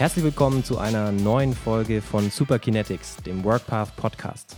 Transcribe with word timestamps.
Herzlich 0.00 0.24
willkommen 0.24 0.64
zu 0.64 0.78
einer 0.78 1.12
neuen 1.12 1.52
Folge 1.52 2.00
von 2.00 2.30
Superkinetics, 2.30 3.16
dem 3.16 3.44
WorkPath 3.44 3.94
Podcast. 3.96 4.56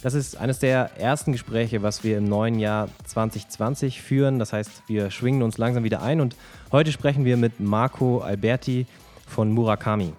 Das 0.00 0.14
ist 0.14 0.38
eines 0.38 0.58
der 0.58 0.96
ersten 0.96 1.32
Gespräche, 1.32 1.82
was 1.82 2.02
wir 2.02 2.16
im 2.16 2.24
neuen 2.24 2.58
Jahr 2.58 2.88
2020 3.04 4.00
führen. 4.00 4.38
Das 4.38 4.54
heißt, 4.54 4.84
wir 4.86 5.10
schwingen 5.10 5.42
uns 5.42 5.58
langsam 5.58 5.84
wieder 5.84 6.00
ein 6.00 6.22
und 6.22 6.34
heute 6.72 6.92
sprechen 6.92 7.26
wir 7.26 7.36
mit 7.36 7.60
Marco 7.60 8.20
Alberti 8.20 8.86
von 9.26 9.52
Murakami. 9.52 10.14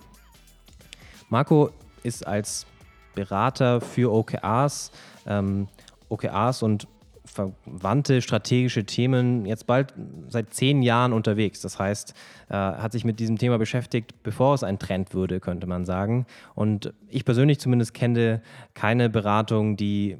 Marco 1.29 1.71
ist 2.03 2.27
als 2.27 2.67
Berater 3.15 3.81
für 3.81 4.13
OKRs, 4.13 4.91
ähm, 5.25 5.67
OKRs 6.07 6.61
und 6.61 6.87
verwandte 7.29 8.21
strategische 8.21 8.85
Themen 8.85 9.45
jetzt 9.45 9.67
bald 9.67 9.93
seit 10.27 10.53
zehn 10.53 10.81
Jahren 10.81 11.13
unterwegs. 11.13 11.61
Das 11.61 11.79
heißt, 11.79 12.13
äh, 12.49 12.53
hat 12.53 12.91
sich 12.91 13.05
mit 13.05 13.19
diesem 13.19 13.37
Thema 13.37 13.57
beschäftigt, 13.57 14.23
bevor 14.23 14.55
es 14.55 14.63
ein 14.63 14.79
Trend 14.79 15.13
würde, 15.13 15.39
könnte 15.39 15.67
man 15.67 15.85
sagen. 15.85 16.25
Und 16.55 16.93
ich 17.07 17.25
persönlich 17.25 17.59
zumindest 17.59 17.93
kenne 17.93 18.41
keine 18.73 19.09
Beratung, 19.09 19.77
die 19.77 20.17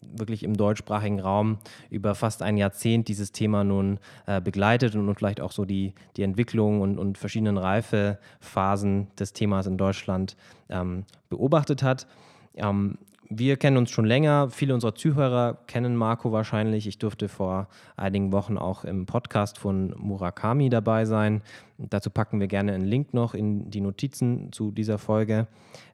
wirklich 0.00 0.42
im 0.42 0.56
deutschsprachigen 0.56 1.20
Raum 1.20 1.58
über 1.90 2.14
fast 2.14 2.42
ein 2.42 2.56
Jahrzehnt 2.56 3.08
dieses 3.08 3.30
Thema 3.32 3.62
nun 3.62 3.98
äh, 4.26 4.40
begleitet 4.40 4.96
und, 4.96 5.08
und, 5.08 5.14
vielleicht 5.16 5.40
auch 5.40 5.52
so 5.52 5.64
die, 5.64 5.94
die 6.16 6.22
Entwicklung 6.22 6.80
und, 6.80 6.98
und 6.98 7.18
verschiedenen 7.18 7.58
Reifephasen 7.58 9.08
des 9.18 9.34
Themas 9.34 9.66
in 9.66 9.76
Deutschland 9.76 10.36
ähm, 10.70 11.04
beobachtet 11.28 11.82
hat. 11.82 12.06
Ähm, 12.54 12.98
wir 13.30 13.56
kennen 13.56 13.76
uns 13.76 13.90
schon 13.90 14.04
länger. 14.04 14.48
Viele 14.50 14.74
unserer 14.74 14.94
Zuhörer 14.94 15.58
kennen 15.66 15.96
Marco 15.96 16.32
wahrscheinlich. 16.32 16.86
Ich 16.86 16.98
durfte 16.98 17.28
vor 17.28 17.68
einigen 17.96 18.32
Wochen 18.32 18.56
auch 18.56 18.84
im 18.84 19.06
Podcast 19.06 19.58
von 19.58 19.94
Murakami 19.98 20.70
dabei 20.70 21.04
sein. 21.04 21.42
Dazu 21.76 22.10
packen 22.10 22.40
wir 22.40 22.46
gerne 22.46 22.72
einen 22.72 22.86
Link 22.86 23.14
noch 23.14 23.34
in 23.34 23.70
die 23.70 23.80
Notizen 23.80 24.52
zu 24.52 24.70
dieser 24.70 24.98
Folge. 24.98 25.46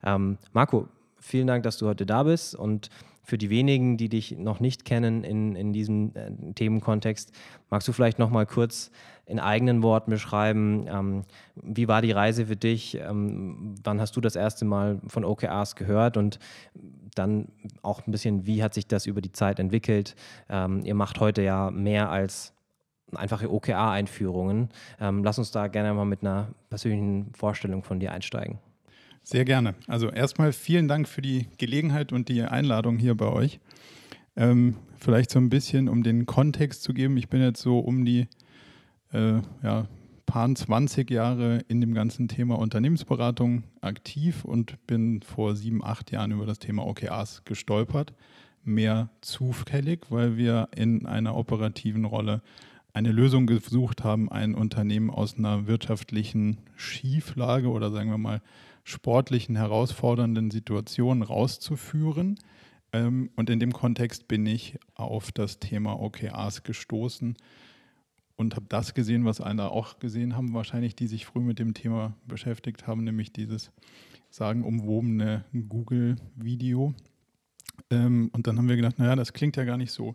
Ähm, 0.04 0.38
Marco, 0.52 0.88
vielen 1.18 1.46
Dank, 1.46 1.64
dass 1.64 1.78
du 1.78 1.86
heute 1.86 2.06
da 2.06 2.22
bist 2.22 2.54
und 2.54 2.88
für 3.24 3.38
die 3.38 3.50
wenigen, 3.50 3.96
die 3.96 4.08
dich 4.08 4.36
noch 4.38 4.60
nicht 4.60 4.84
kennen 4.84 5.24
in, 5.24 5.56
in 5.56 5.72
diesem 5.72 6.14
äh, 6.14 6.30
Themenkontext, 6.54 7.32
magst 7.70 7.88
du 7.88 7.92
vielleicht 7.92 8.18
noch 8.18 8.30
mal 8.30 8.46
kurz 8.46 8.90
in 9.26 9.40
eigenen 9.40 9.82
Worten 9.82 10.10
beschreiben, 10.10 10.86
ähm, 10.86 11.22
wie 11.54 11.88
war 11.88 12.02
die 12.02 12.12
Reise 12.12 12.46
für 12.46 12.56
dich? 12.56 12.98
Ähm, 13.00 13.74
wann 13.82 14.00
hast 14.00 14.14
du 14.16 14.20
das 14.20 14.36
erste 14.36 14.64
Mal 14.64 15.00
von 15.06 15.24
OKRs 15.24 15.76
gehört? 15.76 16.16
Und 16.16 16.38
dann 17.14 17.48
auch 17.82 18.06
ein 18.06 18.10
bisschen, 18.10 18.46
wie 18.46 18.62
hat 18.62 18.74
sich 18.74 18.86
das 18.86 19.06
über 19.06 19.20
die 19.20 19.32
Zeit 19.32 19.58
entwickelt? 19.58 20.14
Ähm, 20.48 20.82
ihr 20.84 20.94
macht 20.94 21.20
heute 21.20 21.42
ja 21.42 21.70
mehr 21.70 22.10
als 22.10 22.52
einfache 23.14 23.50
OKR-Einführungen. 23.50 24.68
Ähm, 25.00 25.24
lass 25.24 25.38
uns 25.38 25.50
da 25.50 25.68
gerne 25.68 25.94
mal 25.94 26.04
mit 26.04 26.22
einer 26.22 26.48
persönlichen 26.68 27.32
Vorstellung 27.34 27.82
von 27.82 28.00
dir 28.00 28.12
einsteigen. 28.12 28.58
Sehr 29.26 29.46
gerne. 29.46 29.74
Also 29.86 30.10
erstmal 30.10 30.52
vielen 30.52 30.86
Dank 30.86 31.08
für 31.08 31.22
die 31.22 31.46
Gelegenheit 31.56 32.12
und 32.12 32.28
die 32.28 32.42
Einladung 32.42 32.98
hier 32.98 33.14
bei 33.14 33.26
euch. 33.26 33.58
Ähm, 34.36 34.76
vielleicht 34.98 35.30
so 35.30 35.38
ein 35.38 35.48
bisschen, 35.48 35.88
um 35.88 36.02
den 36.02 36.26
Kontext 36.26 36.82
zu 36.82 36.92
geben. 36.92 37.16
Ich 37.16 37.30
bin 37.30 37.40
jetzt 37.40 37.62
so 37.62 37.78
um 37.78 38.04
die 38.04 38.28
äh, 39.12 39.40
ja, 39.62 39.88
paar 40.26 40.54
20 40.54 41.10
Jahre 41.10 41.60
in 41.68 41.80
dem 41.80 41.94
ganzen 41.94 42.28
Thema 42.28 42.58
Unternehmensberatung 42.58 43.64
aktiv 43.80 44.44
und 44.44 44.86
bin 44.86 45.22
vor 45.22 45.56
sieben, 45.56 45.82
acht 45.82 46.10
Jahren 46.10 46.32
über 46.32 46.44
das 46.44 46.58
Thema 46.58 46.86
OKRs 46.86 47.44
gestolpert. 47.46 48.12
Mehr 48.62 49.08
zufällig, 49.22 50.10
weil 50.10 50.36
wir 50.36 50.68
in 50.76 51.06
einer 51.06 51.34
operativen 51.34 52.04
Rolle 52.04 52.42
eine 52.92 53.10
Lösung 53.10 53.46
gesucht 53.46 54.04
haben, 54.04 54.30
ein 54.30 54.54
Unternehmen 54.54 55.08
aus 55.08 55.38
einer 55.38 55.66
wirtschaftlichen 55.66 56.58
Schieflage 56.76 57.68
oder 57.68 57.90
sagen 57.90 58.10
wir 58.10 58.18
mal 58.18 58.42
sportlichen 58.84 59.56
herausfordernden 59.56 60.50
Situationen 60.50 61.22
rauszuführen. 61.22 62.38
Ähm, 62.92 63.30
und 63.34 63.50
in 63.50 63.58
dem 63.58 63.72
Kontext 63.72 64.28
bin 64.28 64.46
ich 64.46 64.78
auf 64.94 65.32
das 65.32 65.58
Thema 65.58 65.98
OKRs 65.98 66.62
gestoßen 66.62 67.36
und 68.36 68.56
habe 68.56 68.66
das 68.68 68.94
gesehen, 68.94 69.24
was 69.24 69.40
andere 69.40 69.70
auch 69.70 69.98
gesehen 69.98 70.36
haben, 70.36 70.52
wahrscheinlich, 70.52 70.94
die 70.94 71.06
sich 71.06 71.24
früh 71.24 71.40
mit 71.40 71.58
dem 71.58 71.74
Thema 71.74 72.14
beschäftigt 72.26 72.86
haben, 72.86 73.04
nämlich 73.04 73.32
dieses 73.32 73.72
sagenumwobene 74.30 75.44
Google-Video. 75.68 76.94
Ähm, 77.90 78.30
und 78.32 78.46
dann 78.46 78.58
haben 78.58 78.68
wir 78.68 78.76
gedacht, 78.76 78.98
naja, 78.98 79.16
das 79.16 79.32
klingt 79.32 79.56
ja 79.56 79.64
gar 79.64 79.78
nicht 79.78 79.92
so 79.92 80.14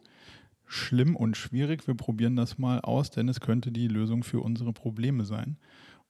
schlimm 0.67 1.15
und 1.15 1.37
schwierig. 1.37 1.87
Wir 1.87 1.95
probieren 1.95 2.35
das 2.35 2.59
mal 2.59 2.79
aus, 2.81 3.09
denn 3.09 3.27
es 3.29 3.39
könnte 3.39 3.71
die 3.71 3.87
Lösung 3.87 4.23
für 4.23 4.41
unsere 4.41 4.73
Probleme 4.73 5.25
sein 5.25 5.57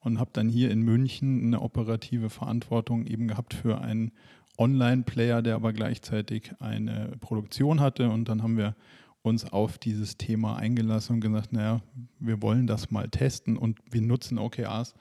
und 0.00 0.18
habe 0.18 0.30
dann 0.32 0.48
hier 0.48 0.70
in 0.70 0.82
München 0.82 1.44
eine 1.44 1.60
operative 1.60 2.30
Verantwortung 2.30 3.06
eben 3.06 3.28
gehabt 3.28 3.54
für 3.54 3.80
einen 3.80 4.12
Online-Player, 4.58 5.42
der 5.42 5.54
aber 5.54 5.72
gleichzeitig 5.72 6.52
eine 6.58 7.16
Produktion 7.20 7.80
hatte. 7.80 8.10
Und 8.10 8.28
dann 8.28 8.42
haben 8.42 8.56
wir 8.56 8.74
uns 9.22 9.50
auf 9.50 9.78
dieses 9.78 10.16
Thema 10.16 10.56
eingelassen 10.56 11.16
und 11.16 11.20
gesagt, 11.20 11.52
naja, 11.52 11.82
wir 12.18 12.40
wollen 12.42 12.66
das 12.66 12.90
mal 12.90 13.08
testen 13.08 13.56
und 13.56 13.78
wir 13.90 14.00
nutzen 14.00 14.38
OKRs, 14.38 14.94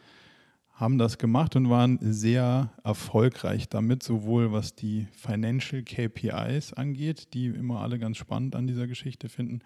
haben 0.74 0.98
das 0.98 1.18
gemacht 1.18 1.56
und 1.58 1.70
waren 1.70 2.00
sehr 2.02 2.72
erfolgreich 2.84 3.68
damit, 3.68 4.02
sowohl 4.02 4.54
was 4.54 4.76
die 4.76 5.08
Financial 5.12 5.84
KPIs 5.84 6.74
angeht, 6.74 7.34
die 7.34 7.48
immer 7.48 7.82
alle 7.82 8.00
ganz 8.00 8.18
spannend 8.18 8.56
an 8.56 8.66
dieser 8.66 8.88
Geschichte 8.88 9.28
finden, 9.28 9.60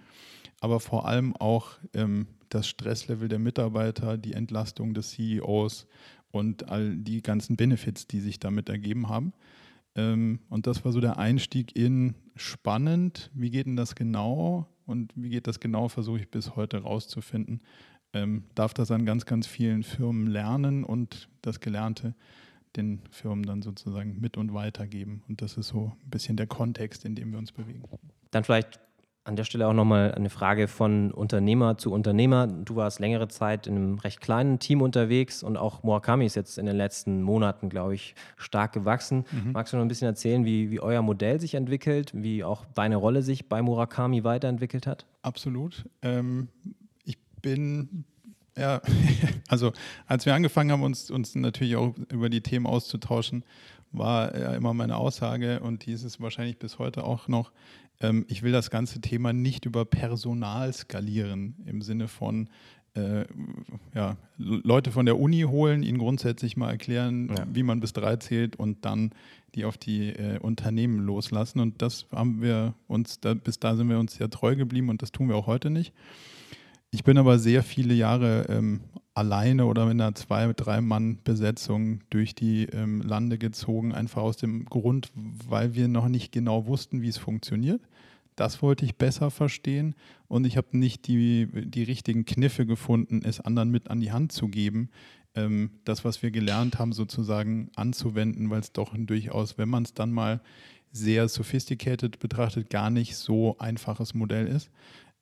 aber 0.59 0.79
vor 0.79 1.07
allem 1.07 1.35
auch 1.35 1.71
ähm, 1.93 2.27
das 2.53 2.67
Stresslevel 2.67 3.27
der 3.27 3.39
Mitarbeiter, 3.39 4.17
die 4.17 4.33
Entlastung 4.33 4.93
des 4.93 5.11
CEOs 5.11 5.87
und 6.31 6.69
all 6.69 6.95
die 6.95 7.21
ganzen 7.21 7.55
Benefits, 7.55 8.07
die 8.07 8.19
sich 8.19 8.39
damit 8.39 8.69
ergeben 8.69 9.09
haben. 9.09 9.33
Ähm, 9.95 10.39
und 10.49 10.67
das 10.67 10.83
war 10.85 10.91
so 10.91 10.99
der 10.99 11.17
Einstieg 11.17 11.75
in 11.75 12.15
spannend. 12.35 13.29
Wie 13.33 13.49
geht 13.49 13.67
denn 13.67 13.75
das 13.75 13.95
genau? 13.95 14.67
Und 14.85 15.13
wie 15.15 15.29
geht 15.29 15.47
das 15.47 15.59
genau, 15.59 15.87
versuche 15.87 16.19
ich 16.19 16.29
bis 16.29 16.55
heute 16.55 16.81
rauszufinden. 16.81 17.61
Ähm, 18.13 18.43
darf 18.55 18.73
das 18.73 18.91
an 18.91 19.05
ganz, 19.05 19.25
ganz 19.25 19.47
vielen 19.47 19.83
Firmen 19.83 20.27
lernen 20.27 20.83
und 20.83 21.29
das 21.41 21.59
Gelernte 21.59 22.15
den 22.75 23.01
Firmen 23.11 23.43
dann 23.43 23.61
sozusagen 23.61 24.19
mit 24.19 24.37
und 24.37 24.53
weitergeben. 24.53 25.23
Und 25.27 25.41
das 25.41 25.57
ist 25.57 25.67
so 25.67 25.91
ein 26.03 26.09
bisschen 26.09 26.37
der 26.37 26.47
Kontext, 26.47 27.05
in 27.05 27.15
dem 27.15 27.31
wir 27.31 27.37
uns 27.37 27.51
bewegen. 27.51 27.83
Dann 28.31 28.43
vielleicht 28.43 28.79
an 29.25 29.37
der 29.37 29.45
Stelle 29.45 29.67
auch 29.67 29.73
nochmal 29.73 30.13
eine 30.13 30.29
Frage 30.29 30.67
von 30.67 31.11
Unternehmer 31.11 31.77
zu 31.77 31.91
Unternehmer. 31.93 32.47
Du 32.47 32.75
warst 32.75 32.99
längere 32.99 33.29
Zeit 33.29 33.67
in 33.67 33.75
einem 33.75 33.99
recht 33.99 34.19
kleinen 34.19 34.59
Team 34.59 34.81
unterwegs 34.81 35.43
und 35.43 35.55
auch 35.55 35.83
Murakami 35.83 36.25
ist 36.25 36.35
jetzt 36.35 36.57
in 36.57 36.65
den 36.65 36.75
letzten 36.75 37.21
Monaten, 37.21 37.69
glaube 37.69 37.95
ich, 37.95 38.15
stark 38.35 38.73
gewachsen. 38.73 39.25
Mhm. 39.31 39.53
Magst 39.53 39.71
du 39.71 39.77
noch 39.77 39.85
ein 39.85 39.87
bisschen 39.87 40.07
erzählen, 40.07 40.43
wie, 40.43 40.71
wie 40.71 40.81
euer 40.81 41.01
Modell 41.01 41.39
sich 41.39 41.55
entwickelt, 41.55 42.11
wie 42.13 42.43
auch 42.43 42.65
deine 42.75 42.97
Rolle 42.97 43.21
sich 43.21 43.47
bei 43.47 43.61
Murakami 43.61 44.25
weiterentwickelt 44.25 44.87
hat? 44.87 45.05
Absolut. 45.21 45.85
Ähm, 46.01 46.49
ich 47.05 47.17
bin 47.41 48.03
ja, 48.57 48.81
also 49.47 49.71
als 50.05 50.25
wir 50.25 50.35
angefangen 50.35 50.71
haben, 50.71 50.83
uns, 50.83 51.09
uns 51.09 51.33
natürlich 51.35 51.77
auch 51.77 51.95
über 52.11 52.29
die 52.29 52.41
Themen 52.41 52.65
auszutauschen, 52.65 53.45
war 53.93 54.37
ja 54.37 54.53
immer 54.55 54.73
meine 54.73 54.97
Aussage 54.97 55.59
und 55.59 55.85
die 55.85 55.93
ist 55.93 56.19
wahrscheinlich 56.19 56.57
bis 56.57 56.79
heute 56.79 57.03
auch 57.03 57.27
noch, 57.27 57.51
ähm, 58.03 58.25
ich 58.27 58.43
will 58.43 58.51
das 58.51 58.69
ganze 58.69 59.01
Thema 59.01 59.33
nicht 59.33 59.65
über 59.65 59.85
Personal 59.85 60.71
skalieren 60.71 61.55
im 61.65 61.81
Sinne 61.81 62.07
von 62.07 62.49
äh, 62.95 63.25
ja, 63.95 64.17
Leute 64.37 64.91
von 64.91 65.07
der 65.07 65.19
Uni 65.19 65.41
holen, 65.41 65.81
ihnen 65.81 65.97
grundsätzlich 65.97 66.57
mal 66.57 66.69
erklären, 66.69 67.29
ja. 67.35 67.45
wie 67.51 67.63
man 67.63 67.79
bis 67.79 67.93
drei 67.93 68.17
zählt 68.17 68.55
und 68.55 68.85
dann 68.85 69.11
die 69.55 69.65
auf 69.65 69.77
die 69.77 70.09
äh, 70.09 70.37
Unternehmen 70.39 70.99
loslassen. 70.99 71.59
Und 71.59 71.81
das 71.81 72.05
haben 72.11 72.41
wir 72.41 72.75
uns, 72.87 73.19
da, 73.19 73.33
bis 73.33 73.59
da 73.59 73.75
sind 73.75 73.89
wir 73.89 73.99
uns 73.99 74.19
ja 74.19 74.27
treu 74.27 74.55
geblieben 74.55 74.89
und 74.89 75.01
das 75.01 75.11
tun 75.11 75.29
wir 75.29 75.35
auch 75.35 75.47
heute 75.47 75.69
nicht. 75.69 75.93
Ich 76.91 77.03
bin 77.03 77.17
aber 77.17 77.39
sehr 77.39 77.63
viele 77.63 77.95
Jahre 77.95 78.45
ähm, 78.49 78.81
alleine 79.15 79.65
oder 79.65 79.85
mit 79.85 79.93
einer 79.93 80.13
zwei-, 80.13 80.53
drei-Mann-Besetzung 80.53 82.01
durch 82.11 82.35
die 82.35 82.65
ähm, 82.65 83.01
Lande 83.01 83.39
gezogen, 83.39 83.93
einfach 83.93 84.21
aus 84.21 84.37
dem 84.37 84.65
Grund, 84.65 85.11
weil 85.15 85.73
wir 85.73 85.87
noch 85.87 86.07
nicht 86.07 86.31
genau 86.31 86.67
wussten, 86.67 87.01
wie 87.01 87.09
es 87.09 87.17
funktioniert. 87.17 87.81
Das 88.35 88.61
wollte 88.61 88.85
ich 88.85 88.95
besser 88.95 89.31
verstehen 89.31 89.95
und 90.27 90.45
ich 90.45 90.57
habe 90.57 90.77
nicht 90.77 91.07
die, 91.07 91.47
die 91.65 91.83
richtigen 91.83 92.25
Kniffe 92.25 92.65
gefunden, 92.65 93.21
es 93.23 93.39
anderen 93.39 93.69
mit 93.69 93.89
an 93.89 93.99
die 93.99 94.11
Hand 94.11 94.31
zu 94.31 94.47
geben, 94.47 94.89
ähm, 95.35 95.71
das, 95.85 96.03
was 96.05 96.23
wir 96.23 96.31
gelernt 96.31 96.79
haben, 96.79 96.93
sozusagen 96.93 97.69
anzuwenden, 97.75 98.49
weil 98.49 98.61
es 98.61 98.71
doch 98.71 98.95
durchaus, 98.95 99.57
wenn 99.57 99.69
man 99.69 99.83
es 99.83 99.93
dann 99.93 100.11
mal 100.11 100.41
sehr 100.91 101.27
sophisticated 101.27 102.19
betrachtet, 102.19 102.69
gar 102.69 102.89
nicht 102.89 103.15
so 103.15 103.57
einfaches 103.57 104.13
Modell 104.13 104.47
ist 104.47 104.69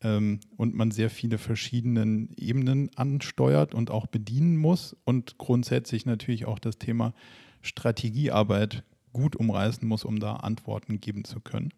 ähm, 0.02 0.40
und 0.58 0.76
man 0.76 0.92
sehr 0.92 1.10
viele 1.10 1.38
verschiedene 1.38 2.28
Ebenen 2.36 2.90
ansteuert 2.96 3.74
und 3.74 3.90
auch 3.90 4.08
bedienen 4.08 4.58
muss 4.58 4.96
und 5.06 5.38
grundsätzlich 5.38 6.06
natürlich 6.06 6.46
auch 6.46 6.60
das 6.60 6.78
Thema 6.78 7.14
Strategiearbeit 7.62 8.84
gut 9.14 9.36
umreißen 9.36 9.88
muss, 9.88 10.04
um 10.04 10.20
da 10.20 10.38
Antworten 10.38 11.00
geben 11.00 11.24
zu 11.24 11.40
können. 11.40 11.74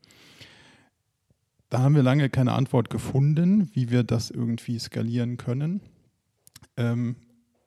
Da 1.73 1.79
haben 1.79 1.95
wir 1.95 2.03
lange 2.03 2.29
keine 2.29 2.51
Antwort 2.51 2.91
gefunden, 2.91 3.67
wie 3.73 3.89
wir 3.89 4.03
das 4.03 4.29
irgendwie 4.29 4.77
skalieren 4.77 5.37
können. 5.37 5.81
Ähm, 6.77 7.15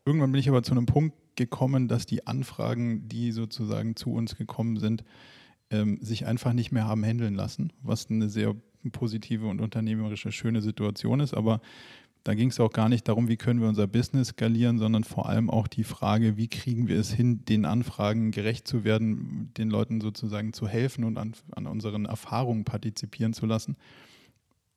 irgendwann 0.05 0.31
bin 0.31 0.39
ich 0.39 0.49
aber 0.49 0.63
zu 0.63 0.71
einem 0.71 0.87
Punkt 0.87 1.17
gekommen, 1.35 1.89
dass 1.89 2.07
die 2.07 2.25
Anfragen, 2.25 3.09
die 3.09 3.33
sozusagen 3.33 3.97
zu 3.97 4.13
uns 4.13 4.37
gekommen 4.37 4.77
sind, 4.77 5.03
ähm, 5.71 5.99
sich 6.01 6.25
einfach 6.25 6.53
nicht 6.53 6.71
mehr 6.71 6.87
haben 6.87 7.03
handeln 7.03 7.35
lassen, 7.35 7.73
was 7.83 8.09
eine 8.09 8.29
sehr 8.29 8.55
positive 8.93 9.49
und 9.49 9.61
unternehmerische 9.61 10.31
schöne 10.31 10.63
Situation 10.63 11.19
ist. 11.19 11.35
Aber 11.35 11.61
da 12.27 12.35
ging 12.35 12.51
es 12.51 12.59
auch 12.59 12.73
gar 12.73 12.89
nicht 12.89 13.07
darum, 13.07 13.29
wie 13.29 13.37
können 13.37 13.61
wir 13.61 13.69
unser 13.69 13.87
Business 13.87 14.29
skalieren, 14.29 14.79
sondern 14.79 15.05
vor 15.05 15.29
allem 15.29 15.49
auch 15.49 15.69
die 15.69 15.85
Frage, 15.85 16.37
wie 16.37 16.49
kriegen 16.49 16.89
wir 16.89 16.99
es 16.99 17.13
hin, 17.13 17.45
den 17.45 17.65
Anfragen 17.65 18.33
gerecht 18.33 18.67
zu 18.67 18.83
werden, 18.83 19.53
den 19.57 19.71
Leuten 19.71 20.01
sozusagen 20.01 20.53
zu 20.53 20.67
helfen 20.67 21.05
und 21.05 21.19
an, 21.19 21.35
an 21.53 21.69
unseren 21.69 22.05
Erfahrungen 22.05 22.65
partizipieren 22.65 23.33
zu 23.33 23.47
lassen. 23.47 23.77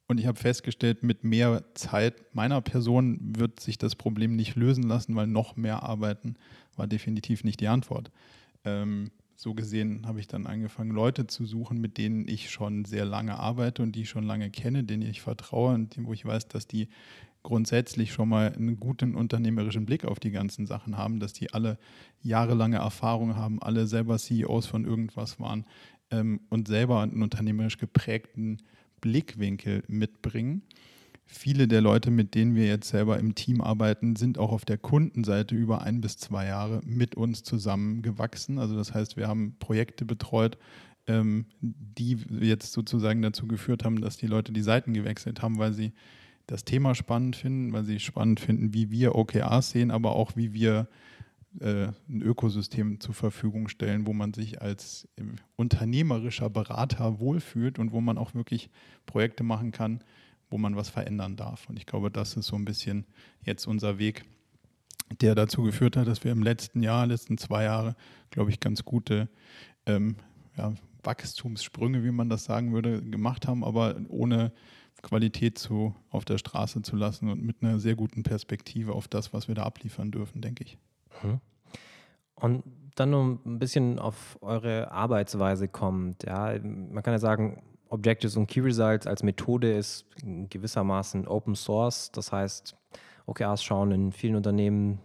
Und 0.07 0.19
ich 0.19 0.27
habe 0.27 0.39
festgestellt, 0.39 1.01
mit 1.01 1.23
mehr 1.23 1.63
Zeit 1.73 2.35
meiner 2.35 2.61
Person 2.61 3.19
wird 3.19 3.59
sich 3.59 3.79
das 3.79 3.95
Problem 3.95 4.35
nicht 4.35 4.55
lösen 4.55 4.83
lassen, 4.83 5.15
weil 5.15 5.27
noch 5.27 5.55
mehr 5.55 5.81
arbeiten 5.81 6.35
war 6.75 6.85
definitiv 6.85 7.43
nicht 7.43 7.61
die 7.61 7.67
Antwort. 7.67 8.11
Ähm, 8.63 9.09
so 9.41 9.53
gesehen 9.53 10.05
habe 10.05 10.19
ich 10.19 10.27
dann 10.27 10.47
angefangen, 10.47 10.91
Leute 10.91 11.25
zu 11.25 11.45
suchen, 11.45 11.79
mit 11.79 11.97
denen 11.97 12.27
ich 12.27 12.49
schon 12.51 12.83
sehr 12.83 13.05
lange 13.05 13.39
arbeite 13.39 13.81
und 13.81 13.93
die 13.93 14.01
ich 14.01 14.09
schon 14.09 14.25
lange 14.25 14.49
kenne, 14.49 14.83
denen 14.83 15.03
ich 15.03 15.21
vertraue 15.21 15.75
und 15.75 15.95
wo 16.03 16.11
ich 16.11 16.25
weiß, 16.25 16.49
dass 16.49 16.67
die 16.67 16.89
grundsätzlich 17.41 18.11
schon 18.11 18.27
mal 18.27 18.51
einen 18.51 18.81
guten 18.81 19.15
unternehmerischen 19.15 19.85
Blick 19.85 20.03
auf 20.03 20.19
die 20.19 20.31
ganzen 20.31 20.65
Sachen 20.65 20.97
haben, 20.97 21.21
dass 21.21 21.31
die 21.31 21.53
alle 21.53 21.77
jahrelange 22.21 22.79
Erfahrung 22.79 23.37
haben, 23.37 23.61
alle 23.61 23.87
selber 23.87 24.17
CEOs 24.17 24.65
von 24.65 24.83
irgendwas 24.83 25.39
waren 25.39 25.63
ähm, 26.11 26.41
und 26.49 26.67
selber 26.67 26.99
einen 26.99 27.23
unternehmerisch 27.23 27.77
geprägten 27.77 28.57
Blickwinkel 28.99 29.83
mitbringen. 29.87 30.63
Viele 31.31 31.67
der 31.67 31.81
Leute, 31.81 32.09
mit 32.09 32.33
denen 32.33 32.55
wir 32.55 32.65
jetzt 32.65 32.89
selber 32.89 33.19
im 33.19 33.35
Team 33.35 33.61
arbeiten, 33.61 34.15
sind 34.15 34.39
auch 34.39 34.51
auf 34.51 34.65
der 34.65 34.79
Kundenseite 34.79 35.53
über 35.53 35.83
ein 35.83 36.01
bis 36.01 36.17
zwei 36.17 36.47
Jahre 36.47 36.81
mit 36.83 37.13
uns 37.13 37.43
zusammengewachsen. 37.43 38.57
Also 38.57 38.75
das 38.75 38.95
heißt, 38.95 39.15
wir 39.15 39.27
haben 39.27 39.55
Projekte 39.59 40.05
betreut, 40.05 40.57
ähm, 41.05 41.45
die 41.61 42.17
jetzt 42.41 42.73
sozusagen 42.73 43.21
dazu 43.21 43.47
geführt 43.47 43.85
haben, 43.85 44.01
dass 44.01 44.17
die 44.17 44.25
Leute 44.25 44.51
die 44.51 44.63
Seiten 44.63 44.91
gewechselt 44.95 45.43
haben, 45.43 45.59
weil 45.59 45.71
sie 45.71 45.93
das 46.47 46.65
Thema 46.65 46.95
spannend 46.95 47.35
finden, 47.35 47.73
weil 47.73 47.83
sie 47.83 47.99
spannend 47.99 48.39
finden, 48.39 48.73
wie 48.73 48.89
wir 48.89 49.13
OKRs 49.13 49.69
sehen, 49.69 49.91
aber 49.91 50.15
auch 50.15 50.35
wie 50.35 50.53
wir 50.53 50.87
äh, 51.59 51.89
ein 52.09 52.23
Ökosystem 52.23 52.99
zur 52.99 53.13
Verfügung 53.13 53.67
stellen, 53.67 54.07
wo 54.07 54.13
man 54.13 54.33
sich 54.33 54.63
als 54.63 55.07
äh, 55.15 55.21
unternehmerischer 55.57 56.49
Berater 56.49 57.19
wohlfühlt 57.19 57.77
und 57.77 57.91
wo 57.91 58.01
man 58.01 58.17
auch 58.17 58.33
wirklich 58.33 58.71
Projekte 59.05 59.43
machen 59.43 59.71
kann, 59.71 60.03
wo 60.49 60.57
man 60.57 60.75
was 60.75 60.89
verändern 60.89 61.35
darf. 61.35 61.69
Und 61.69 61.77
ich 61.77 61.85
glaube, 61.85 62.11
das 62.11 62.35
ist 62.35 62.47
so 62.47 62.55
ein 62.55 62.65
bisschen 62.65 63.05
jetzt 63.43 63.67
unser 63.67 63.99
Weg, 63.99 64.25
der 65.21 65.35
dazu 65.35 65.63
geführt 65.63 65.97
hat, 65.97 66.07
dass 66.07 66.23
wir 66.23 66.31
im 66.31 66.43
letzten 66.43 66.83
Jahr, 66.83 67.07
letzten 67.07 67.37
zwei 67.37 67.63
Jahre, 67.63 67.95
glaube 68.29 68.51
ich, 68.51 68.59
ganz 68.59 68.85
gute 68.85 69.29
ähm, 69.85 70.17
ja, 70.57 70.73
Wachstumssprünge, 71.03 72.03
wie 72.03 72.11
man 72.11 72.29
das 72.29 72.45
sagen 72.45 72.73
würde, 72.73 73.01
gemacht 73.01 73.47
haben, 73.47 73.63
aber 73.63 73.95
ohne 74.09 74.51
Qualität 75.01 75.57
zu, 75.57 75.95
auf 76.09 76.25
der 76.25 76.37
Straße 76.37 76.81
zu 76.81 76.95
lassen 76.95 77.29
und 77.29 77.43
mit 77.43 77.63
einer 77.63 77.79
sehr 77.79 77.95
guten 77.95 78.23
Perspektive 78.23 78.93
auf 78.93 79.07
das, 79.07 79.33
was 79.33 79.47
wir 79.47 79.55
da 79.55 79.63
abliefern 79.63 80.11
dürfen, 80.11 80.41
denke 80.41 80.63
ich. 80.63 80.77
Mhm. 81.23 81.39
Und 82.35 82.63
dann 82.95 83.09
noch 83.11 83.39
ein 83.45 83.59
bisschen 83.59 83.99
auf 83.99 84.37
eure 84.41 84.91
Arbeitsweise 84.91 85.67
kommt. 85.67 86.23
Ja, 86.23 86.57
man 86.59 87.01
kann 87.03 87.13
ja 87.13 87.19
sagen, 87.19 87.61
Objectives 87.89 88.37
und 88.37 88.47
Key 88.47 88.61
Results 88.61 89.07
als 89.07 89.23
Methode 89.23 89.73
ist 89.73 90.05
gewissermaßen 90.49 91.27
Open 91.27 91.55
Source. 91.55 92.11
Das 92.11 92.31
heißt, 92.31 92.75
OKRs 93.25 93.63
schauen 93.63 93.91
in 93.91 94.11
vielen 94.11 94.35
Unternehmen 94.35 94.99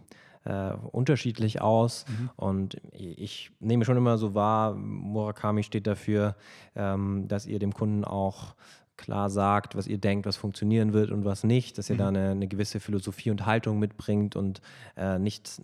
äh, 0.45 0.73
unterschiedlich 0.91 1.61
aus. 1.61 2.05
Mhm. 2.07 2.29
Und 2.35 2.81
ich 2.91 3.51
nehme 3.59 3.85
schon 3.85 3.97
immer 3.97 4.17
so 4.17 4.35
wahr, 4.35 4.75
Murakami 4.75 5.63
steht 5.63 5.87
dafür, 5.87 6.35
ähm, 6.75 7.27
dass 7.27 7.45
ihr 7.45 7.59
dem 7.59 7.73
Kunden 7.73 8.05
auch 8.05 8.55
klar 8.97 9.29
sagt, 9.29 9.75
was 9.75 9.87
ihr 9.87 9.97
denkt, 9.97 10.25
was 10.25 10.37
funktionieren 10.37 10.93
wird 10.93 11.11
und 11.11 11.25
was 11.25 11.43
nicht, 11.43 11.77
dass 11.77 11.89
ihr 11.89 11.95
mhm. 11.95 11.99
da 11.99 12.07
eine, 12.07 12.29
eine, 12.31 12.47
gewisse 12.47 12.79
Philosophie 12.79 13.31
und 13.31 13.45
Haltung 13.45 13.79
mitbringt 13.79 14.35
und 14.35 14.61
äh, 14.95 15.19
nicht, 15.19 15.61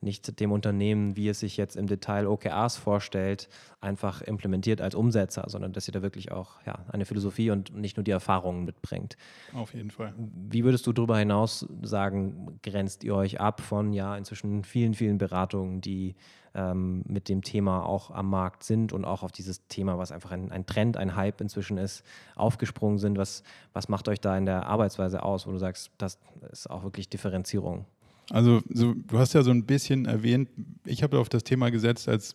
nicht 0.00 0.40
dem 0.40 0.52
Unternehmen, 0.52 1.16
wie 1.16 1.28
es 1.28 1.40
sich 1.40 1.56
jetzt 1.56 1.76
im 1.76 1.86
Detail 1.86 2.26
OKRs 2.26 2.76
vorstellt, 2.76 3.48
einfach 3.80 4.22
implementiert 4.22 4.80
als 4.80 4.94
Umsetzer, 4.94 5.44
sondern 5.48 5.72
dass 5.72 5.88
ihr 5.88 5.92
da 5.92 6.02
wirklich 6.02 6.32
auch 6.32 6.60
ja, 6.66 6.84
eine 6.88 7.04
Philosophie 7.04 7.50
und 7.50 7.74
nicht 7.76 7.96
nur 7.96 8.04
die 8.04 8.10
Erfahrungen 8.10 8.64
mitbringt. 8.64 9.16
Auf 9.54 9.74
jeden 9.74 9.90
Fall. 9.90 10.14
Wie 10.16 10.64
würdest 10.64 10.86
du 10.86 10.92
darüber 10.92 11.18
hinaus 11.18 11.66
sagen, 11.82 12.58
grenzt 12.62 13.04
ihr 13.04 13.14
euch 13.14 13.40
ab 13.40 13.60
von 13.60 13.92
ja 13.92 14.16
inzwischen 14.16 14.64
vielen, 14.64 14.94
vielen 14.94 15.18
Beratungen, 15.18 15.80
die 15.80 16.14
ähm, 16.56 17.02
mit 17.06 17.28
dem 17.28 17.42
Thema 17.42 17.84
auch 17.84 18.10
am 18.10 18.30
Markt 18.30 18.64
sind 18.64 18.92
und 18.92 19.04
auch 19.04 19.22
auf 19.22 19.30
dieses 19.30 19.66
Thema, 19.68 19.98
was 19.98 20.10
einfach 20.10 20.32
ein, 20.32 20.50
ein 20.50 20.64
Trend, 20.64 20.96
ein 20.96 21.14
Hype 21.14 21.40
inzwischen 21.40 21.76
ist, 21.76 22.02
aufgesprungen 22.34 22.98
sind. 22.98 23.18
Was, 23.18 23.42
was 23.74 23.88
macht 23.88 24.08
euch 24.08 24.20
da 24.20 24.36
in 24.36 24.46
der 24.46 24.66
Arbeitsweise 24.66 25.22
aus, 25.22 25.46
wo 25.46 25.52
du 25.52 25.58
sagst, 25.58 25.90
das 25.98 26.18
ist 26.50 26.68
auch 26.70 26.82
wirklich 26.82 27.08
Differenzierung? 27.08 27.84
Also 28.30 28.62
so, 28.70 28.94
du 28.94 29.18
hast 29.18 29.34
ja 29.34 29.42
so 29.42 29.50
ein 29.50 29.66
bisschen 29.66 30.06
erwähnt, 30.06 30.48
ich 30.84 31.02
habe 31.02 31.18
auf 31.18 31.28
das 31.28 31.44
Thema 31.44 31.70
gesetzt, 31.70 32.08
als 32.08 32.34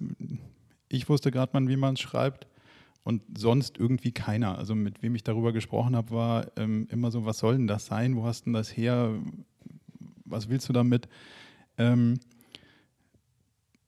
ich 0.87 1.09
wusste 1.09 1.31
gerade 1.31 1.51
mal, 1.59 1.67
wie 1.67 1.75
man 1.75 1.95
es 1.95 1.99
schreibt 1.99 2.47
und 3.03 3.21
sonst 3.37 3.77
irgendwie 3.77 4.11
keiner. 4.11 4.57
Also 4.57 4.75
mit 4.75 5.01
wem 5.01 5.15
ich 5.15 5.23
darüber 5.23 5.51
gesprochen 5.51 5.95
habe, 5.95 6.11
war 6.11 6.47
ähm, 6.57 6.87
immer 6.91 7.11
so, 7.11 7.25
was 7.25 7.39
soll 7.39 7.57
denn 7.57 7.67
das 7.67 7.87
sein? 7.87 8.15
Wo 8.15 8.23
hast 8.23 8.45
denn 8.45 8.53
das 8.53 8.75
her? 8.77 9.15
Was 10.25 10.47
willst 10.47 10.69
du 10.69 10.73
damit? 10.73 11.09
Ähm, 11.77 12.19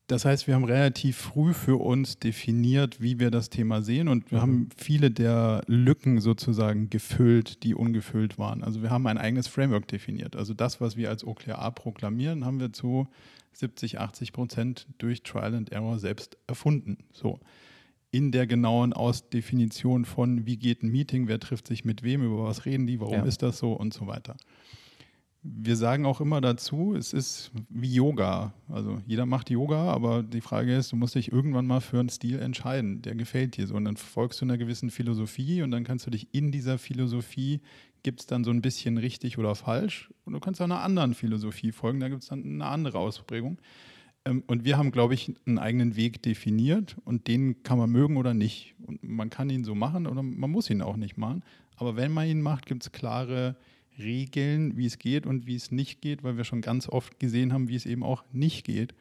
das 0.08 0.26
heißt, 0.26 0.48
wir 0.48 0.56
haben 0.56 0.66
relativ 0.66 1.18
früh 1.18 1.54
für 1.54 1.80
uns 1.80 2.20
definiert, 2.20 3.02
wie 3.02 3.20
wir 3.20 3.32
das 3.32 3.50
Thema 3.50 3.82
sehen 3.82 4.10
und 4.10 4.32
wir 4.32 4.40
mhm. 4.40 4.42
haben 4.42 4.70
viele 4.76 5.12
der 5.12 5.64
Lücken 5.68 6.20
sozusagen 6.20 6.90
gefüllt, 6.90 7.64
die 7.64 7.74
ungefüllt 7.74 8.38
waren. 8.38 8.64
Also 8.64 8.82
wir 8.82 8.90
haben 8.90 9.08
ein 9.08 9.18
eigenes 9.18 9.48
Framework 9.48 9.88
definiert. 9.88 10.36
Also 10.36 10.54
das, 10.54 10.82
was 10.82 10.98
wir 10.98 11.10
als 11.10 11.26
OKR 11.26 11.72
proklamieren, 11.72 12.44
haben 12.44 12.60
wir 12.60 12.74
zu 12.74 13.08
70, 13.54 14.00
80 14.00 14.34
Prozent 14.34 14.88
durch 14.98 15.24
Trial 15.24 15.56
and 15.56 15.72
Error 15.72 15.98
selbst 16.00 16.38
erfunden. 16.48 16.98
So. 17.14 17.40
In 18.12 18.32
der 18.32 18.46
genauen 18.46 18.94
Ausdefinition 18.94 20.06
von, 20.06 20.46
wie 20.46 20.58
geht 20.58 20.84
ein 20.84 20.92
Meeting, 20.92 21.28
wer 21.28 21.40
trifft 21.40 21.68
sich 21.68 21.86
mit 21.86 22.04
wem, 22.04 22.24
über 22.24 22.44
was 22.44 22.66
reden 22.66 22.88
die, 22.88 23.00
warum 23.00 23.16
ja. 23.16 23.24
ist 23.24 23.42
das 23.42 23.58
so 23.58 23.72
und 23.74 23.94
so 23.94 24.06
weiter 24.06 24.36
wir 25.44 25.76
sagen 25.76 26.06
auch 26.06 26.22
immer 26.22 26.40
dazu, 26.40 26.96
es 26.96 27.12
ist 27.12 27.52
wie 27.68 27.94
Yoga. 27.94 28.54
Also 28.70 29.02
jeder 29.06 29.26
macht 29.26 29.50
Yoga, 29.50 29.92
aber 29.92 30.24
die 30.24 30.40
Frage 30.40 30.76
ist, 30.76 30.94
du 30.94 30.96
musst 30.96 31.16
dich 31.16 31.32
irgendwann 31.32 31.68
mal 31.68 31.82
für 31.82 32.00
einen 32.00 32.10
Stil 32.10 32.40
entscheiden, 32.40 33.02
der 33.02 33.16
gefällt 33.16 33.58
dir 33.58 33.68
so. 33.68 33.76
Und 33.76 33.84
dann 33.84 33.98
folgst 33.98 34.40
du 34.40 34.46
einer 34.46 34.58
gewissen 34.58 34.90
Philosophie 34.90 35.62
und 35.62 35.72
dann 35.72 35.84
kannst 35.84 36.08
du 36.08 36.12
dich 36.12 36.30
in 36.32 36.52
dieser 36.52 36.78
Philosophie, 36.78 37.60
gibt 38.04 38.22
es 38.22 38.26
dann 38.26 38.46
so 38.46 38.52
ein 38.52 38.62
bisschen 38.62 38.98
richtig 38.98 39.38
oder 39.38 39.54
falsch. 39.54 40.10
Und 40.24 40.32
du 40.32 40.40
kannst 40.40 40.62
auch 40.62 40.66
einer 40.66 40.82
anderen 40.82 41.14
Philosophie 41.14 41.74
folgen, 41.74 42.00
da 42.00 42.08
gibt 42.08 42.24
es 42.24 42.30
dann 42.30 42.44
eine 42.44 42.66
andere 42.66 43.00
Ausprägung. 43.00 43.58
Ähm, 44.24 44.44
und 44.48 44.64
wir 44.64 44.78
haben, 44.78 44.92
glaube 44.92 45.14
ich, 45.14 45.34
einen 45.46 45.60
eigenen 45.60 45.98
Weg 45.98 46.24
definiert 46.24 46.96
und 47.04 47.28
den 47.28 47.64
kann 47.64 47.78
man 47.78 47.90
mögen 47.90 48.16
oder 48.16 48.34
nicht. 48.34 48.76
Und 48.86 49.04
man 49.04 49.30
kann 49.30 49.50
ihn 49.50 49.66
so 49.66 49.76
machen 49.76 50.08
oder 50.08 50.24
man 50.24 50.50
muss 50.50 50.70
ihn 50.70 50.82
auch 50.82 50.96
nicht 50.96 51.18
machen. 51.18 51.44
Aber 51.76 51.98
wenn 51.98 52.14
man 52.14 52.28
ihn 52.28 52.42
macht, 52.42 52.66
gibt 52.66 52.84
es 52.84 52.92
klare 52.94 53.58
Regeln, 53.98 54.78
wie 54.78 54.86
es 54.86 55.00
geht 55.00 55.26
und 55.26 55.46
wie 55.46 55.56
es 55.56 55.72
nicht 55.72 56.02
geht, 56.02 56.24
weil 56.24 56.38
wir 56.38 56.44
schon 56.44 56.62
ganz 56.62 56.88
oft 56.88 57.20
gesehen 57.20 57.54
haben, 57.54 57.68
wie 57.68 57.76
es 57.76 57.86
eben 57.86 58.04
auch 58.04 58.24
nicht 58.32 58.66
geht. 58.66 58.94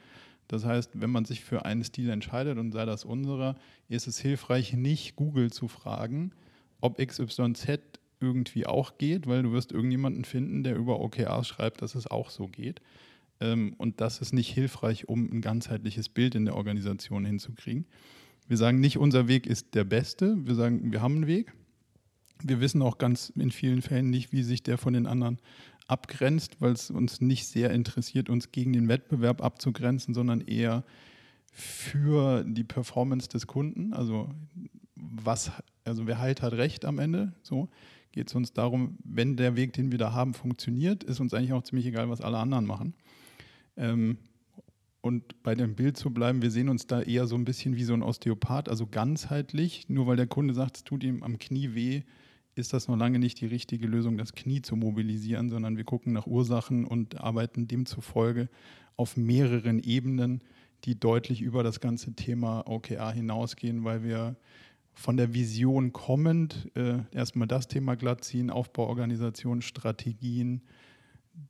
Das 0.49 0.65
heißt, 0.65 1.01
wenn 1.01 1.11
man 1.11 1.25
sich 1.25 1.43
für 1.43 1.65
einen 1.65 1.85
Stil 1.85 2.11
entscheidet 2.11 2.59
und 2.59 2.73
sei 2.73 2.85
das 2.85 3.05
unserer, 3.05 3.57
ist 3.89 4.07
es 4.07 4.19
hilfreich, 4.19 4.75
nicht 4.75 5.17
Google 5.17 5.51
zu 5.51 5.69
fragen, 5.69 6.33
ob 6.81 6.99
XYZ 6.99 7.79
irgendwie 8.21 8.67
auch 8.67 8.99
geht, 8.99 9.27
weil 9.27 9.43
du 9.43 9.53
wirst 9.53 9.73
irgendjemanden 9.73 10.25
finden, 10.25 10.63
der 10.63 10.77
über 10.77 11.01
OKRs 11.01 11.49
schreibt, 11.49 11.83
dass 11.83 11.95
es 11.95 12.07
auch 12.07 12.31
so 12.31 12.49
geht. 12.49 12.81
Ähm, 13.41 13.75
und 13.79 14.01
das 14.01 14.21
ist 14.21 14.33
nicht 14.33 14.53
hilfreich, 14.53 15.09
um 15.09 15.25
ein 15.33 15.41
ganzheitliches 15.41 16.09
Bild 16.09 16.35
in 16.35 16.45
der 16.45 16.55
Organisation 16.55 17.25
hinzukriegen. 17.25 17.87
Wir 18.47 18.57
sagen 18.57 18.81
nicht, 18.81 18.99
unser 18.99 19.29
Weg 19.29 19.47
ist 19.47 19.75
der 19.75 19.85
beste. 19.85 20.37
Wir 20.47 20.55
sagen, 20.55 20.93
wir 20.93 21.01
haben 21.01 21.17
einen 21.17 21.27
Weg 21.27 21.53
wir 22.49 22.61
wissen 22.61 22.83
auch 22.83 22.99
ganz 22.99 23.31
in 23.31 23.51
vielen 23.51 23.83
Fällen 23.83 24.11
nicht, 24.11 24.33
wie 24.33 24.43
sich 24.43 24.63
der 24.63 24.79
von 24.79 24.93
den 24.93 25.07
anderen 25.07 25.39
abgrenzt, 25.87 26.61
weil 26.61 26.73
es 26.73 26.91
uns 26.91 27.21
nicht 27.21 27.47
sehr 27.47 27.71
interessiert, 27.71 28.31
uns 28.31 28.53
gegen 28.53 28.73
den 28.73 28.89
Wettbewerb 28.89 29.43
abzugrenzen, 29.43 30.15
sondern 30.15 30.41
eher 30.41 30.85
für 31.53 32.45
die 32.45 32.65
Performance 32.65 33.29
des 33.29 33.47
Kunden. 33.47 33.93
Also 33.93 34.31
was, 34.95 35.51
also 35.85 36.07
wer 36.07 36.19
halt 36.19 36.43
hat 36.43 36.55
recht 36.55 36.85
am 36.85 36.99
Ende. 36.99 37.33
So 37.43 37.69
geht 38.13 38.29
es 38.29 38.35
uns 38.35 38.53
darum, 38.53 38.99
wenn 39.05 39.37
der 39.37 39.57
Weg, 39.57 39.73
den 39.73 39.91
wir 39.91 39.99
da 39.99 40.13
haben, 40.13 40.35
funktioniert, 40.35 41.03
ist 41.05 41.21
uns 41.21 41.35
eigentlich 41.35 41.53
auch 41.53 41.63
ziemlich 41.63 41.87
egal, 41.87 42.09
was 42.09 42.21
alle 42.21 42.39
anderen 42.39 42.67
machen. 42.67 42.95
Ähm, 43.77 44.19
und 45.01 45.43
bei 45.43 45.55
dem 45.55 45.75
Bild 45.75 45.97
zu 45.97 46.11
bleiben, 46.11 46.43
wir 46.43 46.51
sehen 46.51 46.69
uns 46.69 46.87
da 46.87 47.03
eher 47.03 47.27
so 47.27 47.35
ein 47.35 47.45
bisschen 47.45 47.77
wie 47.77 47.85
so 47.85 47.93
ein 47.93 48.03
Osteopath, 48.03 48.69
also 48.69 48.87
ganzheitlich. 48.87 49.89
Nur 49.89 50.07
weil 50.07 50.17
der 50.17 50.29
Kunde 50.29 50.55
sagt, 50.55 50.77
es 50.77 50.85
tut 50.85 51.03
ihm 51.03 51.23
am 51.25 51.39
Knie 51.39 51.75
weh, 51.75 52.03
ist 52.55 52.73
das 52.73 52.89
noch 52.89 52.97
lange 52.97 53.19
nicht 53.19 53.41
die 53.41 53.47
richtige 53.47 53.87
Lösung, 53.87 54.19
das 54.19 54.33
Knie 54.35 54.63
zu 54.63 54.77
mobilisieren, 54.77 55.49
sondern 55.49 55.77
wir 55.77 55.85
gucken 55.85 56.13
nach 56.13 56.27
Ursachen 56.27 56.85
und 56.85 57.21
arbeiten 57.21 57.67
demzufolge 57.67 58.49
auf 58.97 59.17
mehreren 59.17 59.79
Ebenen, 59.79 60.43
die 60.85 60.99
deutlich 60.99 61.41
über 61.41 61.63
das 61.63 61.81
ganze 61.81 62.15
Thema 62.15 62.67
OKR 62.67 63.13
hinausgehen, 63.13 63.85
weil 63.85 64.03
wir 64.03 64.37
von 64.93 65.17
der 65.17 65.33
Vision 65.33 65.93
kommend 65.93 66.71
äh, 66.75 66.99
erstmal 67.13 67.49
das 67.49 67.69
Thema 67.69 67.97
glatt 67.97 68.25
ziehen, 68.25 68.51
Aufbauorganisation, 68.51 69.63
Strategien, 69.63 70.63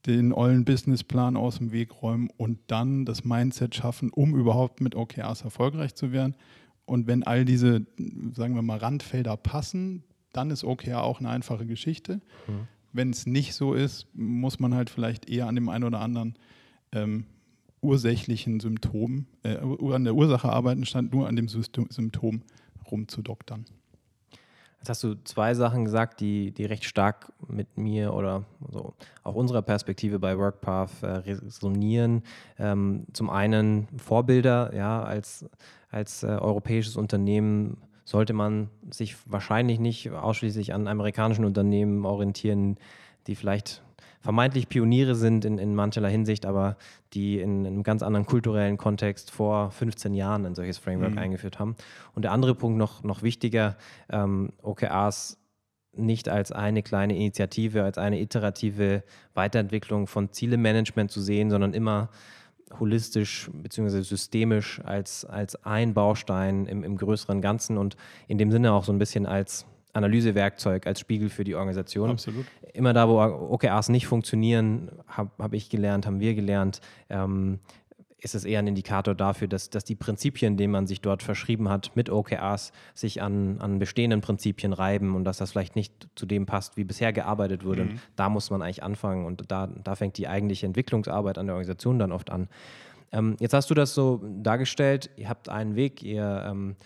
den 0.06 0.32
ollen 0.32 0.64
Businessplan 0.64 1.36
aus 1.36 1.58
dem 1.58 1.72
Weg 1.72 2.02
räumen 2.02 2.30
und 2.36 2.58
dann 2.68 3.04
das 3.04 3.24
Mindset 3.24 3.74
schaffen, 3.74 4.10
um 4.10 4.36
überhaupt 4.36 4.80
mit 4.80 4.94
OKRs 4.94 5.42
erfolgreich 5.42 5.94
zu 5.94 6.12
werden. 6.12 6.36
Und 6.84 7.08
wenn 7.08 7.24
all 7.24 7.44
diese, 7.44 7.86
sagen 8.34 8.54
wir 8.54 8.62
mal, 8.62 8.78
Randfelder 8.78 9.36
passen, 9.36 10.04
dann 10.32 10.50
ist 10.50 10.64
OKR 10.64 11.02
auch 11.02 11.20
eine 11.20 11.30
einfache 11.30 11.66
Geschichte. 11.66 12.20
Mhm. 12.46 12.68
Wenn 12.92 13.10
es 13.10 13.26
nicht 13.26 13.54
so 13.54 13.74
ist, 13.74 14.06
muss 14.14 14.60
man 14.60 14.74
halt 14.74 14.90
vielleicht 14.90 15.28
eher 15.28 15.46
an 15.46 15.54
dem 15.54 15.68
einen 15.68 15.84
oder 15.84 16.00
anderen 16.00 16.34
ähm, 16.92 17.24
ursächlichen 17.80 18.60
Symptom, 18.60 19.26
äh, 19.42 19.56
an 19.56 20.04
der 20.04 20.14
Ursache 20.14 20.48
arbeiten, 20.48 20.84
statt 20.84 21.06
nur 21.10 21.26
an 21.26 21.36
dem 21.36 21.48
Symptom 21.48 22.42
rumzudoktern. 22.90 23.64
Jetzt 24.78 24.88
hast 24.88 25.04
du 25.04 25.14
zwei 25.22 25.54
Sachen 25.54 25.84
gesagt, 25.84 26.18
die, 26.18 26.50
die 26.50 26.64
recht 26.64 26.84
stark 26.84 27.32
mit 27.46 27.78
mir 27.78 28.12
oder 28.14 28.44
so 28.68 28.94
auch 29.22 29.36
unserer 29.36 29.62
Perspektive 29.62 30.18
bei 30.18 30.36
WorkPath 30.36 31.04
äh, 31.04 31.06
resonieren. 31.06 32.22
Ähm, 32.58 33.06
zum 33.12 33.30
einen 33.30 33.86
Vorbilder, 33.96 34.74
ja, 34.74 35.00
als, 35.00 35.48
als 35.92 36.24
äh, 36.24 36.26
europäisches 36.26 36.96
Unternehmen 36.96 37.76
sollte 38.12 38.34
man 38.34 38.68
sich 38.90 39.16
wahrscheinlich 39.24 39.80
nicht 39.80 40.10
ausschließlich 40.10 40.74
an 40.74 40.86
amerikanischen 40.86 41.46
Unternehmen 41.46 42.04
orientieren, 42.04 42.76
die 43.26 43.34
vielleicht 43.34 43.82
vermeintlich 44.20 44.68
Pioniere 44.68 45.14
sind 45.14 45.46
in, 45.46 45.56
in 45.56 45.74
mancherlei 45.74 46.10
Hinsicht, 46.10 46.44
aber 46.44 46.76
die 47.14 47.40
in, 47.40 47.64
in, 47.64 47.72
einem 47.72 47.82
ganz 47.82 48.02
anderen 48.02 48.26
kulturellen 48.26 48.76
Kontext 48.76 49.30
vor 49.30 49.70
15 49.70 50.12
Jahren 50.12 50.44
ein 50.44 50.54
solches 50.54 50.76
Framework 50.76 51.12
mhm. 51.12 51.18
eingeführt 51.18 51.58
haben. 51.58 51.74
Und 52.14 52.22
der 52.22 52.32
andere 52.32 52.54
Punkt 52.54 52.76
noch, 52.76 53.02
noch 53.02 53.22
wichtiger, 53.22 53.78
ähm, 54.10 54.50
OKRs 54.60 55.38
nicht 55.96 56.28
als 56.28 56.52
eine 56.52 56.82
kleine 56.82 57.16
Initiative, 57.16 57.82
als 57.82 57.96
eine 57.96 58.20
iterative 58.20 59.04
Weiterentwicklung 59.32 60.06
von 60.06 60.32
Zielemanagement 60.32 61.10
zu 61.10 61.22
sehen, 61.22 61.48
sondern 61.48 61.72
immer 61.72 62.10
holistisch 62.80 63.50
bzw. 63.52 64.02
systemisch 64.02 64.80
als, 64.84 65.24
als 65.24 65.64
ein 65.64 65.94
Baustein 65.94 66.66
im, 66.66 66.84
im 66.84 66.96
größeren 66.96 67.40
Ganzen 67.40 67.78
und 67.78 67.96
in 68.28 68.38
dem 68.38 68.50
Sinne 68.50 68.72
auch 68.72 68.84
so 68.84 68.92
ein 68.92 68.98
bisschen 68.98 69.26
als 69.26 69.66
Analysewerkzeug, 69.92 70.86
als 70.86 71.00
Spiegel 71.00 71.28
für 71.28 71.44
die 71.44 71.54
Organisation. 71.54 72.10
Absolut. 72.10 72.46
Immer 72.72 72.92
da, 72.92 73.08
wo 73.08 73.20
OKRs 73.20 73.90
nicht 73.90 74.06
funktionieren, 74.06 74.90
habe 75.06 75.30
hab 75.38 75.52
ich 75.52 75.68
gelernt, 75.68 76.06
haben 76.06 76.20
wir 76.20 76.34
gelernt, 76.34 76.80
ähm, 77.10 77.58
ist 78.22 78.36
es 78.36 78.44
eher 78.44 78.60
ein 78.60 78.68
Indikator 78.68 79.14
dafür, 79.14 79.48
dass, 79.48 79.68
dass 79.68 79.84
die 79.84 79.96
Prinzipien, 79.96 80.56
denen 80.56 80.72
man 80.72 80.86
sich 80.86 81.00
dort 81.00 81.22
verschrieben 81.22 81.68
hat, 81.68 81.94
mit 81.96 82.08
OKRs 82.08 82.72
sich 82.94 83.20
an, 83.20 83.60
an 83.60 83.80
bestehenden 83.80 84.20
Prinzipien 84.20 84.72
reiben 84.72 85.16
und 85.16 85.24
dass 85.24 85.38
das 85.38 85.50
vielleicht 85.50 85.74
nicht 85.74 86.08
zu 86.14 86.24
dem 86.24 86.46
passt, 86.46 86.76
wie 86.76 86.84
bisher 86.84 87.12
gearbeitet 87.12 87.64
wurde. 87.64 87.84
Mhm. 87.84 88.00
da 88.16 88.28
muss 88.28 88.50
man 88.50 88.62
eigentlich 88.62 88.82
anfangen 88.82 89.26
und 89.26 89.50
da, 89.50 89.66
da 89.66 89.94
fängt 89.96 90.16
die 90.18 90.28
eigentliche 90.28 90.66
Entwicklungsarbeit 90.66 91.36
an 91.36 91.46
der 91.46 91.56
Organisation 91.56 91.98
dann 91.98 92.12
oft 92.12 92.30
an. 92.30 92.48
Ähm, 93.10 93.36
jetzt 93.40 93.54
hast 93.54 93.68
du 93.70 93.74
das 93.74 93.94
so 93.94 94.22
dargestellt, 94.22 95.10
ihr 95.16 95.28
habt 95.28 95.48
einen 95.48 95.74
Weg, 95.74 96.02
ihr 96.02 96.44
ähm, 96.48 96.76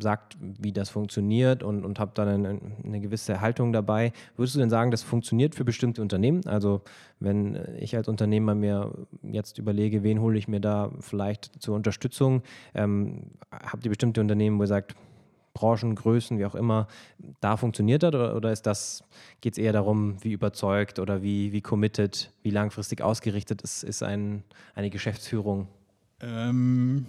sagt, 0.00 0.36
wie 0.40 0.72
das 0.72 0.90
funktioniert 0.90 1.62
und, 1.62 1.84
und 1.84 1.98
habe 1.98 2.12
dann 2.14 2.28
eine, 2.28 2.60
eine, 2.84 3.00
gewisse 3.00 3.40
Haltung 3.40 3.72
dabei. 3.72 4.12
Würdest 4.36 4.54
du 4.54 4.60
denn 4.60 4.70
sagen, 4.70 4.90
das 4.90 5.02
funktioniert 5.02 5.54
für 5.54 5.64
bestimmte 5.64 6.02
Unternehmen? 6.02 6.46
Also 6.46 6.82
wenn 7.18 7.58
ich 7.78 7.96
als 7.96 8.08
Unternehmer 8.08 8.54
mir 8.54 8.92
jetzt 9.22 9.58
überlege, 9.58 10.02
wen 10.02 10.20
hole 10.20 10.38
ich 10.38 10.48
mir 10.48 10.60
da 10.60 10.90
vielleicht 11.00 11.62
zur 11.62 11.76
Unterstützung, 11.76 12.42
ähm, 12.74 13.30
habt 13.50 13.84
ihr 13.84 13.90
bestimmte 13.90 14.20
Unternehmen, 14.20 14.58
wo 14.58 14.64
ihr 14.64 14.68
sagt, 14.68 14.94
Branchen, 15.52 15.94
Größen, 15.94 16.38
wie 16.38 16.46
auch 16.46 16.54
immer, 16.54 16.86
da 17.40 17.56
funktioniert 17.56 18.02
das 18.02 18.08
oder, 18.08 18.36
oder 18.36 18.52
ist 18.52 18.66
das, 18.66 19.04
geht 19.40 19.54
es 19.54 19.58
eher 19.58 19.72
darum, 19.72 20.16
wie 20.22 20.32
überzeugt 20.32 20.98
oder 20.98 21.22
wie, 21.22 21.52
wie 21.52 21.60
committed, 21.60 22.32
wie 22.42 22.50
langfristig 22.50 23.02
ausgerichtet 23.02 23.62
ist, 23.62 23.82
ist 23.82 24.02
ein, 24.02 24.44
eine 24.74 24.90
Geschäftsführung? 24.90 25.66
Ähm, 26.20 27.06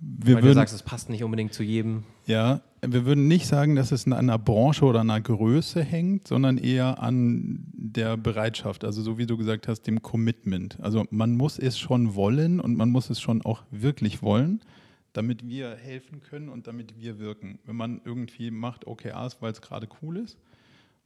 wir 0.00 0.36
Weil 0.36 0.42
würden, 0.42 0.54
du 0.54 0.54
sagst, 0.54 0.74
es 0.74 0.82
passt 0.82 1.10
nicht 1.10 1.24
unbedingt 1.24 1.52
zu 1.52 1.62
jedem. 1.62 2.04
Ja, 2.26 2.60
wir 2.86 3.04
würden 3.04 3.26
nicht 3.26 3.46
sagen, 3.46 3.74
dass 3.74 3.90
es 3.90 4.06
an 4.06 4.12
einer 4.12 4.38
Branche 4.38 4.84
oder 4.84 5.00
einer 5.00 5.20
Größe 5.20 5.82
hängt, 5.82 6.28
sondern 6.28 6.56
eher 6.56 7.02
an 7.02 7.64
der 7.72 8.16
Bereitschaft, 8.16 8.84
also 8.84 9.02
so 9.02 9.18
wie 9.18 9.26
du 9.26 9.36
gesagt 9.36 9.66
hast, 9.66 9.82
dem 9.82 10.00
Commitment. 10.00 10.78
Also 10.80 11.04
man 11.10 11.36
muss 11.36 11.58
es 11.58 11.78
schon 11.78 12.14
wollen 12.14 12.60
und 12.60 12.76
man 12.76 12.90
muss 12.90 13.10
es 13.10 13.20
schon 13.20 13.42
auch 13.42 13.64
wirklich 13.72 14.22
wollen, 14.22 14.60
damit 15.12 15.48
wir 15.48 15.74
helfen 15.74 16.20
können 16.20 16.48
und 16.48 16.68
damit 16.68 17.00
wir 17.00 17.18
wirken. 17.18 17.58
Wenn 17.64 17.76
man 17.76 18.00
irgendwie 18.04 18.52
macht 18.52 18.86
OKRs, 18.86 19.42
weil 19.42 19.50
es 19.50 19.60
gerade 19.60 19.88
cool 20.00 20.18
ist, 20.18 20.38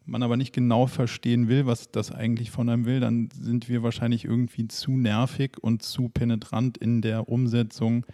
man 0.05 0.23
aber 0.23 0.37
nicht 0.37 0.53
genau 0.53 0.87
verstehen 0.87 1.49
will, 1.49 1.65
was 1.65 1.91
das 1.91 2.13
eigentlich 2.13 2.51
von 2.51 2.69
einem 2.69 2.85
will, 2.85 3.01
dann 3.01 3.31
sind 3.33 3.69
wir 3.71 3.83
wahrscheinlich 3.83 4.27
irgendwie 4.27 4.69
zu 4.69 4.91
nervig 4.91 5.57
und 5.61 5.83
zu 5.83 6.11
penetrant 6.11 6.77
in 6.77 7.01
der 7.01 7.29
Umsetzung 7.29 8.05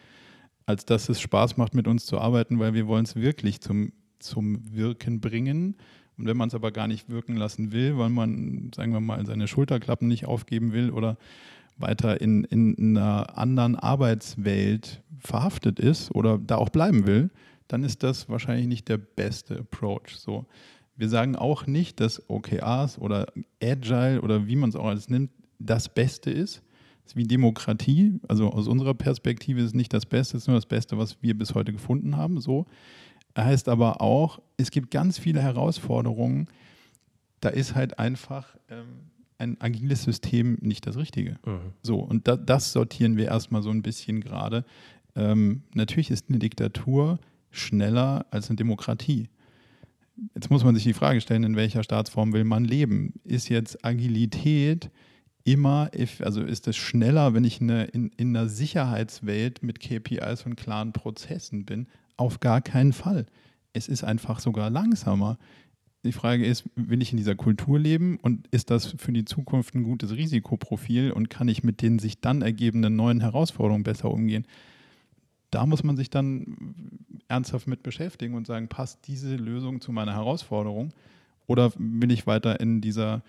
als 0.68 0.84
dass 0.84 1.08
es 1.08 1.18
Spaß 1.18 1.56
macht, 1.56 1.74
mit 1.74 1.88
uns 1.88 2.04
zu 2.04 2.18
arbeiten, 2.18 2.58
weil 2.58 2.74
wir 2.74 2.86
wollen 2.86 3.06
es 3.06 3.16
wirklich 3.16 3.62
zum, 3.62 3.90
zum 4.18 4.60
Wirken 4.70 5.18
bringen. 5.18 5.76
Und 6.18 6.26
wenn 6.26 6.36
man 6.36 6.48
es 6.48 6.54
aber 6.54 6.72
gar 6.72 6.86
nicht 6.86 7.08
wirken 7.08 7.36
lassen 7.36 7.72
will, 7.72 7.96
weil 7.96 8.10
man, 8.10 8.70
sagen 8.76 8.92
wir 8.92 9.00
mal, 9.00 9.24
seine 9.24 9.48
Schulterklappen 9.48 10.06
nicht 10.06 10.26
aufgeben 10.26 10.74
will 10.74 10.90
oder 10.90 11.16
weiter 11.78 12.20
in, 12.20 12.44
in 12.44 12.98
einer 12.98 13.38
anderen 13.38 13.76
Arbeitswelt 13.76 15.02
verhaftet 15.18 15.80
ist 15.80 16.14
oder 16.14 16.36
da 16.36 16.56
auch 16.56 16.68
bleiben 16.68 17.06
will, 17.06 17.30
dann 17.66 17.82
ist 17.82 18.02
das 18.02 18.28
wahrscheinlich 18.28 18.66
nicht 18.66 18.90
der 18.90 18.98
beste 18.98 19.60
Approach. 19.60 20.18
So. 20.18 20.44
Wir 20.96 21.08
sagen 21.08 21.34
auch 21.34 21.66
nicht, 21.66 21.98
dass 21.98 22.28
OKRs 22.28 22.98
oder 22.98 23.26
Agile 23.62 24.20
oder 24.20 24.46
wie 24.46 24.56
man 24.56 24.68
es 24.68 24.76
auch 24.76 24.88
alles 24.88 25.08
nimmt, 25.08 25.30
das 25.58 25.88
Beste 25.88 26.30
ist 26.30 26.62
ist 27.08 27.16
wie 27.16 27.24
Demokratie. 27.24 28.20
Also 28.28 28.50
aus 28.50 28.68
unserer 28.68 28.94
Perspektive 28.94 29.60
ist 29.60 29.68
es 29.68 29.74
nicht 29.74 29.92
das 29.92 30.06
Beste, 30.06 30.36
es 30.36 30.44
ist 30.44 30.48
nur 30.48 30.56
das 30.56 30.66
Beste, 30.66 30.98
was 30.98 31.22
wir 31.22 31.36
bis 31.36 31.54
heute 31.54 31.72
gefunden 31.72 32.16
haben. 32.16 32.40
So. 32.40 32.66
Heißt 33.36 33.68
aber 33.68 34.00
auch, 34.00 34.40
es 34.56 34.70
gibt 34.70 34.90
ganz 34.90 35.18
viele 35.18 35.40
Herausforderungen. 35.40 36.48
Da 37.40 37.48
ist 37.48 37.74
halt 37.74 37.98
einfach 37.98 38.56
ähm, 38.68 39.10
ein 39.38 39.60
agiles 39.60 40.02
System 40.02 40.58
nicht 40.60 40.86
das 40.86 40.96
Richtige. 40.96 41.38
Mhm. 41.46 41.72
So, 41.82 42.00
und 42.00 42.28
da, 42.28 42.36
das 42.36 42.72
sortieren 42.72 43.16
wir 43.16 43.26
erstmal 43.26 43.62
so 43.62 43.70
ein 43.70 43.82
bisschen 43.82 44.20
gerade. 44.20 44.64
Ähm, 45.14 45.62
natürlich 45.74 46.10
ist 46.10 46.28
eine 46.28 46.38
Diktatur 46.38 47.18
schneller 47.50 48.26
als 48.30 48.48
eine 48.50 48.56
Demokratie. 48.56 49.28
Jetzt 50.34 50.50
muss 50.50 50.64
man 50.64 50.74
sich 50.74 50.84
die 50.84 50.94
Frage 50.94 51.20
stellen, 51.20 51.44
in 51.44 51.56
welcher 51.56 51.84
Staatsform 51.84 52.32
will 52.32 52.44
man 52.44 52.64
leben? 52.64 53.14
Ist 53.24 53.48
jetzt 53.48 53.84
Agilität 53.84 54.90
immer, 55.44 55.90
also 56.20 56.42
ist 56.42 56.68
es 56.68 56.76
schneller, 56.76 57.34
wenn 57.34 57.44
ich 57.44 57.60
eine, 57.60 57.84
in, 57.84 58.10
in 58.16 58.36
einer 58.36 58.48
Sicherheitswelt 58.48 59.62
mit 59.62 59.80
KPIs 59.80 60.44
und 60.46 60.56
klaren 60.56 60.92
Prozessen 60.92 61.64
bin? 61.64 61.86
Auf 62.16 62.40
gar 62.40 62.60
keinen 62.60 62.92
Fall. 62.92 63.26
Es 63.72 63.88
ist 63.88 64.04
einfach 64.04 64.40
sogar 64.40 64.70
langsamer. 64.70 65.38
Die 66.04 66.12
Frage 66.12 66.46
ist, 66.46 66.64
will 66.74 67.02
ich 67.02 67.12
in 67.12 67.16
dieser 67.16 67.34
Kultur 67.34 67.78
leben 67.78 68.18
und 68.22 68.46
ist 68.48 68.70
das 68.70 68.94
für 68.98 69.12
die 69.12 69.24
Zukunft 69.24 69.74
ein 69.74 69.82
gutes 69.82 70.12
Risikoprofil 70.12 71.12
und 71.12 71.28
kann 71.28 71.48
ich 71.48 71.64
mit 71.64 71.82
den 71.82 71.98
sich 71.98 72.20
dann 72.20 72.42
ergebenden 72.42 72.96
neuen 72.96 73.20
Herausforderungen 73.20 73.82
besser 73.82 74.10
umgehen? 74.10 74.46
Da 75.50 75.66
muss 75.66 75.82
man 75.82 75.96
sich 75.96 76.10
dann 76.10 77.04
ernsthaft 77.26 77.66
mit 77.66 77.82
beschäftigen 77.82 78.34
und 78.34 78.46
sagen, 78.46 78.68
passt 78.68 79.06
diese 79.06 79.36
Lösung 79.36 79.80
zu 79.80 79.92
meiner 79.92 80.14
Herausforderung 80.14 80.92
oder 81.46 81.72
will 81.76 82.12
ich 82.12 82.26
weiter 82.26 82.60
in 82.60 82.80
dieser 82.80 83.22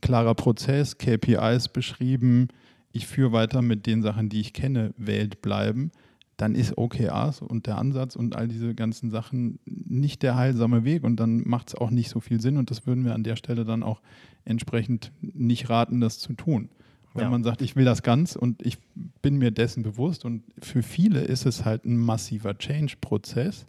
klarer 0.00 0.34
Prozess, 0.34 0.98
KPIs 0.98 1.68
beschrieben, 1.68 2.48
ich 2.92 3.06
führe 3.06 3.32
weiter 3.32 3.60
mit 3.60 3.86
den 3.86 4.02
Sachen, 4.02 4.28
die 4.28 4.40
ich 4.40 4.52
kenne, 4.52 4.94
Welt 4.96 5.42
bleiben, 5.42 5.90
dann 6.36 6.54
ist 6.54 6.78
OKRs 6.78 7.42
und 7.42 7.66
der 7.66 7.78
Ansatz 7.78 8.16
und 8.16 8.36
all 8.36 8.48
diese 8.48 8.74
ganzen 8.74 9.10
Sachen 9.10 9.58
nicht 9.64 10.22
der 10.22 10.36
heilsame 10.36 10.84
Weg 10.84 11.04
und 11.04 11.16
dann 11.16 11.42
macht 11.46 11.68
es 11.68 11.74
auch 11.74 11.90
nicht 11.90 12.08
so 12.08 12.20
viel 12.20 12.40
Sinn 12.40 12.56
und 12.56 12.70
das 12.70 12.86
würden 12.86 13.04
wir 13.04 13.14
an 13.14 13.24
der 13.24 13.36
Stelle 13.36 13.64
dann 13.64 13.82
auch 13.82 14.00
entsprechend 14.44 15.12
nicht 15.20 15.70
raten, 15.70 16.00
das 16.00 16.18
zu 16.18 16.32
tun. 16.34 16.68
Wenn 17.14 17.24
ja. 17.24 17.30
man 17.30 17.44
sagt, 17.44 17.62
ich 17.62 17.76
will 17.76 17.84
das 17.84 18.02
ganz 18.02 18.34
und 18.34 18.64
ich 18.66 18.78
bin 19.22 19.36
mir 19.36 19.52
dessen 19.52 19.84
bewusst 19.84 20.24
und 20.24 20.42
für 20.60 20.82
viele 20.82 21.20
ist 21.20 21.46
es 21.46 21.64
halt 21.64 21.84
ein 21.84 21.96
massiver 21.96 22.58
Change-Prozess, 22.58 23.66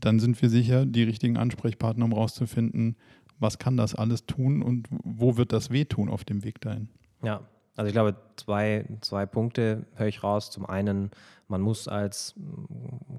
dann 0.00 0.18
sind 0.18 0.40
wir 0.40 0.48
sicher 0.48 0.86
die 0.86 1.02
richtigen 1.02 1.36
Ansprechpartner, 1.36 2.06
um 2.06 2.12
rauszufinden, 2.14 2.96
was 3.38 3.58
kann 3.58 3.76
das 3.76 3.94
alles 3.94 4.26
tun 4.26 4.62
und 4.62 4.88
wo 4.90 5.36
wird 5.36 5.52
das 5.52 5.70
wehtun 5.70 6.08
auf 6.08 6.24
dem 6.24 6.44
Weg 6.44 6.60
dahin? 6.60 6.88
Ja, 7.22 7.40
Also 7.76 7.88
ich 7.88 7.92
glaube, 7.92 8.16
zwei, 8.36 8.84
zwei 9.00 9.26
Punkte 9.26 9.86
höre 9.94 10.06
ich 10.06 10.22
raus. 10.22 10.50
Zum 10.50 10.66
einen, 10.66 11.10
man 11.48 11.60
muss 11.60 11.88
als 11.88 12.34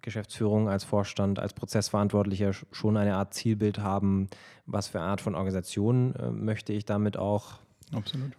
Geschäftsführung, 0.01 0.69
als 0.69 0.83
Vorstand, 0.83 1.39
als 1.39 1.53
Prozessverantwortlicher 1.53 2.53
schon 2.53 2.95
eine 2.97 3.15
Art 3.15 3.33
Zielbild 3.33 3.79
haben, 3.79 4.27
was 4.65 4.87
für 4.87 4.99
eine 4.99 5.09
Art 5.09 5.21
von 5.21 5.35
Organisation 5.35 6.15
äh, 6.15 6.31
möchte 6.31 6.71
ich 6.73 6.85
damit 6.85 7.17
auch 7.17 7.59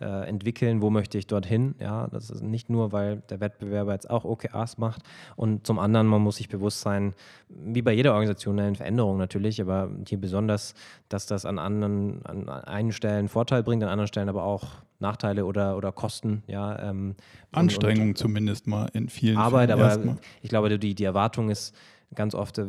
äh, 0.01 0.29
entwickeln, 0.29 0.83
wo 0.83 0.91
möchte 0.91 1.19
ich 1.19 1.27
dorthin. 1.27 1.75
Ja, 1.81 2.09
das 2.09 2.31
ist 2.31 2.43
nicht 2.43 2.69
nur, 2.69 2.93
weil 2.93 3.23
der 3.31 3.41
Wettbewerber 3.41 3.93
jetzt 3.93 4.11
auch 4.11 4.25
OKRs 4.25 4.79
macht. 4.79 5.03
Und 5.37 5.67
zum 5.67 5.79
anderen, 5.79 6.07
man 6.07 6.21
muss 6.21 6.37
sich 6.37 6.49
bewusst 6.49 6.81
sein, 6.81 7.15
wie 7.49 7.83
bei 7.83 7.93
jeder 7.93 8.13
Organisation 8.13 8.59
eine 8.59 8.75
Veränderung 8.75 9.19
natürlich, 9.19 9.61
aber 9.61 9.91
hier 10.07 10.21
besonders, 10.21 10.75
dass 11.09 11.27
das 11.27 11.45
an 11.45 11.59
anderen, 11.59 12.25
an 12.27 12.49
einen 12.49 12.93
Stellen 12.93 13.29
Vorteil 13.29 13.63
bringt, 13.63 13.83
an 13.83 13.89
anderen 13.89 14.09
Stellen 14.09 14.29
aber 14.29 14.45
auch 14.45 14.65
Nachteile 14.99 15.45
oder, 15.45 15.77
oder 15.77 15.93
Kosten. 15.93 16.43
Ja, 16.47 16.79
ähm, 16.91 17.15
Anstrengung 17.53 18.03
und, 18.03 18.09
und, 18.11 18.19
zumindest 18.19 18.67
mal 18.67 18.89
in 18.93 19.09
vielen 19.09 19.37
Arbeit, 19.37 19.71
aber 19.71 20.17
ich 20.43 20.49
glaube, 20.49 20.79
die, 20.79 20.95
die 20.95 21.05
Erwartung 21.05 21.51
ist 21.51 21.75
ganz 22.15 22.35
oft, 22.35 22.59
äh, 22.59 22.67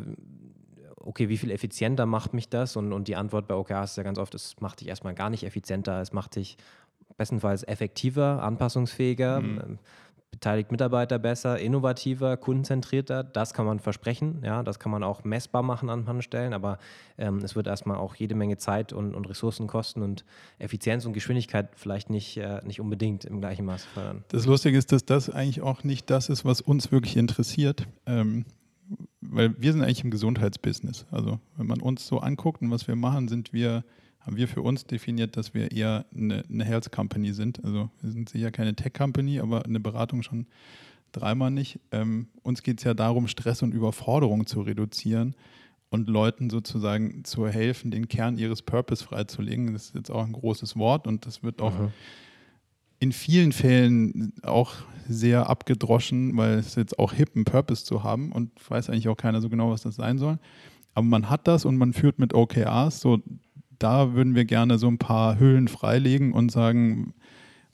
okay, 1.07 1.29
wie 1.29 1.37
viel 1.37 1.51
effizienter 1.51 2.05
macht 2.05 2.33
mich 2.33 2.49
das? 2.49 2.75
Und, 2.75 2.91
und 2.93 3.07
die 3.07 3.15
Antwort 3.15 3.47
bei 3.47 3.55
OKRs 3.55 3.91
ist 3.91 3.97
ja 3.97 4.03
ganz 4.03 4.19
oft, 4.19 4.35
es 4.35 4.59
macht 4.59 4.81
dich 4.81 4.89
erstmal 4.89 5.15
gar 5.15 5.29
nicht 5.29 5.43
effizienter, 5.43 6.01
es 6.01 6.11
macht 6.11 6.35
dich 6.35 6.57
bestenfalls 7.15 7.63
effektiver, 7.63 8.43
anpassungsfähiger, 8.43 9.41
mhm. 9.41 9.61
Ähm, 9.63 9.79
beteiligt 10.29 10.71
Mitarbeiter 10.71 11.19
besser, 11.19 11.57
innovativer, 11.57 12.35
kundenzentrierter. 12.35 13.23
Das 13.23 13.53
kann 13.53 13.65
man 13.65 13.79
versprechen, 13.79 14.41
ja, 14.43 14.61
das 14.61 14.77
kann 14.77 14.91
man 14.91 15.01
auch 15.01 15.23
messbar 15.23 15.63
machen 15.63 15.89
an 15.89 16.03
manchen 16.03 16.21
Stellen, 16.21 16.53
aber 16.53 16.79
ähm, 17.17 17.37
es 17.37 17.55
wird 17.55 17.65
erstmal 17.65 17.97
auch 17.97 18.13
jede 18.13 18.35
Menge 18.35 18.57
Zeit 18.57 18.91
und, 18.91 19.15
und 19.15 19.25
Ressourcen 19.29 19.67
kosten 19.67 20.01
und 20.01 20.25
Effizienz 20.59 21.05
und 21.05 21.13
Geschwindigkeit 21.13 21.69
vielleicht 21.75 22.09
nicht, 22.09 22.37
äh, 22.37 22.61
nicht 22.65 22.81
unbedingt 22.81 23.23
im 23.23 23.39
gleichen 23.39 23.65
Maß 23.65 23.85
fördern. 23.85 24.25
Das 24.27 24.45
Lustige 24.45 24.77
ist, 24.77 24.91
dass 24.91 25.05
das 25.05 25.29
eigentlich 25.29 25.61
auch 25.61 25.85
nicht 25.85 26.09
das 26.09 26.27
ist, 26.27 26.43
was 26.43 26.59
uns 26.59 26.91
wirklich 26.91 27.15
interessiert. 27.15 27.87
Ähm, 28.05 28.45
weil 29.37 29.53
wir 29.61 29.71
sind 29.71 29.83
eigentlich 29.83 30.03
im 30.03 30.09
Gesundheitsbusiness. 30.09 31.05
Also 31.11 31.39
wenn 31.57 31.67
man 31.67 31.79
uns 31.79 32.07
so 32.07 32.19
anguckt 32.19 32.61
und 32.61 32.71
was 32.71 32.87
wir 32.87 32.95
machen, 32.95 33.27
sind 33.27 33.53
wir, 33.53 33.83
haben 34.19 34.35
wir 34.35 34.47
für 34.47 34.63
uns 34.63 34.85
definiert, 34.85 35.37
dass 35.37 35.53
wir 35.53 35.71
eher 35.71 36.05
eine, 36.15 36.43
eine 36.49 36.65
Health 36.65 36.91
Company 36.91 37.33
sind. 37.33 37.63
Also 37.63 37.91
wir 38.01 38.11
sind 38.11 38.29
sicher 38.29 38.49
keine 38.49 38.75
Tech 38.75 38.93
Company, 38.93 39.39
aber 39.39 39.63
eine 39.63 39.79
Beratung 39.79 40.23
schon 40.23 40.47
dreimal 41.11 41.51
nicht. 41.51 41.79
Ähm, 41.91 42.29
uns 42.41 42.63
geht 42.63 42.79
es 42.79 42.83
ja 42.83 42.95
darum, 42.95 43.27
Stress 43.27 43.61
und 43.61 43.73
Überforderung 43.73 44.47
zu 44.47 44.61
reduzieren 44.61 45.35
und 45.89 46.09
Leuten 46.09 46.49
sozusagen 46.49 47.23
zu 47.23 47.47
helfen, 47.47 47.91
den 47.91 48.07
Kern 48.07 48.39
ihres 48.39 48.63
Purpose 48.63 49.03
freizulegen. 49.03 49.71
Das 49.73 49.85
ist 49.85 49.95
jetzt 49.95 50.09
auch 50.09 50.25
ein 50.25 50.33
großes 50.33 50.75
Wort 50.77 51.05
und 51.05 51.27
das 51.27 51.43
wird 51.43 51.61
auch 51.61 51.77
mhm 51.77 51.91
in 52.99 53.11
vielen 53.11 53.51
Fällen 53.51 54.33
auch 54.43 54.73
sehr 55.07 55.49
abgedroschen, 55.49 56.35
weil 56.35 56.55
es 56.59 56.75
jetzt 56.75 56.99
auch 56.99 57.13
hip, 57.13 57.31
einen 57.35 57.45
Purpose 57.45 57.85
zu 57.85 58.03
haben 58.03 58.31
und 58.31 58.51
weiß 58.69 58.89
eigentlich 58.89 59.07
auch 59.07 59.17
keiner 59.17 59.41
so 59.41 59.49
genau, 59.49 59.71
was 59.71 59.83
das 59.83 59.95
sein 59.95 60.17
soll. 60.17 60.39
Aber 60.93 61.05
man 61.05 61.29
hat 61.29 61.47
das 61.47 61.65
und 61.65 61.77
man 61.77 61.93
führt 61.93 62.19
mit 62.19 62.33
OKRs. 62.33 62.99
So, 62.99 63.19
da 63.79 64.13
würden 64.13 64.35
wir 64.35 64.45
gerne 64.45 64.77
so 64.77 64.87
ein 64.87 64.97
paar 64.97 65.39
Hüllen 65.39 65.67
freilegen 65.67 66.33
und 66.33 66.51
sagen, 66.51 67.13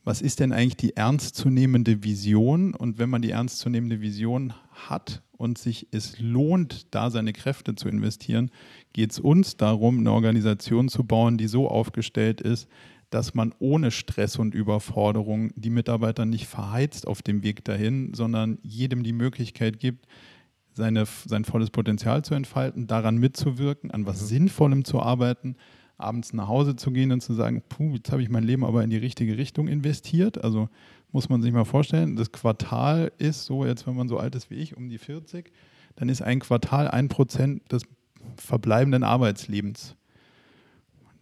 was 0.03 0.21
ist 0.21 0.41
denn 0.41 0.51
eigentlich 0.51 0.77
die 0.77 0.97
ernstzunehmende 0.97 2.03
Vision? 2.03 2.73
Und 2.73 2.99
wenn 2.99 3.09
man 3.09 3.21
die 3.21 3.31
ernstzunehmende 3.31 4.01
Vision 4.01 4.53
hat 4.73 5.21
und 5.31 5.57
sich 5.57 5.87
es 5.91 6.19
lohnt, 6.19 6.93
da 6.93 7.09
seine 7.09 7.31
Kräfte 7.31 7.75
zu 7.75 7.87
investieren, 7.87 8.51
geht 8.91 9.11
es 9.11 9.19
uns 9.19 9.55
darum, 9.55 9.99
eine 9.99 10.11
Organisation 10.11 10.89
zu 10.89 11.05
bauen, 11.05 11.37
die 11.37 11.47
so 11.47 11.69
aufgestellt 11.69 12.41
ist, 12.41 12.67
dass 13.13 13.35
man 13.35 13.53
ohne 13.59 13.91
Stress 13.91 14.37
und 14.37 14.55
Überforderung 14.55 15.51
die 15.55 15.69
Mitarbeiter 15.69 16.25
nicht 16.25 16.47
verheizt 16.47 17.07
auf 17.07 17.21
dem 17.21 17.43
Weg 17.43 17.63
dahin, 17.63 18.15
sondern 18.15 18.57
jedem 18.63 19.03
die 19.03 19.13
Möglichkeit 19.13 19.79
gibt, 19.79 20.07
seine, 20.73 21.05
sein 21.05 21.45
volles 21.45 21.69
Potenzial 21.69 22.23
zu 22.23 22.33
entfalten, 22.33 22.87
daran 22.87 23.17
mitzuwirken, 23.17 23.91
an 23.91 24.07
was. 24.07 24.27
Sinnvollem 24.27 24.83
zu 24.83 24.99
arbeiten, 24.99 25.57
abends 25.99 26.33
nach 26.33 26.47
Hause 26.47 26.75
zu 26.75 26.89
gehen 26.89 27.11
und 27.11 27.21
zu 27.21 27.35
sagen, 27.35 27.61
puh, 27.69 27.93
jetzt 27.93 28.11
habe 28.11 28.23
ich 28.23 28.29
mein 28.29 28.43
Leben 28.43 28.65
aber 28.65 28.83
in 28.83 28.89
die 28.89 28.97
richtige 28.97 29.37
Richtung 29.37 29.67
investiert. 29.67 30.43
Also 30.43 30.69
muss 31.11 31.29
man 31.29 31.43
sich 31.43 31.51
mal 31.51 31.65
vorstellen, 31.65 32.15
das 32.15 32.31
Quartal 32.31 33.11
ist 33.19 33.45
so, 33.45 33.63
jetzt 33.63 33.85
wenn 33.85 33.95
man 33.95 34.07
so 34.07 34.17
alt 34.17 34.33
ist 34.33 34.49
wie 34.49 34.55
ich, 34.55 34.75
um 34.75 34.89
die 34.89 34.97
40, 34.97 35.51
dann 35.97 36.09
ist 36.09 36.23
ein 36.23 36.39
Quartal 36.39 36.87
ein 36.87 37.09
Prozent 37.09 37.71
des 37.71 37.83
verbleibenden 38.37 39.03
Arbeitslebens. 39.03 39.95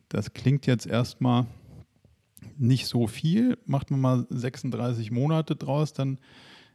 Das 0.08 0.32
klingt 0.32 0.68
jetzt 0.68 0.88
erstmal 0.88 1.48
nicht 2.58 2.88
so 2.88 3.08
viel. 3.08 3.58
Macht 3.66 3.92
man 3.92 4.02
mal 4.02 4.28
36 4.30 5.12
Monate 5.12 5.56
draus, 5.56 5.94
dann 5.94 6.20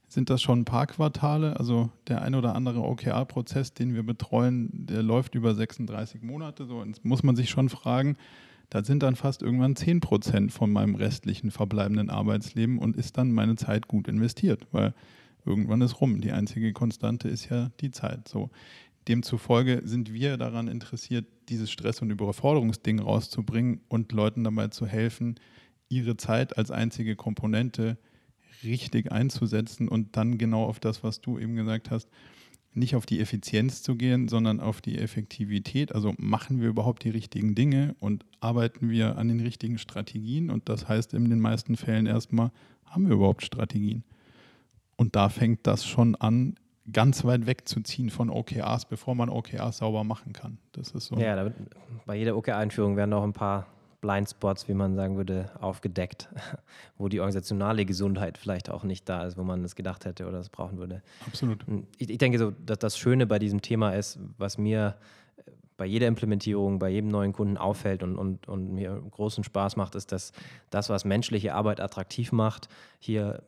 sind 0.09 0.31
das 0.31 0.41
schon 0.41 0.61
ein 0.61 0.65
paar 0.65 0.87
Quartale. 0.87 1.59
Also 1.59 1.91
der 2.09 2.23
ein 2.23 2.35
oder 2.35 2.55
andere 2.55 2.81
OKR-Prozess, 2.81 3.75
den 3.75 3.95
wir 3.95 4.03
betreuen, 4.03 4.71
der 4.73 5.03
läuft 5.03 5.35
über 5.35 5.55
36 5.55 6.23
Monate. 6.23 6.67
So 6.67 6.83
jetzt 6.85 7.05
muss 7.05 7.23
man 7.23 7.37
sich 7.37 7.51
schon 7.51 7.69
fragen, 7.69 8.17
da 8.71 8.83
sind 8.83 9.03
dann 9.03 9.17
fast 9.17 9.43
irgendwann 9.43 9.77
10 9.77 10.01
Prozent 10.01 10.53
von 10.53 10.73
meinem 10.73 10.95
restlichen 10.95 11.51
verbleibenden 11.51 12.11
Arbeitsleben 12.11 12.79
und 12.79 12.97
ist 12.97 13.17
dann 13.17 13.33
meine 13.33 13.57
Zeit 13.57 13.87
gut 13.87 14.09
investiert, 14.09 14.67
weil 14.73 14.95
irgendwann 15.45 15.83
ist 15.83 16.01
rum. 16.01 16.21
Die 16.21 16.33
einzige 16.33 16.73
Konstante 16.73 17.29
ist 17.29 17.49
ja 17.49 17.71
die 17.81 17.93
Zeit. 17.93 18.27
So. 18.29 18.51
Demzufolge 19.09 19.83
sind 19.85 20.13
wir 20.13 20.37
daran 20.37 20.69
interessiert, 20.69 21.27
dieses 21.49 21.71
Stress- 21.71 22.03
und 22.03 22.11
Überforderungsding 22.11 22.99
rauszubringen 22.99 23.81
und 23.89 24.13
Leuten 24.13 24.45
dabei 24.45 24.69
zu 24.69 24.87
helfen, 24.87 25.37
ihre 25.89 26.17
Zeit 26.17 26.59
als 26.59 26.71
einzige 26.71 27.15
Komponente 27.15 27.99
richtig 28.65 29.13
einzusetzen 29.13 29.89
und 29.89 30.17
dann 30.17 30.39
genau 30.39 30.65
auf 30.65 30.81
das, 30.81 31.05
was 31.05 31.21
du 31.21 31.39
eben 31.39 31.55
gesagt 31.55 31.91
hast, 31.91 32.09
nicht 32.77 32.95
auf 32.95 33.07
die 33.07 33.21
Effizienz 33.21 33.83
zu 33.83 33.97
gehen, 33.97 34.29
sondern 34.29 34.61
auf 34.61 34.81
die 34.81 34.99
Effektivität. 34.99 35.95
Also 35.95 36.15
machen 36.19 36.61
wir 36.61 36.69
überhaupt 36.69 37.05
die 37.05 37.11
richtigen 37.11 37.55
Dinge 37.55 37.97
und 38.01 38.27
arbeiten 38.41 38.91
wir 38.91 39.17
an 39.17 39.29
den 39.29 39.41
richtigen 39.41 39.79
Strategien? 39.79 40.51
Und 40.51 40.69
das 40.69 40.87
heißt 40.87 41.15
in 41.15 41.31
den 41.31 41.41
meisten 41.41 41.77
Fällen 41.77 42.07
erstmal, 42.07 42.51
haben 42.85 43.09
wir 43.09 43.15
überhaupt 43.15 43.45
Strategien? 43.45 44.05
Und 44.97 45.17
da 45.17 45.31
fängt 45.31 45.67
das 45.67 45.87
schon 45.87 46.17
an, 46.17 46.57
ganz 46.93 47.25
weit 47.25 47.47
wegzuziehen 47.47 48.11
von 48.11 48.31
OKRs, 48.31 48.87
bevor 48.87 49.15
man 49.15 49.29
OKRs 49.29 49.79
sauber 49.79 50.05
machen 50.05 50.33
kann. 50.33 50.59
Das 50.73 50.91
ist 50.91 51.07
so. 51.07 51.17
Ja, 51.17 51.51
bei 52.07 52.17
jeder 52.17 52.37
OKR-Einführung 52.37 52.97
werden 52.97 53.13
auch 53.13 53.25
ein 53.25 53.33
paar 53.33 53.67
Blindspots, 54.01 54.69
wie 54.69 54.75
man 54.75 54.95
sagen 54.95 55.17
würde, 55.17 55.51
aufgedeckt, 55.61 56.29
wo 56.99 57.09
die 57.09 57.21
organisationale 57.21 57.85
Gesundheit 57.85 58.39
vielleicht 58.39 58.71
auch 58.71 58.85
nicht 58.85 59.09
da 59.09 59.25
ist, 59.25 59.37
wo 59.37 59.43
man 59.43 59.65
es 59.65 59.75
gedacht 59.75 60.05
hätte 60.05 60.27
oder 60.27 60.39
es 60.39 60.49
brauchen 60.49 60.79
würde. 60.79 61.03
Absolut. 61.27 61.65
Ich, 61.99 62.11
ich 62.11 62.19
denke 62.19 62.39
so, 62.39 62.53
dass 62.53 62.79
das 62.79 62.99
Schöne 62.99 63.27
bei 63.27 63.39
diesem 63.39 63.63
Thema 63.63 63.91
ist, 63.91 64.19
was 64.39 64.59
mir 64.59 64.97
äh, 65.37 65.51
bei 65.77 65.87
jeder 65.87 66.07
Implementierung, 66.07 66.79
bei 66.79 66.91
jedem 66.91 67.09
neuen 67.09 67.33
Kunden 67.33 67.57
auffällt 67.57 68.03
und, 68.03 68.17
und, 68.17 68.49
und 68.49 68.73
mir 68.73 69.03
großen 69.11 69.43
Spaß 69.43 69.77
macht, 69.77 69.95
ist, 69.95 70.13
dass 70.13 70.33
das, 70.71 70.89
was 70.89 71.05
menschliche 71.05 71.55
Arbeit 71.55 71.81
attraktiv 71.81 72.33
macht, 72.33 72.69
hier 72.99 73.43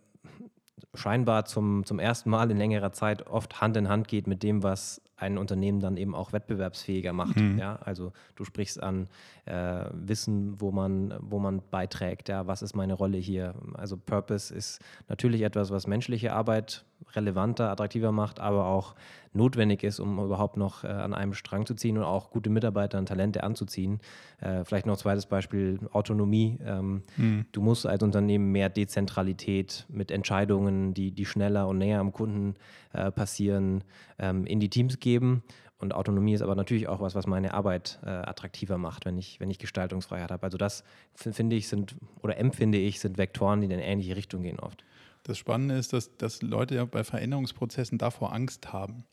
scheinbar 0.95 1.45
zum, 1.45 1.85
zum 1.85 1.99
ersten 1.99 2.31
Mal 2.31 2.51
in 2.51 2.57
längerer 2.57 2.93
Zeit 2.93 3.27
oft 3.27 3.61
Hand 3.61 3.77
in 3.77 3.89
Hand 3.89 4.09
geht 4.09 4.27
mit 4.27 4.43
dem, 4.43 4.63
was 4.63 5.01
ein 5.17 5.37
Unternehmen 5.37 5.81
dann 5.81 5.97
eben 5.97 6.15
auch 6.15 6.33
wettbewerbsfähiger 6.33 7.13
macht. 7.13 7.37
Mhm. 7.37 7.59
Ja? 7.59 7.77
Also 7.77 8.13
du 8.37 8.45
sprichst 8.45 8.83
an 8.83 9.09
äh, 9.47 9.85
Wissen, 9.93 10.61
wo 10.61 10.71
man, 10.71 11.15
wo 11.21 11.39
man 11.39 11.63
beiträgt, 11.71 12.29
ja, 12.29 12.47
was 12.47 12.63
ist 12.63 12.77
meine 12.77 12.95
Rolle 12.95 13.19
hier. 13.19 13.55
Also 13.75 13.97
Purpose 13.97 14.55
ist 14.55 14.81
natürlich 15.09 15.43
etwas, 15.43 15.71
was 15.71 15.87
menschliche 15.87 16.33
Arbeit 16.33 16.85
relevanter, 17.15 17.71
attraktiver 17.71 18.13
macht, 18.13 18.41
aber 18.41 18.67
auch 18.67 18.95
notwendig 19.39 19.83
ist, 19.83 20.01
um 20.01 20.19
überhaupt 20.19 20.59
noch 20.59 20.85
äh, 20.85 20.89
an 20.89 21.15
einem 21.15 21.33
Strang 21.33 21.65
zu 21.65 21.75
ziehen 21.75 21.97
und 21.97 22.05
auch 22.05 22.31
gute 22.31 22.51
Mitarbeiter 22.51 22.99
und 22.99 23.07
Talente 23.07 23.43
anzuziehen. 23.43 24.01
Äh, 24.41 24.65
vielleicht 24.65 24.85
noch 24.85 24.95
ein 24.97 24.99
zweites 24.99 25.25
Beispiel, 25.25 25.81
Autonomie. 25.93 26.59
Ähm, 26.63 27.03
mhm. 27.17 27.47
Du 27.53 27.63
musst 27.63 27.87
als 27.87 28.03
Unternehmen 28.03 28.53
mehr 28.53 28.69
Dezentralität 28.69 29.87
mit 29.89 30.11
Entscheidungen, 30.11 30.93
die, 30.93 31.13
die 31.13 31.25
schneller 31.25 31.67
und 31.69 31.79
näher 31.79 32.01
am 32.01 32.13
Kunden 32.13 32.57
äh, 32.93 33.11
passieren, 33.11 33.85
ähm, 34.19 34.45
in 34.45 34.61
die 34.61 34.69
Teams 34.69 35.01
geben. 35.01 35.43
Und 35.81 35.95
Autonomie 35.95 36.35
ist 36.35 36.43
aber 36.43 36.57
natürlich 36.57 36.89
auch 36.89 37.01
was, 37.01 37.15
was 37.15 37.27
meine 37.27 37.55
Arbeit 37.55 38.01
äh, 38.05 38.09
attraktiver 38.09 38.79
macht, 38.79 39.07
wenn 39.07 39.17
ich, 39.17 39.39
wenn 39.39 39.49
ich 39.49 39.59
Gestaltungsfreiheit 39.59 40.33
habe. 40.33 40.43
Also 40.43 40.59
das 40.59 40.83
finde 41.15 41.55
ich 41.55 41.69
sind 41.69 41.95
oder 42.21 42.37
empfinde 42.37 42.79
ich 42.79 42.99
sind 42.99 43.17
Vektoren, 43.17 43.61
die 43.61 43.67
in 43.67 43.73
eine 43.73 43.87
ähnliche 43.87 44.17
Richtung 44.17 44.43
gehen 44.43 44.59
oft. 44.59 44.85
Das 45.23 45.39
Spannende 45.39 45.77
ist, 45.77 45.93
dass, 45.93 46.17
dass 46.17 46.43
Leute 46.43 46.75
ja 46.75 46.85
bei 46.85 47.05
Veränderungsprozessen 47.05 47.99
davor 47.99 48.33
Angst 48.33 48.73
haben. 48.73 49.05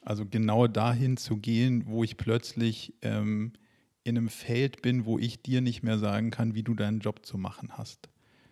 Also 0.00 0.24
genau 0.24 0.66
dahin 0.66 1.16
zu 1.16 1.36
gehen, 1.36 1.84
wo 1.86 2.04
ich 2.04 2.16
plötzlich 2.16 2.94
ähm, 3.02 3.52
in 4.04 4.16
einem 4.16 4.28
Feld 4.28 4.82
bin, 4.82 5.04
wo 5.04 5.18
ich 5.18 5.42
dir 5.42 5.60
nicht 5.60 5.82
mehr 5.82 5.98
sagen 5.98 6.30
kann, 6.30 6.54
wie 6.54 6.62
du 6.62 6.74
deinen 6.74 7.00
Job 7.00 7.26
zu 7.26 7.36
machen 7.36 7.70
hast. 7.72 8.08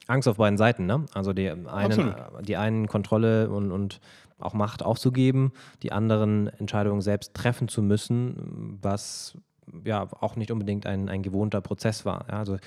Angst 0.06 0.28
auf 0.28 0.37
beiden 0.37 0.59
Seiten, 0.59 0.87
ne? 0.87 1.06
Also 1.14 1.32
die 1.32 1.50
einen, 1.50 2.14
die 2.42 2.56
einen 2.56 2.87
Kontrolle 2.87 3.50
und, 3.50 3.72
und 3.72 4.00
auch 4.38 4.54
Macht 4.54 4.82
aufzugeben, 4.82 5.52
die 5.82 5.92
anderen 5.92 6.48
Entscheidungen 6.48 7.00
selbst 7.00 7.35
treffen 7.35 7.68
zu 7.68 7.82
müssen, 7.82 8.78
was 8.82 9.37
ja 9.85 10.09
auch 10.20 10.37
nicht 10.37 10.50
unbedingt 10.50 10.87
ein, 10.87 11.09
ein 11.09 11.22
gewohnter 11.22 11.61
Prozess 11.61 12.05
war. 12.05 12.26
Ja, 12.29 12.38
also 12.38 12.59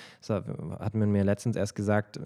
hat 0.80 0.96
man 0.96 1.12
mir 1.12 1.24
letztens 1.24 1.56
erst 1.56 1.76
gesagt, 1.76 2.20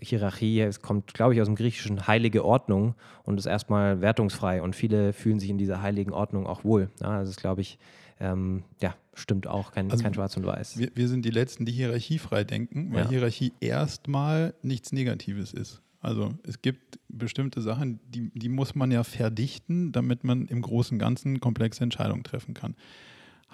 Hierarchie, 0.00 0.60
es 0.60 0.80
kommt, 0.80 1.14
glaube 1.14 1.34
ich, 1.34 1.40
aus 1.40 1.48
dem 1.48 1.56
Griechischen 1.56 2.06
heilige 2.06 2.44
Ordnung 2.44 2.94
und 3.24 3.38
ist 3.38 3.46
erstmal 3.46 4.00
wertungsfrei 4.00 4.62
und 4.62 4.76
viele 4.76 5.12
fühlen 5.12 5.40
sich 5.40 5.50
in 5.50 5.58
dieser 5.58 5.82
heiligen 5.82 6.12
Ordnung 6.12 6.46
auch 6.46 6.64
wohl. 6.64 6.90
Ja, 7.00 7.20
das 7.20 7.28
ist, 7.28 7.40
glaube 7.40 7.60
ich, 7.60 7.78
ähm, 8.20 8.62
ja, 8.80 8.94
stimmt 9.14 9.46
auch, 9.46 9.72
kein, 9.72 9.90
also 9.90 10.02
kein 10.02 10.14
Schwarz 10.14 10.36
und 10.36 10.46
Weiß. 10.46 10.78
Wir, 10.78 10.90
wir, 10.94 11.08
sind 11.08 11.24
die 11.24 11.30
Letzten, 11.30 11.64
die 11.64 11.72
hierarchiefrei 11.72 12.44
denken, 12.44 12.92
weil 12.92 13.04
ja. 13.04 13.10
Hierarchie 13.10 13.52
erstmal 13.60 14.54
nichts 14.62 14.92
Negatives 14.92 15.52
ist. 15.52 15.82
Also 16.00 16.34
es 16.44 16.62
gibt 16.62 16.98
bestimmte 17.08 17.60
Sachen, 17.60 18.00
die, 18.08 18.30
die 18.34 18.48
muss 18.48 18.74
man 18.74 18.90
ja 18.90 19.04
verdichten, 19.04 19.92
damit 19.92 20.24
man 20.24 20.46
im 20.46 20.60
Großen 20.62 20.96
und 20.96 20.98
Ganzen 20.98 21.40
komplexe 21.40 21.84
Entscheidungen 21.84 22.24
treffen 22.24 22.54
kann. 22.54 22.74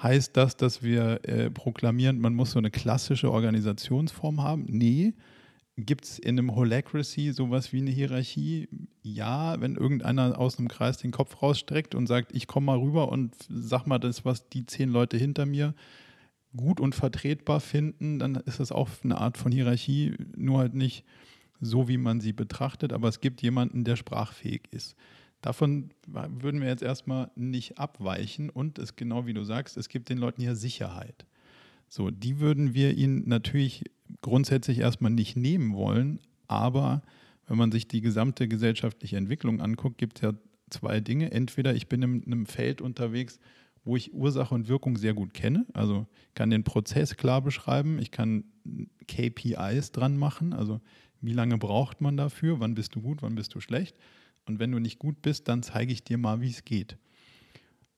Heißt 0.03 0.37
das, 0.37 0.57
dass 0.57 0.83
wir 0.83 1.21
äh, 1.25 1.51
proklamieren, 1.51 2.21
man 2.21 2.35
muss 2.35 2.53
so 2.53 2.59
eine 2.59 2.71
klassische 2.71 3.33
Organisationsform 3.33 4.43
haben? 4.43 4.67
Nee. 4.69 5.15
Gibt 5.77 6.05
es 6.05 6.19
in 6.19 6.39
einem 6.39 6.55
Holacracy 6.55 7.33
sowas 7.33 7.73
wie 7.73 7.79
eine 7.79 7.91
Hierarchie? 7.91 8.69
Ja, 9.03 9.61
wenn 9.61 9.77
irgendeiner 9.77 10.39
aus 10.39 10.59
einem 10.59 10.69
Kreis 10.69 10.99
den 10.99 11.13
Kopf 11.13 11.41
rausstreckt 11.43 11.95
und 11.95 12.07
sagt, 12.07 12.35
ich 12.35 12.47
komme 12.47 12.67
mal 12.67 12.79
rüber 12.79 13.11
und 13.11 13.35
sag 13.49 13.87
mal 13.87 13.99
das, 13.99 14.25
was 14.25 14.49
die 14.49 14.67
zehn 14.67 14.89
Leute 14.89 15.17
hinter 15.17 15.47
mir 15.47 15.75
gut 16.57 16.81
und 16.81 16.95
vertretbar 16.95 17.61
finden, 17.61 18.19
dann 18.19 18.37
ist 18.37 18.61
das 18.61 18.73
auch 18.73 18.89
eine 19.05 19.19
Art 19.19 19.37
von 19.37 19.53
Hierarchie, 19.53 20.15
nur 20.37 20.59
halt 20.59 20.75
nicht 20.75 21.05
so, 21.61 21.89
wie 21.89 21.99
man 21.99 22.21
sie 22.21 22.33
betrachtet, 22.33 22.93
aber 22.93 23.09
es 23.09 23.21
gibt 23.21 23.43
jemanden, 23.43 23.85
der 23.85 23.97
sprachfähig 23.97 24.63
ist. 24.71 24.97
Davon 25.41 25.91
würden 26.07 26.61
wir 26.61 26.69
jetzt 26.69 26.83
erstmal 26.83 27.31
nicht 27.37 27.79
abweichen 27.79 28.51
und 28.51 28.79
es 28.79 28.97
genau 28.97 29.27
wie 29.27 29.35
du 29.35 29.45
sagst, 29.45 29.77
es 29.77 29.89
gibt 29.89 30.09
den 30.09 30.19
Leuten 30.19 30.43
hier 30.43 30.57
Sicherheit. 30.57 31.27
So, 31.89 32.11
die 32.11 32.41
würden 32.41 32.75
wir 32.75 32.97
ihnen 32.97 33.29
natürlich 33.29 33.85
grundsätzlich 34.21 34.79
erstmal 34.79 35.13
nicht 35.13 35.37
nehmen 35.37 35.75
wollen, 35.75 36.21
aber 36.49 37.03
wenn 37.47 37.57
man 37.57 37.73
sich 37.73 37.89
die 37.89 38.01
gesamte 38.01 38.49
gesellschaftliche 38.49 39.17
Entwicklung 39.17 39.61
anguckt, 39.61 39.97
gibt 39.99 40.19
es 40.19 40.23
ja 40.23 40.33
zwei 40.71 41.01
Dinge. 41.01 41.31
Entweder 41.31 41.75
ich 41.75 41.89
bin 41.89 42.03
in 42.03 42.25
einem 42.27 42.47
Feld 42.47 42.83
unterwegs, 42.83 43.39
wo 43.85 43.97
ich 43.97 44.13
Ursache 44.13 44.55
und 44.55 44.69
Wirkung 44.69 44.99
sehr 44.99 45.15
gut 45.15 45.33
kenne, 45.33 45.65
also 45.73 46.07
kann 46.35 46.51
den 46.51 46.65
Prozess 46.65 47.17
klar 47.17 47.41
beschreiben, 47.41 47.99
ich 47.99 48.11
kann 48.11 48.45
KPIs 49.07 49.93
dran 49.93 50.19
machen, 50.19 50.53
also 50.53 50.81
wie 51.21 51.33
lange 51.33 51.59
braucht 51.59 52.01
man 52.01 52.17
dafür? 52.17 52.61
Wann 52.61 52.75
bist 52.75 52.95
du 52.95 53.01
gut? 53.01 53.23
Wann 53.23 53.35
bist 53.35 53.55
du 53.55 53.61
schlecht? 53.61 53.97
Und 54.49 54.59
wenn 54.59 54.73
du 54.73 54.79
nicht 54.79 54.99
gut 54.99 55.23
bist, 55.23 55.49
dann 55.49 55.63
zeige 55.63 55.93
ich 55.93 56.05
dir 56.05 56.19
mal, 56.19 56.41
wie 56.41 56.51
es 56.51 56.65
geht. 56.65 56.97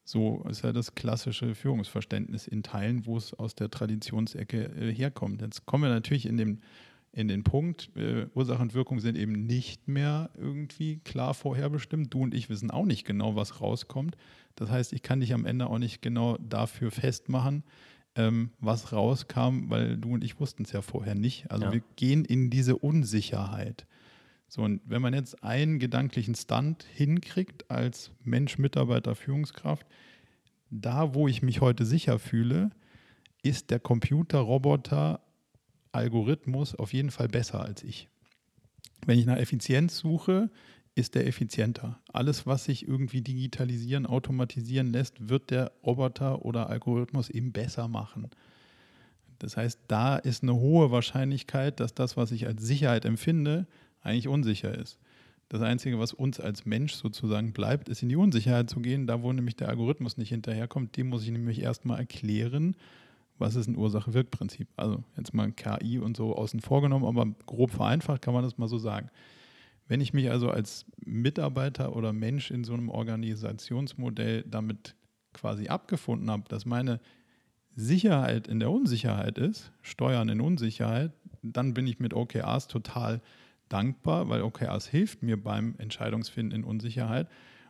So 0.04 0.42
ist 0.48 0.64
ja 0.64 0.72
das 0.72 0.94
klassische 0.96 1.54
Führungsverständnis 1.54 2.48
in 2.48 2.62
Teilen, 2.62 3.06
wo 3.06 3.16
es 3.16 3.32
aus 3.32 3.54
der 3.54 3.70
Traditionsecke 3.70 4.64
äh, 4.64 4.92
herkommt. 4.92 5.40
Jetzt 5.40 5.66
kommen 5.66 5.84
wir 5.84 5.90
natürlich 5.90 6.26
in 6.26 6.36
den, 6.36 6.60
in 7.12 7.28
den 7.28 7.44
Punkt, 7.44 7.90
äh, 7.96 8.26
Ursache 8.34 8.60
und 8.60 8.74
Wirkung 8.74 8.98
sind 8.98 9.16
eben 9.16 9.46
nicht 9.46 9.86
mehr 9.86 10.30
irgendwie 10.36 10.98
klar 10.98 11.34
vorherbestimmt. 11.34 12.12
Du 12.12 12.22
und 12.22 12.34
ich 12.34 12.48
wissen 12.48 12.72
auch 12.72 12.86
nicht 12.86 13.04
genau, 13.04 13.36
was 13.36 13.60
rauskommt. 13.60 14.16
Das 14.56 14.68
heißt, 14.70 14.92
ich 14.92 15.02
kann 15.02 15.20
dich 15.20 15.32
am 15.32 15.46
Ende 15.46 15.68
auch 15.68 15.78
nicht 15.78 16.02
genau 16.02 16.36
dafür 16.38 16.90
festmachen, 16.90 17.62
ähm, 18.16 18.50
was 18.58 18.92
rauskam, 18.92 19.70
weil 19.70 19.96
du 19.96 20.14
und 20.14 20.24
ich 20.24 20.40
wussten 20.40 20.64
es 20.64 20.72
ja 20.72 20.82
vorher 20.82 21.14
nicht. 21.14 21.50
Also 21.52 21.66
ja. 21.66 21.72
wir 21.72 21.82
gehen 21.94 22.24
in 22.24 22.50
diese 22.50 22.76
Unsicherheit. 22.76 23.86
So, 24.50 24.62
und 24.62 24.80
wenn 24.84 25.00
man 25.00 25.14
jetzt 25.14 25.44
einen 25.44 25.78
gedanklichen 25.78 26.34
Stunt 26.34 26.82
hinkriegt 26.82 27.70
als 27.70 28.10
Mensch, 28.24 28.58
Mitarbeiter, 28.58 29.14
Führungskraft, 29.14 29.86
da, 30.70 31.14
wo 31.14 31.28
ich 31.28 31.40
mich 31.40 31.60
heute 31.60 31.84
sicher 31.84 32.18
fühle, 32.18 32.70
ist 33.42 33.70
der 33.70 33.78
Computer, 33.78 34.40
Roboter, 34.40 35.20
Algorithmus 35.92 36.74
auf 36.74 36.92
jeden 36.92 37.12
Fall 37.12 37.28
besser 37.28 37.62
als 37.62 37.84
ich. 37.84 38.08
Wenn 39.06 39.20
ich 39.20 39.26
nach 39.26 39.36
Effizienz 39.36 39.96
suche, 39.98 40.50
ist 40.96 41.14
der 41.14 41.28
effizienter. 41.28 42.00
Alles, 42.12 42.44
was 42.44 42.64
sich 42.64 42.88
irgendwie 42.88 43.22
digitalisieren, 43.22 44.04
automatisieren 44.04 44.90
lässt, 44.90 45.28
wird 45.28 45.52
der 45.52 45.70
Roboter 45.86 46.44
oder 46.44 46.68
Algorithmus 46.68 47.30
eben 47.30 47.52
besser 47.52 47.86
machen. 47.86 48.28
Das 49.38 49.56
heißt, 49.56 49.78
da 49.86 50.16
ist 50.16 50.42
eine 50.42 50.56
hohe 50.56 50.90
Wahrscheinlichkeit, 50.90 51.78
dass 51.78 51.94
das, 51.94 52.16
was 52.16 52.32
ich 52.32 52.48
als 52.48 52.62
Sicherheit 52.62 53.04
empfinde, 53.04 53.68
eigentlich 54.02 54.28
unsicher 54.28 54.76
ist. 54.76 54.98
Das 55.48 55.62
Einzige, 55.62 55.98
was 55.98 56.12
uns 56.12 56.38
als 56.38 56.64
Mensch 56.64 56.94
sozusagen 56.94 57.52
bleibt, 57.52 57.88
ist 57.88 58.02
in 58.02 58.08
die 58.08 58.16
Unsicherheit 58.16 58.70
zu 58.70 58.80
gehen. 58.80 59.08
Da, 59.08 59.22
wo 59.22 59.32
nämlich 59.32 59.56
der 59.56 59.68
Algorithmus 59.68 60.16
nicht 60.16 60.28
hinterherkommt, 60.28 60.96
dem 60.96 61.08
muss 61.08 61.24
ich 61.24 61.30
nämlich 61.30 61.60
erstmal 61.60 61.98
erklären, 61.98 62.76
was 63.36 63.56
ist 63.56 63.66
ein 63.66 63.76
Ursache-Wirk-Prinzip. 63.76 64.68
Also 64.76 65.02
jetzt 65.16 65.34
mal 65.34 65.50
KI 65.50 65.98
und 65.98 66.16
so 66.16 66.36
außen 66.36 66.60
vor 66.60 66.82
genommen, 66.82 67.04
aber 67.04 67.26
grob 67.46 67.72
vereinfacht 67.72 68.22
kann 68.22 68.32
man 68.32 68.44
das 68.44 68.58
mal 68.58 68.68
so 68.68 68.78
sagen. 68.78 69.10
Wenn 69.88 70.00
ich 70.00 70.12
mich 70.12 70.30
also 70.30 70.50
als 70.50 70.86
Mitarbeiter 71.04 71.96
oder 71.96 72.12
Mensch 72.12 72.52
in 72.52 72.62
so 72.62 72.74
einem 72.74 72.88
Organisationsmodell 72.88 74.44
damit 74.48 74.94
quasi 75.32 75.66
abgefunden 75.66 76.30
habe, 76.30 76.44
dass 76.48 76.64
meine 76.64 77.00
Sicherheit 77.74 78.46
in 78.46 78.60
der 78.60 78.70
Unsicherheit 78.70 79.36
ist, 79.36 79.72
Steuern 79.82 80.28
in 80.28 80.40
Unsicherheit, 80.40 81.12
dann 81.42 81.74
bin 81.74 81.88
ich 81.88 81.98
mit 81.98 82.14
OKRs 82.14 82.68
total 82.68 83.20
dankbar, 83.70 84.28
weil 84.28 84.42
OKRs 84.42 84.86
hilft 84.86 85.22
mir 85.22 85.42
beim 85.42 85.74
Entscheidungsfinden 85.78 86.60
in 86.60 86.64
Unsicherheit. 86.64 87.28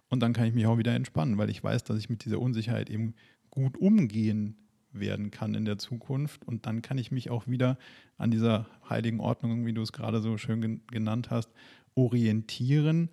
Und 0.08 0.20
dann 0.20 0.32
kann 0.32 0.46
ich 0.46 0.54
mich 0.54 0.66
auch 0.66 0.78
wieder 0.78 0.94
entspannen, 0.94 1.38
weil 1.38 1.50
ich 1.50 1.62
weiß, 1.62 1.84
dass 1.84 1.98
ich 1.98 2.10
mit 2.10 2.24
dieser 2.24 2.40
Unsicherheit 2.40 2.90
eben 2.90 3.14
gut 3.50 3.78
umgehen 3.78 4.56
werden 4.92 5.30
kann 5.30 5.54
in 5.54 5.64
der 5.64 5.78
Zukunft. 5.78 6.46
Und 6.46 6.66
dann 6.66 6.82
kann 6.82 6.98
ich 6.98 7.12
mich 7.12 7.30
auch 7.30 7.46
wieder 7.46 7.78
an 8.18 8.30
dieser 8.30 8.66
heiligen 8.88 9.20
Ordnung, 9.20 9.66
wie 9.66 9.72
du 9.72 9.82
es 9.82 9.92
gerade 9.92 10.20
so 10.20 10.36
schön 10.36 10.82
genannt 10.90 11.30
hast, 11.30 11.50
orientieren, 11.94 13.10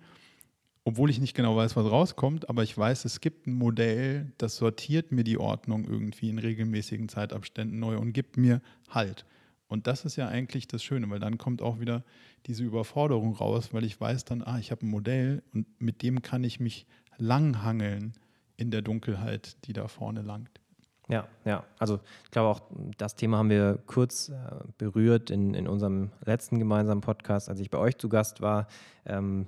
obwohl 0.84 1.10
ich 1.10 1.20
nicht 1.20 1.34
genau 1.34 1.54
weiß, 1.56 1.76
was 1.76 1.90
rauskommt, 1.90 2.48
aber 2.48 2.62
ich 2.62 2.76
weiß, 2.76 3.04
es 3.04 3.20
gibt 3.20 3.46
ein 3.46 3.52
Modell, 3.52 4.32
das 4.38 4.56
sortiert 4.56 5.12
mir 5.12 5.22
die 5.22 5.36
Ordnung 5.36 5.84
irgendwie 5.84 6.30
in 6.30 6.38
regelmäßigen 6.38 7.08
Zeitabständen 7.08 7.78
neu 7.78 7.98
und 7.98 8.12
gibt 8.12 8.38
mir 8.38 8.62
Halt. 8.88 9.26
Und 9.68 9.86
das 9.86 10.04
ist 10.04 10.16
ja 10.16 10.28
eigentlich 10.28 10.66
das 10.66 10.82
Schöne, 10.82 11.08
weil 11.10 11.20
dann 11.20 11.38
kommt 11.38 11.62
auch 11.62 11.78
wieder 11.78 12.02
diese 12.46 12.64
Überforderung 12.64 13.34
raus, 13.34 13.72
weil 13.72 13.84
ich 13.84 14.00
weiß 14.00 14.24
dann, 14.24 14.42
ah, 14.42 14.58
ich 14.58 14.70
habe 14.70 14.86
ein 14.86 14.90
Modell 14.90 15.42
und 15.52 15.66
mit 15.80 16.02
dem 16.02 16.22
kann 16.22 16.42
ich 16.42 16.58
mich 16.58 16.86
langhangeln 17.18 18.14
in 18.56 18.70
der 18.70 18.82
Dunkelheit, 18.82 19.56
die 19.66 19.72
da 19.72 19.88
vorne 19.88 20.22
langt. 20.22 20.60
Ja, 21.08 21.26
ja. 21.44 21.64
Also 21.78 22.00
ich 22.24 22.30
glaube 22.30 22.48
auch, 22.48 22.60
das 22.98 23.16
Thema 23.16 23.38
haben 23.38 23.50
wir 23.50 23.78
kurz 23.86 24.28
äh, 24.28 24.34
berührt 24.76 25.30
in, 25.30 25.54
in 25.54 25.66
unserem 25.66 26.10
letzten 26.24 26.58
gemeinsamen 26.58 27.00
Podcast, 27.00 27.48
als 27.48 27.60
ich 27.60 27.70
bei 27.70 27.78
euch 27.78 27.96
zu 27.96 28.08
Gast 28.08 28.40
war. 28.40 28.66
Ähm, 29.06 29.46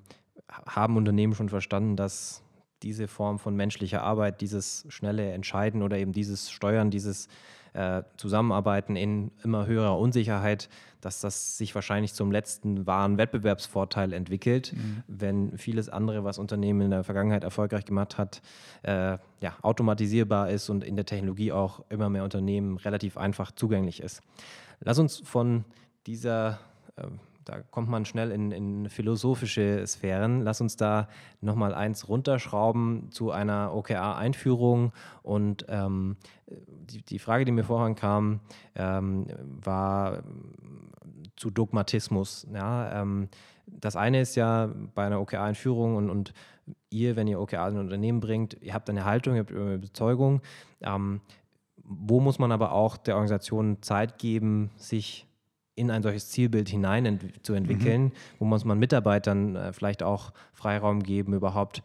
haben 0.49 0.97
Unternehmen 0.97 1.35
schon 1.35 1.49
verstanden, 1.49 1.97
dass 1.97 2.43
diese 2.83 3.09
Form 3.09 3.39
von 3.39 3.57
menschlicher 3.57 4.03
Arbeit, 4.03 4.41
dieses 4.41 4.87
schnelle 4.89 5.33
Entscheiden 5.33 5.83
oder 5.83 5.99
eben 5.99 6.13
dieses 6.13 6.51
Steuern, 6.51 6.91
dieses 6.91 7.29
äh, 7.73 8.03
Zusammenarbeiten 8.17 8.97
in 8.97 9.31
immer 9.43 9.67
höherer 9.67 9.99
Unsicherheit, 9.99 10.69
dass 11.01 11.21
das 11.21 11.57
sich 11.57 11.75
wahrscheinlich 11.75 12.15
zum 12.15 12.31
letzten 12.31 12.87
wahren 12.87 13.19
Wettbewerbsvorteil 13.19 14.13
entwickelt, 14.13 14.73
mhm. 14.75 15.03
wenn 15.07 15.59
vieles 15.59 15.89
andere, 15.89 16.25
was 16.25 16.39
Unternehmen 16.39 16.83
in 16.83 16.91
der 16.91 17.05
Vergangenheit 17.05 17.45
erfolgreich 17.45 17.85
gemacht 17.85 18.19
hat, 18.19 18.43
äh, 18.83 19.19
ja, 19.41 19.57
automatisierbar 19.63 20.51
ist 20.51 20.69
und 20.69 20.85
in 20.85 20.97
der 20.97 21.07
Technologie 21.07 21.53
auch 21.53 21.85
immer 21.89 22.09
mehr 22.09 22.25
Unternehmen 22.25 22.77
relativ 22.77 23.17
einfach 23.17 23.53
zugänglich 23.53 24.03
ist. 24.03 24.23
Lass 24.81 24.99
uns 24.99 25.19
von 25.19 25.65
dieser 26.07 26.59
äh, 26.97 27.07
da 27.51 27.63
kommt 27.71 27.89
man 27.89 28.05
schnell 28.05 28.31
in, 28.31 28.53
in 28.53 28.89
philosophische 28.89 29.85
Sphären. 29.87 30.43
Lass 30.43 30.61
uns 30.61 30.77
da 30.77 31.09
nochmal 31.41 31.75
eins 31.75 32.09
runterschrauben 32.09 33.11
zu 33.11 33.33
einer 33.33 33.75
OKR-Einführung. 33.75 34.93
Und 35.23 35.67
ähm, 35.69 36.17
die, 36.91 37.03
die, 37.03 37.19
Frage, 37.19 37.45
die 37.45 37.53
mir 37.53 37.65
vorhin 37.65 37.95
kam, 37.95 38.41
ähm, 38.75 39.27
war 39.63 40.23
zu 41.37 41.51
Dogmatismus. 41.51 42.47
Ja, 42.53 43.01
ähm, 43.01 43.29
das 43.67 43.97
eine 43.97 44.21
ist 44.21 44.37
ja 44.37 44.71
bei 44.95 45.07
einer 45.07 45.21
OKR-Einführung 45.21 45.97
und, 45.97 46.11
und 46.11 46.33
ihr, 46.91 47.17
wenn 47.17 47.29
ihr 47.29 47.41
OKR 47.41 47.69
in 47.69 47.75
ein 47.75 47.81
Unternehmen 47.81 48.21
bringt, 48.21 48.57
ihr 48.61 48.75
habt 48.75 48.91
eine 48.91 49.05
Haltung, 49.05 49.35
ihr 49.35 49.41
habt 49.41 49.53
eine 49.53 49.75
Überzeugung. 49.75 50.43
Ähm, 50.83 51.21
wo 51.83 52.21
muss 52.21 52.39
man 52.39 52.53
aber 52.53 52.73
auch 52.73 52.97
der 52.97 53.15
Organisation 53.15 53.83
Zeit 53.83 54.19
geben, 54.19 54.71
sich 54.77 55.27
in 55.75 55.91
ein 55.91 56.03
solches 56.03 56.29
Zielbild 56.29 56.69
hinein 56.69 57.07
ent 57.07 57.45
zu 57.45 57.55
entwickeln, 57.55 58.05
mhm. 58.05 58.13
wo 58.39 58.45
muss 58.45 58.65
man 58.65 58.79
Mitarbeitern 58.79 59.57
äh, 59.57 59.73
vielleicht 59.73 60.03
auch 60.03 60.33
Freiraum 60.53 61.03
geben, 61.03 61.33
überhaupt 61.33 61.83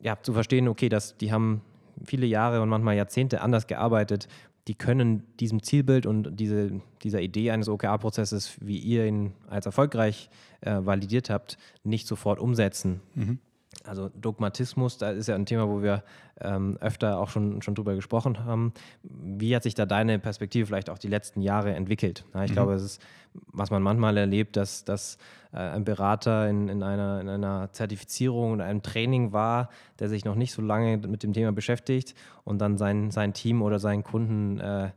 ja, 0.00 0.20
zu 0.20 0.32
verstehen, 0.32 0.68
okay, 0.68 0.88
dass 0.88 1.16
die 1.16 1.32
haben 1.32 1.62
viele 2.04 2.26
Jahre 2.26 2.60
und 2.60 2.68
manchmal 2.68 2.96
Jahrzehnte 2.96 3.40
anders 3.40 3.66
gearbeitet, 3.66 4.28
die 4.66 4.74
können 4.74 5.24
diesem 5.40 5.62
Zielbild 5.62 6.06
und 6.06 6.40
diese, 6.40 6.80
dieser 7.02 7.20
Idee 7.20 7.50
eines 7.50 7.68
OKR-Prozesses, 7.68 8.56
wie 8.60 8.78
ihr 8.78 9.04
ihn 9.04 9.34
als 9.48 9.66
erfolgreich 9.66 10.30
äh, 10.62 10.76
validiert 10.80 11.28
habt, 11.28 11.58
nicht 11.82 12.06
sofort 12.06 12.38
umsetzen. 12.38 13.00
Mhm. 13.14 13.38
Also 13.84 14.08
Dogmatismus, 14.08 14.98
da 14.98 15.10
ist 15.10 15.26
ja 15.26 15.34
ein 15.34 15.46
Thema, 15.46 15.68
wo 15.68 15.82
wir 15.82 16.02
ähm, 16.40 16.78
öfter 16.80 17.18
auch 17.18 17.28
schon, 17.28 17.62
schon 17.62 17.74
drüber 17.74 17.94
gesprochen 17.94 18.44
haben. 18.44 18.72
Wie 19.02 19.54
hat 19.54 19.62
sich 19.62 19.74
da 19.74 19.86
deine 19.86 20.18
Perspektive 20.18 20.66
vielleicht 20.66 20.90
auch 20.90 20.98
die 20.98 21.08
letzten 21.08 21.40
Jahre 21.40 21.74
entwickelt? 21.74 22.24
Ja, 22.34 22.44
ich 22.44 22.50
mhm. 22.50 22.54
glaube, 22.54 22.74
es 22.74 22.82
ist, 22.82 23.02
was 23.32 23.70
man 23.70 23.82
manchmal 23.82 24.16
erlebt, 24.16 24.56
dass, 24.56 24.84
dass 24.84 25.18
äh, 25.52 25.58
ein 25.58 25.84
Berater 25.84 26.48
in, 26.48 26.68
in, 26.68 26.82
einer, 26.82 27.20
in 27.20 27.28
einer 27.28 27.72
Zertifizierung 27.72 28.52
und 28.52 28.60
einem 28.60 28.82
Training 28.82 29.32
war, 29.32 29.70
der 29.98 30.08
sich 30.08 30.24
noch 30.24 30.34
nicht 30.34 30.52
so 30.52 30.62
lange 30.62 30.96
mit 30.98 31.22
dem 31.22 31.32
Thema 31.32 31.52
beschäftigt 31.52 32.14
und 32.44 32.58
dann 32.58 32.78
sein, 32.78 33.10
sein 33.10 33.32
Team 33.32 33.62
oder 33.62 33.78
seinen 33.78 34.02
Kunden 34.02 34.60
äh, 34.60 34.90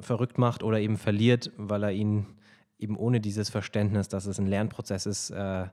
verrückt 0.00 0.38
macht 0.38 0.62
oder 0.62 0.80
eben 0.80 0.96
verliert, 0.96 1.52
weil 1.56 1.82
er 1.84 1.92
ihn 1.92 2.26
eben 2.78 2.96
ohne 2.96 3.20
dieses 3.20 3.50
Verständnis, 3.50 4.08
dass 4.08 4.26
es 4.26 4.38
ein 4.38 4.46
Lernprozess 4.46 5.06
ist, 5.06 5.30
äh, 5.30 5.66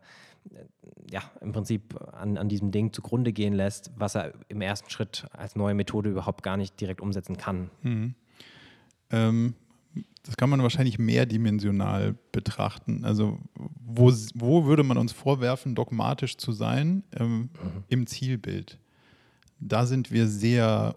ja, 1.09 1.21
im 1.41 1.51
Prinzip 1.51 1.95
an, 2.13 2.37
an 2.37 2.49
diesem 2.49 2.71
Ding 2.71 2.93
zugrunde 2.93 3.33
gehen 3.33 3.53
lässt, 3.53 3.91
was 3.95 4.15
er 4.15 4.33
im 4.47 4.61
ersten 4.61 4.89
Schritt 4.89 5.27
als 5.31 5.55
neue 5.55 5.73
Methode 5.73 6.09
überhaupt 6.09 6.43
gar 6.43 6.57
nicht 6.57 6.79
direkt 6.79 7.01
umsetzen 7.01 7.37
kann. 7.37 7.69
Mhm. 7.81 8.15
Ähm, 9.09 9.55
das 10.23 10.37
kann 10.37 10.49
man 10.49 10.61
wahrscheinlich 10.61 10.99
mehrdimensional 10.99 12.15
betrachten. 12.31 13.03
Also 13.03 13.39
wo, 13.55 14.11
wo 14.35 14.65
würde 14.65 14.83
man 14.83 14.97
uns 14.97 15.11
vorwerfen, 15.11 15.75
dogmatisch 15.75 16.37
zu 16.37 16.51
sein? 16.51 17.03
Ähm, 17.17 17.37
mhm. 17.39 17.49
Im 17.89 18.07
Zielbild. 18.07 18.79
Da 19.59 19.85
sind 19.85 20.11
wir 20.11 20.27
sehr 20.27 20.95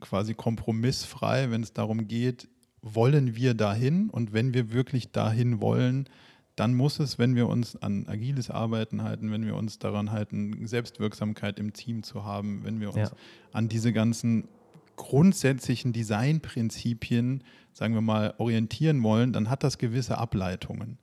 quasi 0.00 0.34
kompromissfrei, 0.34 1.50
wenn 1.50 1.62
es 1.62 1.72
darum 1.72 2.08
geht, 2.08 2.48
wollen 2.82 3.36
wir 3.36 3.54
dahin 3.54 4.10
und 4.10 4.32
wenn 4.32 4.54
wir 4.54 4.72
wirklich 4.72 5.12
dahin 5.12 5.60
wollen, 5.60 6.08
dann 6.56 6.74
muss 6.74 7.00
es, 7.00 7.18
wenn 7.18 7.34
wir 7.34 7.48
uns 7.48 7.76
an 7.76 8.06
agiles 8.08 8.50
Arbeiten 8.50 9.02
halten, 9.02 9.30
wenn 9.30 9.46
wir 9.46 9.56
uns 9.56 9.78
daran 9.78 10.10
halten, 10.10 10.66
Selbstwirksamkeit 10.66 11.58
im 11.58 11.72
Team 11.72 12.02
zu 12.02 12.24
haben, 12.24 12.62
wenn 12.64 12.80
wir 12.80 12.88
uns 12.88 13.10
ja. 13.10 13.16
an 13.52 13.68
diese 13.68 13.92
ganzen 13.92 14.48
grundsätzlichen 14.96 15.92
Designprinzipien, 15.92 17.42
sagen 17.72 17.94
wir 17.94 18.02
mal, 18.02 18.34
orientieren 18.36 19.02
wollen, 19.02 19.32
dann 19.32 19.48
hat 19.48 19.64
das 19.64 19.78
gewisse 19.78 20.18
Ableitungen. 20.18 20.98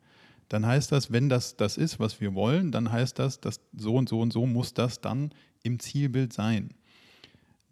Dann 0.50 0.66
heißt 0.66 0.92
das, 0.92 1.12
wenn 1.12 1.30
das 1.30 1.58
das 1.58 1.78
ist, 1.78 2.00
was 2.00 2.22
wir 2.22 2.34
wollen, 2.36 2.72
dann 2.72 2.92
heißt 2.92 3.18
das, 3.20 3.40
dass 3.40 3.62
so 3.76 3.96
und 3.96 4.10
so 4.10 4.20
und 4.20 4.34
so 4.34 4.46
muss 4.46 4.74
das 4.74 5.02
dann 5.02 5.32
im 5.64 5.80
Zielbild 5.80 6.34
sein. 6.34 6.70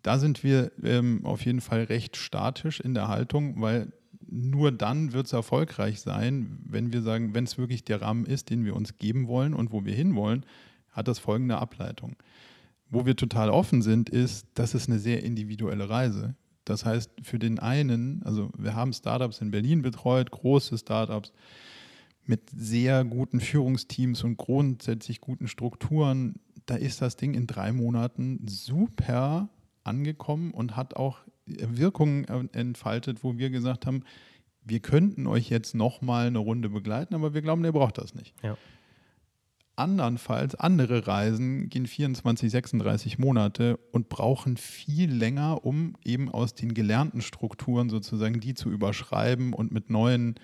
Da 0.03 0.19
sind 0.19 0.43
wir 0.43 0.71
ähm, 0.83 1.25
auf 1.25 1.45
jeden 1.45 1.61
Fall 1.61 1.83
recht 1.83 2.15
statisch 2.17 2.79
in 2.79 2.93
der 2.93 3.07
Haltung, 3.07 3.61
weil 3.61 3.91
nur 4.29 4.71
dann 4.71 5.13
wird 5.13 5.27
es 5.27 5.33
erfolgreich 5.33 5.99
sein, 6.01 6.59
wenn 6.65 6.91
wir 6.91 7.01
sagen, 7.01 7.33
wenn 7.33 7.45
es 7.45 7.57
wirklich 7.57 7.83
der 7.83 8.01
Rahmen 8.01 8.25
ist, 8.25 8.49
den 8.49 8.65
wir 8.65 8.75
uns 8.75 8.97
geben 8.97 9.27
wollen 9.27 9.53
und 9.53 9.71
wo 9.71 9.85
wir 9.85 9.93
hinwollen, 9.93 10.45
hat 10.91 11.07
das 11.07 11.19
folgende 11.19 11.57
Ableitung. 11.57 12.15
Wo 12.89 13.05
wir 13.05 13.15
total 13.15 13.49
offen 13.49 13.81
sind, 13.81 14.09
ist, 14.09 14.47
das 14.53 14.73
ist 14.73 14.89
eine 14.89 14.99
sehr 14.99 15.23
individuelle 15.23 15.89
Reise. 15.89 16.35
Das 16.65 16.85
heißt, 16.85 17.11
für 17.21 17.39
den 17.39 17.59
einen, 17.59 18.23
also 18.23 18.49
wir 18.57 18.75
haben 18.75 18.91
Startups 18.91 19.39
in 19.39 19.51
Berlin 19.51 19.81
betreut, 19.81 20.31
große 20.31 20.77
Startups 20.77 21.31
mit 22.25 22.49
sehr 22.53 23.05
guten 23.05 23.39
Führungsteams 23.39 24.23
und 24.23 24.37
grundsätzlich 24.37 25.21
guten 25.21 25.47
Strukturen, 25.47 26.35
da 26.65 26.75
ist 26.75 27.01
das 27.01 27.15
Ding 27.15 27.33
in 27.33 27.47
drei 27.47 27.71
Monaten 27.71 28.45
super 28.47 29.47
angekommen 29.83 30.51
und 30.51 30.75
hat 30.75 30.97
auch 30.97 31.19
Wirkungen 31.47 32.25
entfaltet, 32.53 33.23
wo 33.23 33.37
wir 33.37 33.49
gesagt 33.49 33.85
haben, 33.85 34.03
wir 34.63 34.79
könnten 34.79 35.27
euch 35.27 35.49
jetzt 35.49 35.75
noch 35.75 36.01
mal 36.01 36.27
eine 36.27 36.39
Runde 36.39 36.69
begleiten, 36.69 37.15
aber 37.15 37.33
wir 37.33 37.41
glauben, 37.41 37.63
ihr 37.63 37.71
braucht 37.71 37.97
das 37.97 38.13
nicht. 38.13 38.33
Ja. 38.43 38.57
Andernfalls, 39.77 40.55
andere 40.55 41.05
Reisen 41.05 41.69
gehen 41.69 41.85
24, 41.85 42.49
36 42.49 43.19
Monate 43.19 43.77
und 43.91 44.09
brauchen 44.09 44.57
viel 44.57 45.13
länger, 45.13 45.63
um 45.63 45.95
eben 46.03 46.29
aus 46.29 46.55
den 46.55 46.73
gelernten 46.73 47.21
Strukturen 47.21 47.89
sozusagen 47.89 48.39
die 48.39 48.55
zu 48.55 48.71
überschreiben 48.71 49.53
und 49.53 49.71
mit 49.71 49.91
neuen 49.91 50.35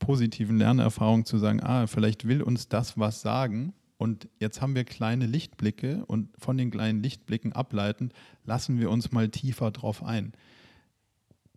positiven 0.00 0.58
Lernerfahrungen 0.58 1.24
zu 1.24 1.38
sagen, 1.38 1.62
ah, 1.62 1.86
vielleicht 1.86 2.26
will 2.26 2.42
uns 2.42 2.68
das 2.68 2.98
was 2.98 3.20
sagen. 3.20 3.74
Und 4.00 4.28
jetzt 4.38 4.62
haben 4.62 4.74
wir 4.74 4.84
kleine 4.84 5.26
Lichtblicke 5.26 6.04
und 6.06 6.30
von 6.38 6.56
den 6.56 6.70
kleinen 6.70 7.02
Lichtblicken 7.02 7.52
ableitend 7.52 8.14
lassen 8.44 8.80
wir 8.80 8.90
uns 8.90 9.12
mal 9.12 9.28
tiefer 9.28 9.70
drauf 9.70 10.02
ein 10.02 10.32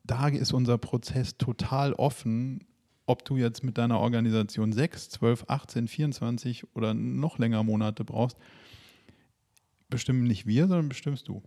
da 0.04 0.28
ist 0.28 0.54
unser 0.54 0.78
Prozess 0.78 1.38
total 1.38 1.94
offen, 1.94 2.66
ob 3.06 3.26
du 3.26 3.38
jetzt 3.38 3.64
mit 3.64 3.78
deiner 3.78 4.00
Organisation 4.00 4.74
6, 4.74 5.10
12, 5.10 5.46
18, 5.48 5.88
24 5.88 6.76
oder 6.76 6.94
noch 6.94 7.38
länger 7.38 7.64
Monate 7.64 8.04
brauchst, 8.04 8.38
bestimmen 9.90 10.24
nicht 10.24 10.46
wir, 10.46 10.68
sondern 10.68 10.90
bestimmst 10.90 11.28
du. 11.28 11.42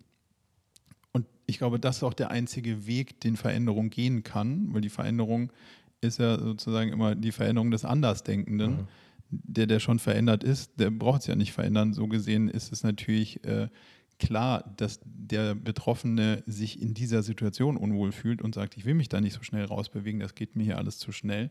Und 1.12 1.26
ich 1.46 1.58
glaube, 1.58 1.78
das 1.78 1.98
ist 1.98 2.02
auch 2.02 2.14
der 2.14 2.30
einzige 2.30 2.86
Weg, 2.86 3.20
den 3.20 3.36
Veränderung 3.36 3.90
gehen 3.90 4.22
kann, 4.22 4.72
weil 4.72 4.80
die 4.80 4.90
Veränderung 4.90 5.52
ist 6.00 6.18
ja 6.18 6.38
sozusagen 6.38 6.92
immer 6.92 7.14
die 7.14 7.32
Veränderung 7.32 7.70
des 7.70 7.84
Andersdenkenden. 7.84 8.72
Mhm. 8.72 8.88
Der, 9.30 9.66
der 9.66 9.80
schon 9.80 9.98
verändert 9.98 10.44
ist, 10.44 10.78
der 10.78 10.90
braucht 10.90 11.22
es 11.22 11.26
ja 11.26 11.34
nicht 11.34 11.52
verändern. 11.52 11.92
So 11.92 12.06
gesehen 12.06 12.48
ist 12.48 12.72
es 12.72 12.82
natürlich 12.82 13.44
äh, 13.44 13.68
klar, 14.18 14.72
dass 14.76 15.00
der 15.04 15.54
Betroffene 15.54 16.42
sich 16.46 16.80
in 16.80 16.94
dieser 16.94 17.22
Situation 17.22 17.76
unwohl 17.76 18.12
fühlt 18.12 18.40
und 18.40 18.54
sagt, 18.54 18.76
ich 18.76 18.84
will 18.84 18.94
mich 18.94 19.08
da 19.08 19.20
nicht 19.20 19.34
so 19.34 19.42
schnell 19.42 19.64
rausbewegen, 19.64 20.20
das 20.20 20.34
geht 20.34 20.56
mir 20.56 20.64
hier 20.64 20.78
alles 20.78 20.98
zu 20.98 21.12
schnell. 21.12 21.50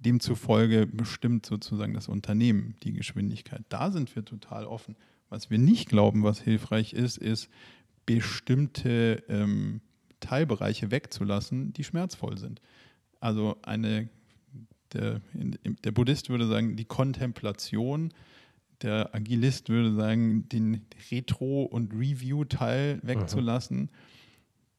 Demzufolge 0.00 0.86
bestimmt 0.86 1.46
sozusagen 1.46 1.94
das 1.94 2.08
Unternehmen 2.08 2.74
die 2.82 2.92
Geschwindigkeit. 2.92 3.62
Da 3.68 3.90
sind 3.90 4.14
wir 4.14 4.24
total 4.24 4.66
offen. 4.66 4.96
Was 5.28 5.50
wir 5.50 5.58
nicht 5.58 5.88
glauben, 5.88 6.22
was 6.22 6.40
hilfreich 6.40 6.92
ist, 6.92 7.18
ist, 7.18 7.48
bestimmte 8.04 9.22
ähm, 9.28 9.80
Teilbereiche 10.20 10.90
wegzulassen, 10.90 11.72
die 11.72 11.84
schmerzvoll 11.84 12.38
sind. 12.38 12.60
Also 13.20 13.56
eine, 13.62 14.08
der, 14.92 15.20
der 15.32 15.92
Buddhist 15.92 16.28
würde 16.28 16.46
sagen, 16.46 16.76
die 16.76 16.84
Kontemplation 16.84 18.12
der 18.82 19.14
Agilist 19.14 19.68
würde 19.68 19.94
sagen, 19.94 20.48
den 20.48 20.82
Retro- 21.10 21.64
und 21.64 21.92
Review-Teil 21.92 23.00
wegzulassen. 23.02 23.78
Mhm. 23.78 23.88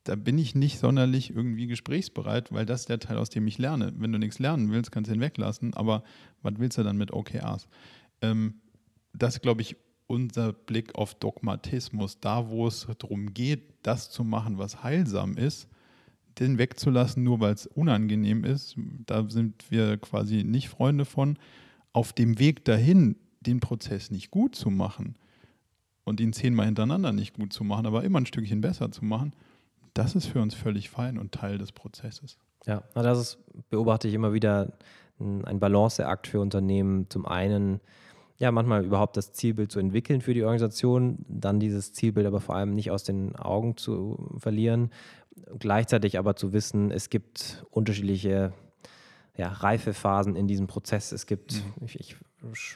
Da 0.03 0.15
bin 0.15 0.37
ich 0.37 0.55
nicht 0.55 0.79
sonderlich 0.79 1.31
irgendwie 1.31 1.67
gesprächsbereit, 1.67 2.51
weil 2.51 2.65
das 2.65 2.81
ist 2.81 2.89
der 2.89 2.99
Teil, 2.99 3.17
aus 3.17 3.29
dem 3.29 3.47
ich 3.47 3.57
lerne. 3.57 3.93
Wenn 3.97 4.11
du 4.11 4.19
nichts 4.19 4.39
lernen 4.39 4.71
willst, 4.71 4.91
kannst 4.91 5.09
du 5.09 5.15
ihn 5.15 5.19
weglassen, 5.21 5.73
aber 5.73 6.03
was 6.41 6.53
willst 6.57 6.77
du 6.77 6.83
dann 6.83 6.97
mit 6.97 7.11
OKRs? 7.11 7.67
Ähm, 8.21 8.61
das 9.13 9.41
glaube 9.41 9.61
ich, 9.61 9.75
unser 10.05 10.53
Blick 10.53 10.95
auf 10.95 11.15
Dogmatismus. 11.15 12.19
Da, 12.19 12.49
wo 12.49 12.67
es 12.67 12.87
darum 12.99 13.33
geht, 13.33 13.73
das 13.83 14.09
zu 14.09 14.23
machen, 14.23 14.57
was 14.57 14.83
heilsam 14.83 15.35
ist, 15.35 15.67
den 16.39 16.57
wegzulassen, 16.57 17.23
nur 17.23 17.39
weil 17.39 17.53
es 17.53 17.67
unangenehm 17.67 18.43
ist, 18.43 18.75
da 19.05 19.29
sind 19.29 19.69
wir 19.69 19.97
quasi 19.97 20.43
nicht 20.43 20.69
Freunde 20.69 21.05
von. 21.05 21.37
Auf 21.93 22.13
dem 22.13 22.39
Weg 22.39 22.65
dahin 22.65 23.15
den 23.41 23.59
Prozess 23.59 24.11
nicht 24.11 24.29
gut 24.29 24.55
zu 24.55 24.69
machen 24.69 25.15
und 26.03 26.19
ihn 26.19 26.33
zehnmal 26.33 26.67
hintereinander 26.67 27.11
nicht 27.11 27.35
gut 27.35 27.53
zu 27.53 27.63
machen, 27.63 27.85
aber 27.85 28.03
immer 28.03 28.19
ein 28.19 28.25
Stückchen 28.25 28.61
besser 28.61 28.91
zu 28.91 29.03
machen, 29.03 29.33
das 29.93 30.15
ist 30.15 30.27
für 30.27 30.41
uns 30.41 30.53
völlig 30.53 30.89
fein 30.89 31.17
und 31.17 31.31
Teil 31.31 31.57
des 31.57 31.71
Prozesses. 31.71 32.37
Ja, 32.65 32.83
das 32.93 33.19
ist, 33.19 33.69
beobachte 33.69 34.07
ich 34.07 34.13
immer 34.13 34.33
wieder 34.33 34.73
ein 35.19 35.59
Balanceakt 35.59 36.27
für 36.27 36.39
Unternehmen. 36.39 37.09
Zum 37.09 37.25
einen, 37.25 37.79
ja, 38.37 38.51
manchmal 38.51 38.85
überhaupt 38.85 39.17
das 39.17 39.33
Zielbild 39.33 39.71
zu 39.71 39.79
entwickeln 39.79 40.21
für 40.21 40.33
die 40.33 40.43
Organisation, 40.43 41.25
dann 41.27 41.59
dieses 41.59 41.93
Zielbild 41.93 42.27
aber 42.27 42.39
vor 42.39 42.55
allem 42.55 42.73
nicht 42.73 42.91
aus 42.91 43.03
den 43.03 43.35
Augen 43.35 43.77
zu 43.77 44.35
verlieren. 44.37 44.91
Gleichzeitig 45.59 46.19
aber 46.19 46.35
zu 46.35 46.53
wissen, 46.53 46.91
es 46.91 47.09
gibt 47.09 47.65
unterschiedliche 47.71 48.53
ja, 49.37 49.49
Reifephasen 49.49 50.35
in 50.35 50.47
diesem 50.47 50.67
Prozess. 50.67 51.11
Es 51.11 51.27
gibt, 51.27 51.53
mhm. 51.53 51.85
ich, 51.85 51.99
ich, 51.99 52.15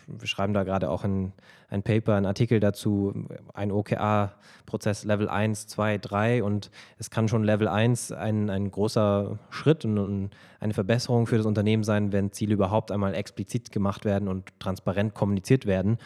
wir 0.08 0.28
schreiben 0.28 0.54
da 0.54 0.64
gerade 0.64 0.90
auch 0.90 1.04
ein, 1.04 1.34
ein 1.70 1.82
Paper, 1.82 2.16
einen 2.16 2.28
Artikel 2.28 2.60
dazu, 2.60 3.28
ein 3.54 3.72
OKR-Prozess 3.72 5.04
Level 5.04 5.28
1, 5.28 5.68
2, 5.68 5.98
3 5.98 6.44
und 6.44 6.70
es 7.00 7.10
kann 7.10 7.28
schon 7.28 7.44
Level 7.44 7.68
1 7.68 8.12
ein, 8.12 8.50
ein 8.50 8.70
großer 8.70 9.40
Schritt 9.50 9.86
und, 9.86 9.98
und 9.98 10.30
eine 10.60 10.74
Verbesserung 10.74 11.26
für 11.26 11.38
das 11.38 11.48
Unternehmen 11.48 11.84
sein, 11.84 12.12
wenn 12.12 12.32
Ziele 12.32 12.54
überhaupt 12.54 12.92
einmal 12.92 13.16
explizit 13.16 13.72
gemacht 13.72 14.06
werden 14.06 14.28
und 14.28 14.48
transparent 14.60 15.16
kommuniziert 15.16 15.66
werden, 15.66 15.98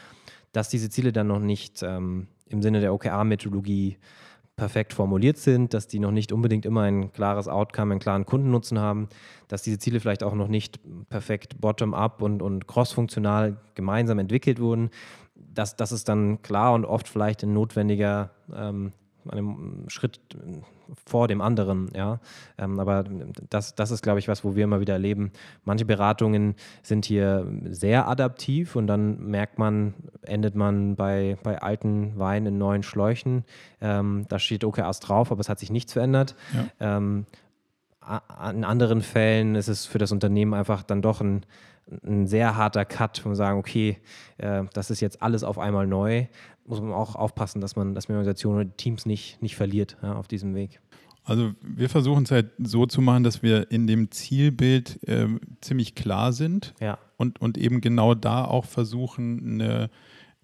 dass 0.54 0.70
diese 0.70 0.90
Ziele 0.90 1.12
dann 1.12 1.28
noch 1.28 1.40
nicht 1.40 1.84
ähm, 1.84 2.28
im 2.48 2.62
Sinne 2.62 2.80
der 2.80 2.94
OKR-Methodologie 2.94 3.98
perfekt 4.56 4.94
formuliert 4.94 5.38
sind, 5.38 5.74
dass 5.74 5.88
die 5.88 6.00
noch 6.00 6.12
nicht 6.12 6.32
unbedingt 6.32 6.66
immer 6.66 6.84
ein 6.84 7.12
klares 7.12 7.48
Outcome, 7.48 7.94
einen 7.94 8.00
klaren 8.00 8.26
Kundennutzen 8.26 8.80
haben, 8.80 9.10
dass 9.48 9.64
diese 9.64 9.80
Ziele 9.80 10.00
vielleicht 10.00 10.24
auch 10.24 10.34
noch 10.34 10.48
nicht 10.48 10.80
perfekt 11.10 11.60
bottom-up 11.60 12.22
und, 12.22 12.42
und 12.42 12.68
cross-funktional 12.68 13.58
gemeinsam 13.76 14.20
entwickelt 14.20 14.60
wurden. 14.60 14.90
Das, 15.36 15.76
das 15.76 15.92
ist 15.92 16.08
dann 16.08 16.42
klar 16.42 16.74
und 16.74 16.86
oft 16.86 17.08
vielleicht 17.08 17.44
ein 17.44 17.54
notwendiger 17.54 18.32
ähm, 18.54 18.94
einem 19.30 19.86
Schritt 19.88 20.20
vor 21.06 21.28
dem 21.28 21.42
anderen, 21.42 21.90
ja. 21.96 22.20
Ähm, 22.58 22.80
aber 22.80 23.06
das, 23.50 23.76
das 23.76 23.92
ist, 23.92 24.02
glaube 24.02 24.20
ich, 24.20 24.28
was, 24.28 24.44
wo 24.44 24.56
wir 24.56 24.64
immer 24.64 24.80
wieder 24.80 24.94
erleben. 24.94 25.32
Manche 25.64 25.86
Beratungen 25.86 26.56
sind 26.84 27.06
hier 27.06 27.48
sehr 27.66 28.08
adaptiv 28.08 28.76
und 28.76 28.88
dann 28.88 29.26
merkt 29.26 29.58
man, 29.58 29.94
endet 30.22 30.56
man 30.56 30.96
bei, 30.96 31.38
bei 31.44 31.62
alten 31.62 32.18
Weinen 32.18 32.48
in 32.48 32.58
neuen 32.58 32.84
Schläuchen. 32.84 33.46
Ähm, 33.82 34.26
da 34.30 34.40
steht 34.40 34.64
OKRs 34.64 35.00
drauf, 35.00 35.32
aber 35.32 35.42
es 35.42 35.50
hat 35.50 35.60
sich 35.60 35.72
nichts 35.72 35.94
verändert. 35.94 36.36
Ja. 36.54 36.98
Ähm, 36.98 37.26
in 38.52 38.64
anderen 38.64 39.02
Fällen 39.02 39.56
ist 39.56 39.68
es 39.68 39.86
für 39.88 39.98
das 39.98 40.12
Unternehmen 40.12 40.54
einfach 40.54 40.84
dann 40.84 41.02
doch 41.02 41.22
ein, 41.22 41.44
ein 42.04 42.28
sehr 42.28 42.56
harter 42.56 42.86
Cut, 42.86 43.24
wo 43.24 43.30
wir 43.30 43.36
sagen, 43.36 43.60
okay, 43.60 43.98
äh, 44.38 44.64
das 44.74 44.90
ist 44.90 45.02
jetzt 45.02 45.22
alles 45.22 45.44
auf 45.44 45.60
einmal 45.60 45.88
neu. 45.88 46.28
Muss 46.66 46.82
man 46.82 46.94
auch 46.94 47.16
aufpassen, 47.16 47.62
dass 47.62 47.76
man, 47.76 47.94
dass 47.94 48.08
man 48.08 48.18
Organisationen 48.18 48.62
oder 48.62 48.78
Teams 48.78 49.06
nicht, 49.06 49.42
nicht 49.42 49.56
verliert 49.56 49.98
ja, 50.02 50.16
auf 50.16 50.28
diesem 50.28 50.56
Weg. 50.56 50.80
Also 51.24 51.54
wir 51.62 51.90
versuchen 51.90 52.24
es 52.24 52.32
halt 52.32 52.52
so 52.60 52.86
zu 52.86 53.02
machen, 53.02 53.24
dass 53.24 53.42
wir 53.42 53.72
in 53.72 53.88
dem 53.88 54.12
Zielbild 54.12 55.00
äh, 55.08 55.28
ziemlich 55.62 55.96
klar 55.96 56.34
sind 56.34 56.74
ja. 56.80 57.00
und, 57.18 57.42
und 57.42 57.58
eben 57.58 57.82
genau 57.82 58.14
da 58.14 58.46
auch 58.46 58.66
versuchen, 58.66 59.60
eine, 59.62 59.90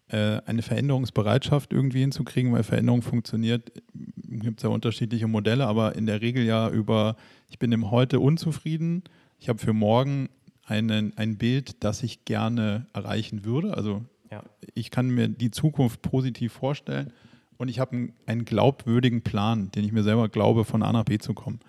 äh, 0.08 0.42
eine 0.46 0.64
Veränderungsbereitschaft 0.64 1.72
irgendwie 1.72 2.02
hinzukriegen, 2.02 2.52
weil 2.52 2.64
Veränderung 2.64 3.04
funktioniert, 3.04 3.72
gibt 3.94 4.60
es 4.60 4.64
ja 4.64 4.70
unterschiedliche 4.70 5.28
Modelle, 5.28 5.68
aber 5.68 5.96
in 5.96 6.08
der 6.08 6.22
Regel 6.22 6.44
ja 6.44 6.70
über, 6.70 7.16
ich 7.48 7.60
bin 7.60 7.72
im 7.72 7.92
Heute 7.92 8.20
unzufrieden, 8.20 9.04
ich 9.40 9.50
habe 9.50 9.60
für 9.60 9.74
morgen 9.74 10.30
einen, 10.72 11.16
ein 11.18 11.38
Bild, 11.38 11.84
das 11.84 12.02
ich 12.02 12.24
gerne 12.24 12.88
erreichen 12.94 13.44
würde. 13.44 13.76
Also 13.76 14.06
ja. 14.32 14.42
ich 14.74 14.90
kann 14.90 15.10
mir 15.10 15.28
die 15.28 15.52
Zukunft 15.52 16.02
positiv 16.02 16.54
vorstellen 16.54 17.12
und 17.58 17.68
ich 17.68 17.80
habe 17.80 17.92
einen, 17.92 18.14
einen, 18.26 18.46
glaubwürdigen 18.46 19.22
Plan, 19.22 19.70
den 19.72 19.84
ich 19.84 19.92
mir 19.92 20.04
selber 20.04 20.30
glaube, 20.30 20.64
von 20.64 20.82
A 20.82 20.94
nach 20.94 21.04
B 21.04 21.18
zu 21.18 21.34
kommen. 21.34 21.60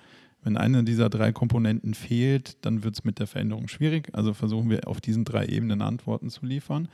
Wenn 0.44 0.56
eine 0.56 0.84
dieser 0.84 1.10
drei 1.10 1.32
Komponenten 1.32 1.94
fehlt, 1.94 2.64
dann 2.64 2.84
wird 2.84 2.94
es 2.94 3.04
mit 3.04 3.18
der 3.18 3.26
Veränderung 3.26 3.68
schwierig. 3.68 4.08
Also 4.12 4.34
versuchen 4.34 4.70
wir 4.70 4.86
auf 4.86 5.00
diesen 5.00 5.24
drei 5.24 5.46
Ebenen 5.46 5.82
Antworten 5.82 6.30
zu 6.30 6.46
liefern. 6.46 6.88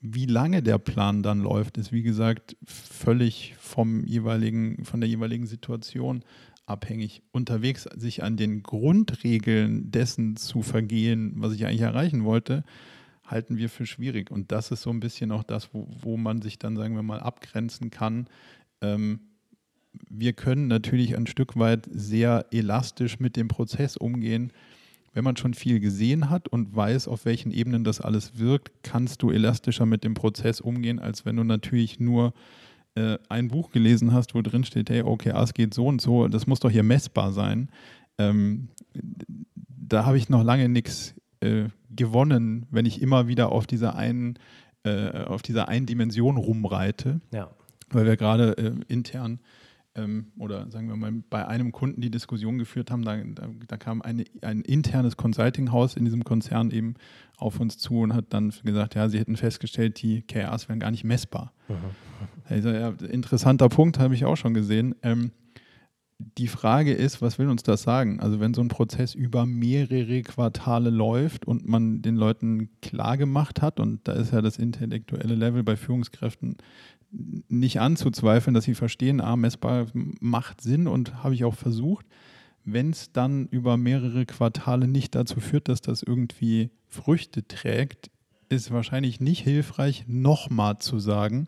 Wie 0.00 0.26
lange 0.26 0.62
der 0.62 0.78
Plan 0.78 1.22
dann 1.22 1.40
läuft, 1.40 1.78
ist 1.78 1.92
wie 1.92 2.02
gesagt 2.02 2.56
völlig 2.66 3.54
vom 3.58 4.04
jeweiligen, 4.04 4.84
von 4.84 5.00
der 5.00 5.08
jeweiligen 5.08 5.46
Situation 5.46 6.22
abhängig. 6.66 7.22
Unterwegs 7.32 7.84
sich 7.96 8.22
an 8.22 8.36
den 8.36 8.62
Grundregeln 8.62 9.90
dessen 9.90 10.36
zu 10.36 10.62
vergehen, 10.62 11.34
was 11.36 11.52
ich 11.52 11.66
eigentlich 11.66 11.82
erreichen 11.82 12.24
wollte, 12.24 12.64
halten 13.24 13.56
wir 13.56 13.68
für 13.68 13.86
schwierig. 13.86 14.30
Und 14.30 14.52
das 14.52 14.70
ist 14.70 14.82
so 14.82 14.90
ein 14.90 15.00
bisschen 15.00 15.32
auch 15.32 15.42
das, 15.42 15.72
wo, 15.72 15.88
wo 16.00 16.16
man 16.16 16.42
sich 16.42 16.58
dann, 16.58 16.76
sagen 16.76 16.94
wir 16.94 17.02
mal, 17.02 17.20
abgrenzen 17.20 17.90
kann. 17.90 18.28
Ähm, 18.80 19.20
wir 20.08 20.32
können 20.32 20.66
natürlich 20.66 21.16
ein 21.16 21.26
Stück 21.26 21.56
weit 21.56 21.88
sehr 21.90 22.46
elastisch 22.50 23.20
mit 23.20 23.36
dem 23.36 23.48
Prozess 23.48 23.96
umgehen. 23.96 24.52
Wenn 25.12 25.24
man 25.24 25.36
schon 25.36 25.54
viel 25.54 25.78
gesehen 25.78 26.28
hat 26.28 26.48
und 26.48 26.74
weiß, 26.74 27.06
auf 27.06 27.24
welchen 27.24 27.52
Ebenen 27.52 27.84
das 27.84 28.00
alles 28.00 28.38
wirkt, 28.38 28.72
kannst 28.82 29.22
du 29.22 29.30
elastischer 29.30 29.86
mit 29.86 30.02
dem 30.02 30.14
Prozess 30.14 30.60
umgehen, 30.60 30.98
als 30.98 31.24
wenn 31.24 31.36
du 31.36 31.44
natürlich 31.44 32.00
nur 32.00 32.34
äh, 32.94 33.18
ein 33.28 33.48
Buch 33.48 33.70
gelesen 33.70 34.12
hast, 34.12 34.34
wo 34.34 34.42
drin 34.42 34.64
steht, 34.64 34.90
hey, 34.90 35.02
okay, 35.02 35.32
es 35.34 35.54
geht 35.54 35.74
so 35.74 35.86
und 35.86 36.00
so, 36.00 36.28
das 36.28 36.46
muss 36.46 36.60
doch 36.60 36.70
hier 36.70 36.82
messbar 36.82 37.32
sein. 37.32 37.68
Ähm, 38.18 38.68
da 39.56 40.06
habe 40.06 40.16
ich 40.16 40.28
noch 40.28 40.42
lange 40.42 40.68
nichts 40.68 41.14
äh, 41.40 41.64
gewonnen, 41.90 42.66
wenn 42.70 42.86
ich 42.86 43.02
immer 43.02 43.28
wieder 43.28 43.52
auf 43.52 43.66
dieser 43.66 43.96
einen, 43.96 44.38
äh, 44.84 45.24
auf 45.24 45.42
dieser 45.42 45.68
einen 45.68 45.86
Dimension 45.86 46.36
rumreite. 46.36 47.20
Ja. 47.32 47.50
Weil 47.90 48.06
wir 48.06 48.16
gerade 48.16 48.56
äh, 48.56 48.72
intern 48.88 49.40
ähm, 49.96 50.32
oder 50.38 50.70
sagen 50.70 50.88
wir 50.88 50.96
mal 50.96 51.12
bei 51.30 51.46
einem 51.46 51.72
Kunden 51.72 52.00
die 52.00 52.10
Diskussion 52.10 52.58
geführt 52.58 52.90
haben, 52.90 53.04
da, 53.04 53.16
da, 53.16 53.48
da 53.66 53.76
kam 53.76 54.02
eine, 54.02 54.24
ein 54.42 54.60
internes 54.60 55.16
Consulting-Haus 55.16 55.96
in 55.96 56.04
diesem 56.04 56.24
Konzern 56.24 56.70
eben 56.70 56.94
auf 57.36 57.60
uns 57.60 57.78
zu 57.78 58.00
und 58.00 58.14
hat 58.14 58.26
dann 58.30 58.52
gesagt, 58.64 58.94
ja, 58.94 59.08
sie 59.08 59.18
hätten 59.18 59.36
festgestellt, 59.36 60.02
die 60.02 60.22
KRs 60.22 60.68
wären 60.68 60.80
gar 60.80 60.90
nicht 60.90 61.04
messbar. 61.04 61.52
Mhm. 61.68 61.74
Also, 62.48 62.70
ja, 62.70 62.90
interessanter 62.90 63.68
Punkt, 63.68 63.98
habe 63.98 64.14
ich 64.14 64.24
auch 64.24 64.36
schon 64.36 64.54
gesehen. 64.54 64.94
Ähm, 65.02 65.30
die 66.18 66.48
Frage 66.48 66.92
ist, 66.92 67.22
was 67.22 67.38
will 67.38 67.48
uns 67.48 67.62
das 67.62 67.82
sagen? 67.82 68.20
Also 68.20 68.40
wenn 68.40 68.54
so 68.54 68.60
ein 68.60 68.68
Prozess 68.68 69.14
über 69.14 69.46
mehrere 69.46 70.22
Quartale 70.22 70.90
läuft 70.90 71.46
und 71.46 71.66
man 71.66 72.02
den 72.02 72.16
Leuten 72.16 72.70
klar 72.80 73.16
gemacht 73.16 73.62
hat, 73.62 73.80
und 73.80 74.06
da 74.06 74.12
ist 74.12 74.32
ja 74.32 74.40
das 74.40 74.58
intellektuelle 74.58 75.34
Level 75.34 75.64
bei 75.64 75.76
Führungskräften 75.76 76.56
nicht 77.10 77.80
anzuzweifeln, 77.80 78.54
dass 78.54 78.64
sie 78.64 78.74
verstehen, 78.74 79.20
ah, 79.20 79.36
messbar 79.36 79.86
macht 79.92 80.60
Sinn 80.60 80.86
und 80.86 81.22
habe 81.22 81.34
ich 81.34 81.44
auch 81.44 81.54
versucht. 81.54 82.06
Wenn 82.64 82.90
es 82.90 83.12
dann 83.12 83.46
über 83.48 83.76
mehrere 83.76 84.24
Quartale 84.24 84.88
nicht 84.88 85.14
dazu 85.14 85.40
führt, 85.40 85.68
dass 85.68 85.80
das 85.80 86.02
irgendwie 86.02 86.70
Früchte 86.88 87.46
trägt, 87.46 88.10
ist 88.48 88.70
wahrscheinlich 88.70 89.20
nicht 89.20 89.42
hilfreich, 89.42 90.04
nochmal 90.06 90.78
zu 90.78 90.98
sagen, 90.98 91.46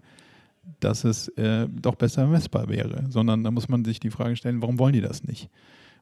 dass 0.81 1.05
es 1.05 1.29
äh, 1.29 1.69
doch 1.69 1.95
besser 1.95 2.27
messbar 2.27 2.69
wäre, 2.69 3.05
sondern 3.09 3.45
da 3.45 3.51
muss 3.51 3.69
man 3.69 3.85
sich 3.85 4.01
die 4.01 4.11
Frage 4.11 4.37
stellen, 4.37 4.63
warum 4.63 4.79
wollen 4.79 4.93
die 4.93 5.01
das 5.01 5.25
nicht? 5.25 5.51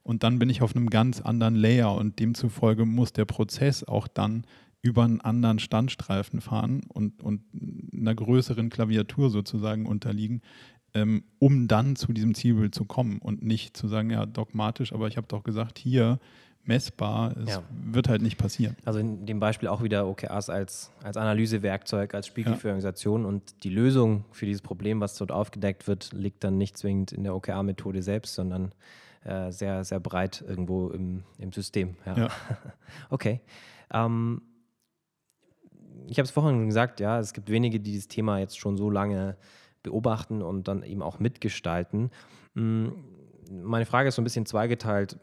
Und 0.02 0.22
dann 0.22 0.38
bin 0.38 0.50
ich 0.50 0.62
auf 0.62 0.76
einem 0.76 0.90
ganz 0.90 1.20
anderen 1.20 1.54
Layer 1.54 1.94
und 1.94 2.18
demzufolge 2.18 2.84
muss 2.84 3.12
der 3.12 3.24
Prozess 3.24 3.84
auch 3.84 4.06
dann 4.06 4.46
über 4.82 5.02
einen 5.04 5.22
anderen 5.22 5.58
Standstreifen 5.58 6.42
fahren 6.42 6.82
und, 6.88 7.22
und 7.22 7.40
einer 7.92 8.14
größeren 8.14 8.68
Klaviatur 8.68 9.30
sozusagen 9.30 9.86
unterliegen, 9.86 10.42
ähm, 10.92 11.24
um 11.38 11.68
dann 11.68 11.96
zu 11.96 12.12
diesem 12.12 12.34
Zielbild 12.34 12.74
zu 12.74 12.84
kommen 12.84 13.18
und 13.18 13.42
nicht 13.42 13.76
zu 13.76 13.88
sagen, 13.88 14.10
ja, 14.10 14.26
dogmatisch, 14.26 14.92
aber 14.92 15.08
ich 15.08 15.16
habe 15.16 15.26
doch 15.26 15.42
gesagt, 15.42 15.78
hier 15.78 16.18
messbar, 16.66 17.36
es 17.36 17.50
ja. 17.50 17.62
wird 17.70 18.08
halt 18.08 18.22
nicht 18.22 18.38
passieren. 18.38 18.76
Also 18.84 18.98
in 18.98 19.26
dem 19.26 19.40
Beispiel 19.40 19.68
auch 19.68 19.82
wieder 19.82 20.06
OKRs 20.06 20.48
als, 20.48 20.90
als 21.02 21.16
Analysewerkzeug, 21.16 22.14
als 22.14 22.26
Spiegel 22.26 22.52
ja. 22.52 22.58
für 22.58 22.68
Organisationen 22.68 23.24
und 23.26 23.64
die 23.64 23.68
Lösung 23.68 24.24
für 24.32 24.46
dieses 24.46 24.62
Problem, 24.62 25.00
was 25.00 25.16
dort 25.16 25.30
aufgedeckt 25.30 25.86
wird, 25.86 26.12
liegt 26.12 26.42
dann 26.44 26.56
nicht 26.56 26.78
zwingend 26.78 27.12
in 27.12 27.24
der 27.24 27.34
OKR-Methode 27.34 28.02
selbst, 28.02 28.34
sondern 28.34 28.72
äh, 29.24 29.50
sehr, 29.52 29.84
sehr 29.84 30.00
breit 30.00 30.44
irgendwo 30.46 30.88
im, 30.88 31.24
im 31.38 31.52
System. 31.52 31.96
Ja. 32.06 32.16
ja. 32.16 32.28
okay. 33.10 33.40
Ähm, 33.92 34.42
ich 36.06 36.18
habe 36.18 36.24
es 36.24 36.30
vorhin 36.30 36.66
gesagt, 36.66 37.00
ja, 37.00 37.18
es 37.18 37.32
gibt 37.32 37.50
wenige, 37.50 37.80
die 37.80 37.96
das 37.96 38.08
Thema 38.08 38.38
jetzt 38.38 38.58
schon 38.58 38.76
so 38.76 38.90
lange 38.90 39.36
beobachten 39.82 40.42
und 40.42 40.68
dann 40.68 40.82
eben 40.82 41.02
auch 41.02 41.18
mitgestalten. 41.18 42.10
Hm, 42.54 42.92
meine 43.50 43.86
Frage 43.86 44.08
ist 44.08 44.14
so 44.14 44.22
ein 44.22 44.24
bisschen 44.24 44.46
zweigeteilt 44.46 45.18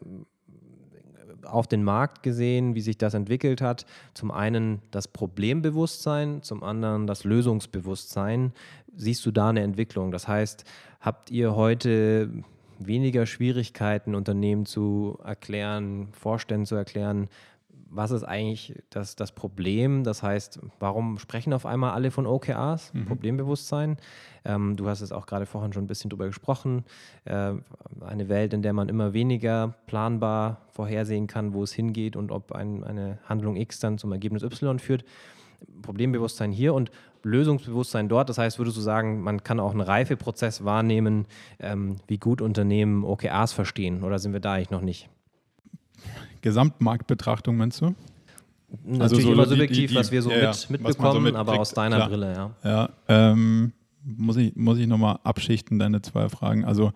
auf 1.44 1.66
den 1.66 1.84
Markt 1.84 2.22
gesehen, 2.22 2.74
wie 2.74 2.80
sich 2.80 2.98
das 2.98 3.14
entwickelt 3.14 3.60
hat. 3.60 3.86
Zum 4.14 4.30
einen 4.30 4.82
das 4.90 5.08
Problembewusstsein, 5.08 6.42
zum 6.42 6.62
anderen 6.62 7.06
das 7.06 7.24
Lösungsbewusstsein. 7.24 8.52
Siehst 8.94 9.24
du 9.26 9.30
da 9.30 9.50
eine 9.50 9.62
Entwicklung? 9.62 10.12
Das 10.12 10.28
heißt, 10.28 10.64
habt 11.00 11.30
ihr 11.30 11.54
heute 11.54 12.30
weniger 12.78 13.26
Schwierigkeiten, 13.26 14.14
Unternehmen 14.14 14.66
zu 14.66 15.18
erklären, 15.24 16.08
Vorständen 16.12 16.66
zu 16.66 16.74
erklären, 16.74 17.28
was 17.94 18.10
ist 18.10 18.24
eigentlich 18.24 18.82
das, 18.90 19.16
das 19.16 19.32
Problem? 19.32 20.02
Das 20.02 20.22
heißt, 20.22 20.60
warum 20.80 21.18
sprechen 21.18 21.52
auf 21.52 21.66
einmal 21.66 21.92
alle 21.92 22.10
von 22.10 22.26
OKRs? 22.26 22.92
Mhm. 22.94 23.04
Problembewusstsein. 23.04 23.98
Ähm, 24.44 24.76
du 24.76 24.88
hast 24.88 25.02
es 25.02 25.12
auch 25.12 25.26
gerade 25.26 25.46
vorhin 25.46 25.72
schon 25.72 25.84
ein 25.84 25.88
bisschen 25.88 26.10
drüber 26.10 26.26
gesprochen. 26.26 26.84
Äh, 27.24 27.52
eine 28.00 28.28
Welt, 28.28 28.54
in 28.54 28.62
der 28.62 28.72
man 28.72 28.88
immer 28.88 29.12
weniger 29.12 29.74
planbar 29.86 30.62
vorhersehen 30.70 31.26
kann, 31.26 31.52
wo 31.52 31.62
es 31.62 31.72
hingeht 31.72 32.16
und 32.16 32.32
ob 32.32 32.52
ein, 32.52 32.82
eine 32.82 33.18
Handlung 33.24 33.56
X 33.56 33.78
dann 33.78 33.98
zum 33.98 34.10
Ergebnis 34.12 34.42
Y 34.42 34.78
führt. 34.78 35.04
Problembewusstsein 35.82 36.50
hier 36.50 36.74
und 36.74 36.90
Lösungsbewusstsein 37.22 38.08
dort. 38.08 38.28
Das 38.28 38.38
heißt, 38.38 38.58
würdest 38.58 38.76
du 38.76 38.80
sagen, 38.80 39.22
man 39.22 39.44
kann 39.44 39.60
auch 39.60 39.70
einen 39.70 39.80
Reifeprozess 39.80 40.64
wahrnehmen, 40.64 41.26
ähm, 41.60 41.96
wie 42.08 42.18
gut 42.18 42.40
Unternehmen 42.40 43.04
OKRs 43.04 43.52
verstehen? 43.52 44.02
Oder 44.02 44.18
sind 44.18 44.32
wir 44.32 44.40
da 44.40 44.54
eigentlich 44.54 44.70
noch 44.70 44.80
nicht? 44.80 45.08
Gesamtmarktbetrachtung, 46.42 47.56
meinst 47.56 47.80
du? 47.80 47.94
Natürlich 48.84 49.02
also 49.02 49.20
so 49.20 49.32
immer 49.32 49.46
subjektiv, 49.46 49.76
die, 49.78 49.86
die, 49.88 49.94
was 49.94 50.12
wir 50.12 50.22
so 50.22 50.30
ja, 50.30 50.52
mit, 50.68 50.82
mitbekommen, 50.82 51.32
so 51.32 51.38
aber 51.38 51.58
aus 51.58 51.72
deiner 51.72 51.96
klar. 51.96 52.08
Brille, 52.08 52.32
ja. 52.32 52.50
Ja, 52.64 52.90
ähm, 53.08 53.72
muss 54.04 54.36
ich, 54.36 54.54
muss 54.56 54.78
ich 54.78 54.86
nochmal 54.86 55.18
abschichten, 55.24 55.78
deine 55.78 56.02
zwei 56.02 56.28
Fragen. 56.28 56.64
Also 56.64 56.92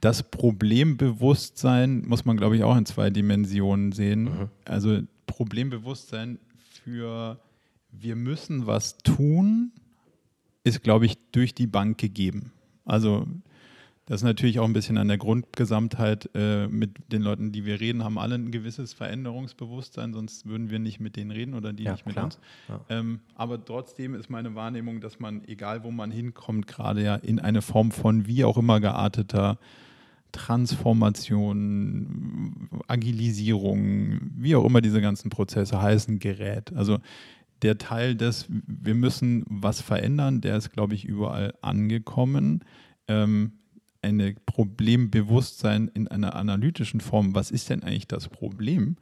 das 0.00 0.22
Problembewusstsein 0.22 2.02
muss 2.06 2.24
man, 2.24 2.36
glaube 2.36 2.56
ich, 2.56 2.64
auch 2.64 2.76
in 2.76 2.86
zwei 2.86 3.10
Dimensionen 3.10 3.92
sehen. 3.92 4.24
Mhm. 4.24 4.48
Also 4.64 5.00
Problembewusstsein 5.26 6.38
für 6.84 7.38
wir 7.90 8.16
müssen 8.16 8.66
was 8.66 8.98
tun, 8.98 9.72
ist, 10.64 10.82
glaube 10.82 11.06
ich, 11.06 11.18
durch 11.32 11.54
die 11.54 11.66
Bank 11.66 11.98
gegeben. 11.98 12.52
Also 12.84 13.26
Das 14.12 14.20
ist 14.20 14.26
natürlich 14.26 14.60
auch 14.60 14.66
ein 14.66 14.74
bisschen 14.74 14.98
an 14.98 15.08
der 15.08 15.16
Grundgesamtheit. 15.16 16.28
Äh, 16.34 16.68
mit 16.68 16.90
den 17.10 17.22
Leuten, 17.22 17.50
die 17.50 17.64
wir 17.64 17.80
reden, 17.80 18.04
haben 18.04 18.18
alle 18.18 18.34
ein 18.34 18.50
gewisses 18.50 18.92
Veränderungsbewusstsein, 18.92 20.12
sonst 20.12 20.44
würden 20.44 20.68
wir 20.68 20.80
nicht 20.80 21.00
mit 21.00 21.16
denen 21.16 21.30
reden 21.30 21.54
oder 21.54 21.72
die 21.72 21.84
ja, 21.84 21.92
nicht 21.92 22.04
mit 22.04 22.16
klar. 22.16 22.26
uns. 22.26 22.38
Ja. 22.68 22.84
Ähm, 22.90 23.20
aber 23.36 23.64
trotzdem 23.64 24.14
ist 24.14 24.28
meine 24.28 24.54
Wahrnehmung, 24.54 25.00
dass 25.00 25.18
man, 25.18 25.48
egal 25.48 25.82
wo 25.82 25.90
man 25.90 26.10
hinkommt, 26.10 26.66
gerade 26.66 27.02
ja 27.02 27.14
in 27.14 27.40
eine 27.40 27.62
Form 27.62 27.90
von 27.90 28.26
wie 28.26 28.44
auch 28.44 28.58
immer 28.58 28.80
gearteter 28.80 29.56
Transformation, 30.32 32.68
Agilisierung, 32.88 34.20
wie 34.36 34.56
auch 34.56 34.66
immer 34.66 34.82
diese 34.82 35.00
ganzen 35.00 35.30
Prozesse 35.30 35.80
heißen, 35.80 36.18
gerät. 36.18 36.70
Also 36.74 36.98
der 37.62 37.78
Teil 37.78 38.14
des, 38.14 38.46
wir 38.50 38.94
müssen 38.94 39.46
was 39.48 39.80
verändern, 39.80 40.42
der 40.42 40.58
ist, 40.58 40.70
glaube 40.70 40.92
ich, 40.92 41.06
überall 41.06 41.54
angekommen. 41.62 42.62
Ähm, 43.08 43.52
eine 44.02 44.34
Problembewusstsein 44.46 45.88
in 45.94 46.08
einer 46.08 46.34
analytischen 46.34 47.00
Form, 47.00 47.34
was 47.34 47.50
ist 47.50 47.70
denn 47.70 47.82
eigentlich 47.82 48.08
das 48.08 48.28
Problem, 48.28 48.96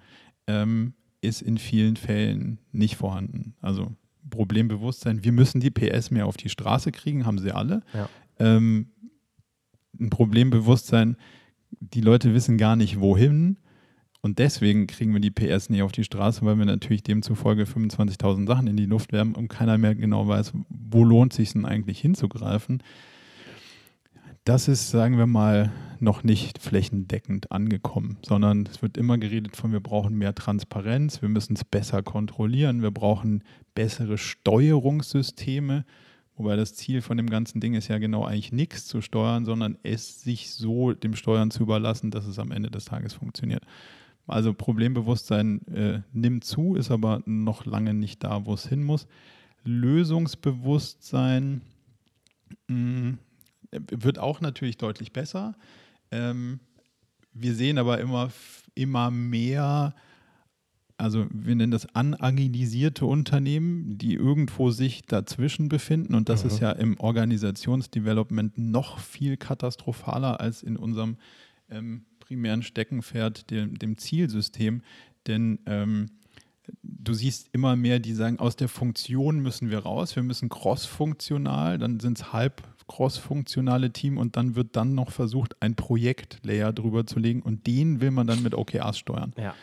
ähm, 0.46 0.94
ist 1.22 1.42
in 1.42 1.59
vielen 1.59 1.96
Fällen 1.96 2.59
nicht 2.72 2.96
vorhanden. 2.96 3.55
Also 3.61 3.94
Problembewusstsein, 4.28 5.24
wir 5.24 5.32
müssen 5.32 5.61
die 5.61 5.70
PS 5.70 6.11
mehr 6.11 6.26
auf 6.26 6.36
die 6.36 6.51
Straße 6.51 6.92
kriegen, 6.92 7.26
haben 7.26 7.38
sie 7.38 7.53
alle. 7.53 7.82
Ja. 7.94 8.09
Ähm, 8.38 8.90
ein 9.98 10.11
Problembewusstsein, 10.11 11.16
die 11.80 12.01
Leute 12.01 12.34
wissen 12.34 12.59
gar 12.59 12.76
nicht 12.76 13.01
wohin 13.01 13.57
und 14.22 14.38
deswegen 14.38 14.86
kriegen 14.86 15.12
wir 15.14 15.20
die 15.20 15.30
PS 15.30 15.70
nicht 15.70 15.82
auf 15.82 15.92
die 15.92 16.05
Straße, 16.05 16.44
weil 16.44 16.59
wir 16.59 16.66
natürlich 16.66 17.03
demzufolge 17.03 17.64
25.000 17.64 18.46
Sachen 18.46 18.66
in 18.66 18.76
die 18.76 18.86
Luft 18.86 19.12
werfen 19.12 19.34
und 19.34 19.48
keiner 19.48 19.78
mehr 19.78 19.94
genau 19.94 20.28
weiß, 20.28 20.53
wo 20.68 21.05
lohnt 21.05 21.32
sich 21.32 21.53
denn 21.53 21.64
eigentlich 21.64 22.01
hinzugreifen. 22.01 22.82
Das 24.45 24.68
ist, 24.68 24.91
sagen 24.91 25.18
wir 25.18 25.26
mal, 25.26 25.70
noch 26.01 26.24
nicht 26.24 26.59
flächendeckend 26.59 27.53
angekommen, 27.53 28.16
sondern 28.26 28.64
es 28.66 28.80
wird 28.80 28.97
immer 28.97 29.18
geredet 29.18 29.55
von, 29.55 29.70
wir 29.70 29.80
brauchen 29.80 30.16
mehr 30.16 30.34
Transparenz, 30.34 31.20
wir 31.20 31.28
müssen 31.28 31.57
es 31.57 31.64
besser 31.64 32.03
kontrollieren, 32.03 32.80
wir 32.80 32.91
brauchen 32.91 33.45
bessere 33.74 34.16
Steuerungssysteme. 34.16 35.84
Wobei 36.36 36.57
das 36.57 36.74
Ziel 36.74 37.03
von 37.03 37.18
dem 37.18 37.28
ganzen 37.28 37.61
Ding 37.61 37.74
ist 37.74 37.88
ja 37.88 37.99
genau 37.99 38.24
eigentlich 38.24 38.51
nichts 38.51 38.86
zu 38.86 39.03
steuern, 39.03 39.45
sondern 39.45 39.76
es 39.82 40.22
sich 40.22 40.51
so 40.53 40.95
dem 40.95 41.14
Steuern 41.16 41.51
zu 41.51 41.64
überlassen, 41.64 42.11
dass 42.11 42.24
es 42.24 42.38
am 42.38 42.51
Ende 42.51 42.70
des 42.70 42.86
Tages 42.86 43.12
funktioniert. 43.12 43.66
Also 44.26 44.55
Problembewusstsein 44.55 45.66
äh, 45.66 46.01
nimmt 46.14 46.45
zu, 46.45 46.76
ist 46.76 46.91
aber 46.91 47.20
noch 47.26 47.66
lange 47.66 47.93
nicht 47.93 48.24
da, 48.24 48.47
wo 48.47 48.55
es 48.55 48.66
hin 48.66 48.82
muss. 48.84 49.07
Lösungsbewusstsein 49.64 51.61
mh, 52.68 52.76
mm, 52.76 53.18
wird 53.72 54.18
auch 54.18 54.40
natürlich 54.40 54.78
deutlich 54.78 55.12
besser. 55.12 55.54
Ähm, 56.10 56.60
wir 57.32 57.54
sehen 57.54 57.78
aber 57.78 58.00
immer, 58.00 58.30
immer 58.74 59.10
mehr 59.10 59.94
also 61.00 61.26
wir 61.32 61.54
nennen 61.54 61.72
das 61.72 61.94
anagilisierte 61.94 63.06
Unternehmen, 63.06 63.96
die 63.96 64.14
irgendwo 64.14 64.70
sich 64.70 65.02
dazwischen 65.02 65.70
befinden. 65.70 66.14
Und 66.14 66.28
das 66.28 66.44
mhm. 66.44 66.50
ist 66.50 66.60
ja 66.60 66.72
im 66.72 67.00
Organisationsdevelopment 67.00 68.58
noch 68.58 68.98
viel 68.98 69.38
katastrophaler 69.38 70.40
als 70.40 70.62
in 70.62 70.76
unserem 70.76 71.16
ähm, 71.70 72.04
primären 72.20 72.62
Steckenpferd, 72.62 73.50
dem, 73.50 73.78
dem 73.78 73.96
Zielsystem. 73.96 74.82
Denn 75.26 75.60
ähm, 75.64 76.06
du 76.82 77.14
siehst 77.14 77.48
immer 77.52 77.76
mehr, 77.76 77.98
die 77.98 78.12
sagen, 78.12 78.38
aus 78.38 78.56
der 78.56 78.68
Funktion 78.68 79.40
müssen 79.40 79.70
wir 79.70 79.78
raus, 79.78 80.16
wir 80.16 80.22
müssen 80.22 80.50
cross-funktional, 80.50 81.78
dann 81.78 81.98
sind 82.00 82.18
es 82.18 82.32
halb 82.34 82.62
cross-funktionale 82.91 83.93
Team 83.93 84.18
und 84.18 84.36
dann 84.36 84.57
wird 84.57 84.76
dann 84.76 84.95
noch 84.95 85.12
versucht, 85.12 85.57
ein 85.62 85.76
Projekt-Layer 85.76 86.72
drüber 86.72 87.07
zu 87.07 87.18
legen 87.18 87.43
und 87.43 87.66
den 87.66 88.01
will 88.01 88.11
man 88.11 88.26
dann 88.26 88.43
mit 88.43 88.55
OKRs 88.55 88.99
steuern. 88.99 89.32
Ja 89.36 89.55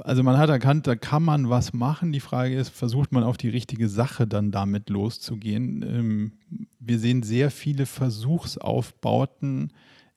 also 0.00 0.22
man 0.22 0.36
hat 0.38 0.50
erkannt, 0.50 0.86
da 0.86 0.96
kann 0.96 1.22
man 1.22 1.48
was 1.48 1.72
machen. 1.72 2.12
Die 2.12 2.20
Frage 2.20 2.56
ist, 2.56 2.70
versucht 2.70 3.12
man 3.12 3.22
auf 3.22 3.36
die 3.36 3.48
richtige 3.48 3.88
Sache 3.88 4.26
dann 4.26 4.50
damit 4.50 4.90
loszugehen? 4.90 5.82
Ähm, 5.82 6.32
wir 6.80 6.98
sehen 6.98 7.22
sehr 7.22 7.50
viele 7.50 7.86
Versuchsaufbauten, 7.86 9.72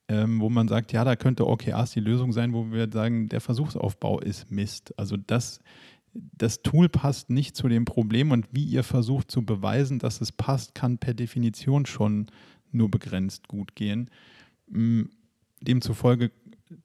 ähm, 0.07 0.41
wo 0.41 0.49
man 0.49 0.67
sagt, 0.67 0.91
ja, 0.91 1.03
da 1.03 1.15
könnte 1.15 1.47
OKRs 1.47 1.91
die 1.91 1.99
Lösung 1.99 2.33
sein, 2.33 2.53
wo 2.53 2.71
wir 2.71 2.89
sagen, 2.91 3.29
der 3.29 3.41
Versuchsaufbau 3.41 4.19
ist 4.19 4.51
Mist. 4.51 4.93
Also 4.97 5.17
das, 5.17 5.59
das 6.13 6.61
Tool 6.61 6.89
passt 6.89 7.29
nicht 7.29 7.55
zu 7.55 7.67
dem 7.67 7.85
Problem 7.85 8.31
und 8.31 8.47
wie 8.51 8.63
ihr 8.63 8.83
versucht 8.83 9.29
zu 9.29 9.45
beweisen, 9.45 9.99
dass 9.99 10.21
es 10.21 10.31
passt, 10.31 10.75
kann 10.75 10.97
per 10.97 11.13
Definition 11.13 11.85
schon 11.85 12.27
nur 12.71 12.89
begrenzt 12.89 13.47
gut 13.47 13.75
gehen. 13.75 14.09
Ähm, 14.73 15.09
demzufolge 15.61 16.31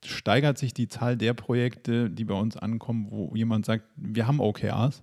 steigert 0.04 0.58
sich 0.58 0.72
die 0.72 0.88
Zahl 0.88 1.16
der 1.16 1.34
Projekte, 1.34 2.10
die 2.10 2.24
bei 2.24 2.34
uns 2.34 2.56
ankommen, 2.56 3.08
wo 3.10 3.34
jemand 3.34 3.66
sagt, 3.66 3.84
wir 3.96 4.26
haben 4.26 4.40
OKRs, 4.40 5.02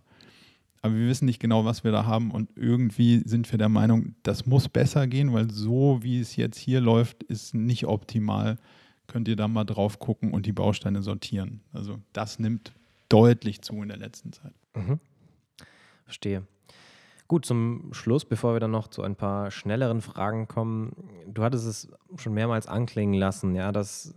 aber 0.82 0.96
wir 0.96 1.08
wissen 1.08 1.26
nicht 1.26 1.40
genau, 1.40 1.66
was 1.66 1.84
wir 1.84 1.92
da 1.92 2.06
haben 2.06 2.32
und 2.32 2.50
irgendwie 2.56 3.22
sind 3.26 3.52
wir 3.52 3.60
der 3.60 3.70
Meinung, 3.70 4.16
das 4.24 4.48
muss 4.48 4.68
besser 4.68 5.06
gehen, 5.08 5.34
weil 5.34 5.52
so 5.52 6.00
wie 6.02 6.20
es 6.20 6.36
jetzt 6.36 6.58
hier 6.58 6.82
läuft, 6.82 7.24
ist 7.24 7.54
nicht 7.54 7.86
optimal. 7.86 8.58
Könnt 9.06 9.28
ihr 9.28 9.36
da 9.36 9.48
mal 9.48 9.66
drauf 9.66 10.00
gucken 10.00 10.32
und 10.32 10.46
die 10.46 10.54
Bausteine 10.54 11.04
sortieren. 11.04 11.62
Also 11.74 12.00
das 12.14 12.40
nimmt 12.40 12.72
deutlich 13.12 13.62
zu 13.62 13.82
in 13.82 13.89
der 13.89 13.97
letzten 13.97 14.34
Zeit. 14.34 14.53
Mhm. 14.76 14.99
Verstehe. 16.03 16.43
Gut, 17.28 17.45
zum 17.45 17.93
Schluss, 17.93 18.26
bevor 18.26 18.53
wir 18.53 18.59
dann 18.59 18.72
noch 18.72 18.89
zu 18.89 19.03
ein 19.03 19.16
paar 19.16 19.51
schnelleren 19.51 20.01
Fragen 20.01 20.47
kommen. 20.47 21.09
Du 21.28 21.43
hattest 21.43 21.66
es 21.66 21.89
schon 22.18 22.34
mehrmals 22.34 22.68
anklingen 22.68 23.14
lassen, 23.14 23.55
ja, 23.55 23.72
dass 23.72 24.14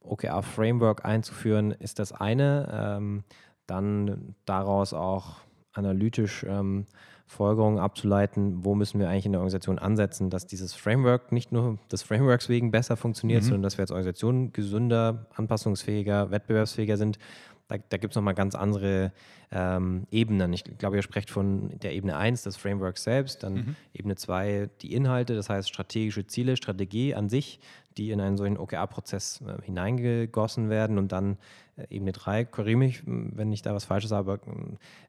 OKR-Framework 0.00 1.04
einzuführen, 1.04 1.72
ist 1.72 1.98
das 1.98 2.12
eine. 2.12 2.68
Ähm, 2.72 3.24
dann 3.66 4.36
daraus 4.44 4.94
auch 4.94 5.38
analytisch 5.72 6.44
ähm, 6.48 6.86
Folgerungen 7.26 7.78
abzuleiten, 7.78 8.64
wo 8.64 8.74
müssen 8.74 9.00
wir 9.00 9.08
eigentlich 9.08 9.26
in 9.26 9.32
der 9.32 9.40
Organisation 9.40 9.78
ansetzen, 9.78 10.28
dass 10.28 10.46
dieses 10.46 10.74
Framework 10.74 11.32
nicht 11.32 11.50
nur 11.50 11.78
des 11.90 12.02
Frameworks 12.02 12.48
wegen 12.48 12.70
besser 12.70 12.96
funktioniert, 12.96 13.42
mhm. 13.42 13.46
sondern 13.46 13.62
dass 13.62 13.78
wir 13.78 13.82
als 13.82 13.90
Organisation 13.90 14.52
gesünder, 14.52 15.26
anpassungsfähiger, 15.34 16.30
wettbewerbsfähiger 16.30 16.96
sind. 16.96 17.18
Da, 17.68 17.76
da 17.78 17.96
gibt 17.96 18.12
es 18.12 18.16
nochmal 18.16 18.34
ganz 18.34 18.54
andere 18.54 19.12
ähm, 19.50 20.06
Ebenen. 20.10 20.52
Ich 20.52 20.64
glaube, 20.78 20.96
ihr 20.96 21.02
sprecht 21.02 21.30
von 21.30 21.78
der 21.80 21.94
Ebene 21.94 22.16
1 22.16 22.42
des 22.42 22.56
Frameworks 22.56 23.04
selbst, 23.04 23.42
dann 23.42 23.54
mhm. 23.54 23.76
Ebene 23.92 24.16
2 24.16 24.70
die 24.80 24.94
Inhalte, 24.94 25.34
das 25.34 25.48
heißt 25.48 25.68
strategische 25.68 26.26
Ziele, 26.26 26.56
Strategie 26.56 27.14
an 27.14 27.28
sich, 27.28 27.60
die 27.96 28.10
in 28.10 28.20
einen 28.20 28.36
solchen 28.36 28.56
OKR-Prozess 28.56 29.42
äh, 29.46 29.62
hineingegossen 29.62 30.70
werden 30.70 30.98
und 30.98 31.12
dann 31.12 31.36
äh, 31.76 31.86
Ebene 31.90 32.12
3, 32.12 32.44
korrigiere 32.46 32.78
mich, 32.78 33.02
wenn 33.04 33.52
ich 33.52 33.62
da 33.62 33.74
was 33.74 33.84
Falsches 33.84 34.12
habe, 34.12 34.40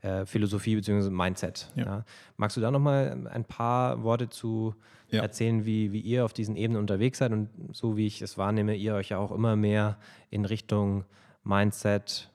äh, 0.02 0.26
Philosophie 0.26 0.76
bzw. 0.76 1.10
Mindset. 1.10 1.72
Ja. 1.76 1.86
Ja. 1.86 2.06
Magst 2.38 2.58
du 2.58 2.62
da 2.62 2.72
nochmal 2.72 3.28
ein 3.32 3.46
paar 3.46 4.04
Worte 4.04 4.30
zu 4.30 4.76
ja. 5.10 5.22
erzählen, 5.22 5.66
wie, 5.66 5.92
wie 5.92 6.02
ihr 6.02 6.26
auf 6.26 6.34
diesen 6.34 6.56
Ebenen 6.56 6.82
unterwegs 6.82 7.20
seid 7.20 7.32
und 7.32 7.50
so 7.72 7.98
wie 7.98 8.08
ich 8.08 8.22
es 8.22 8.38
wahrnehme, 8.38 8.76
ihr 8.76 8.96
euch 8.96 9.10
ja 9.10 9.18
auch 9.18 9.32
immer 9.32 9.56
mehr 9.56 9.98
in 10.30 10.46
Richtung 10.46 11.06
Mindset, 11.44 12.30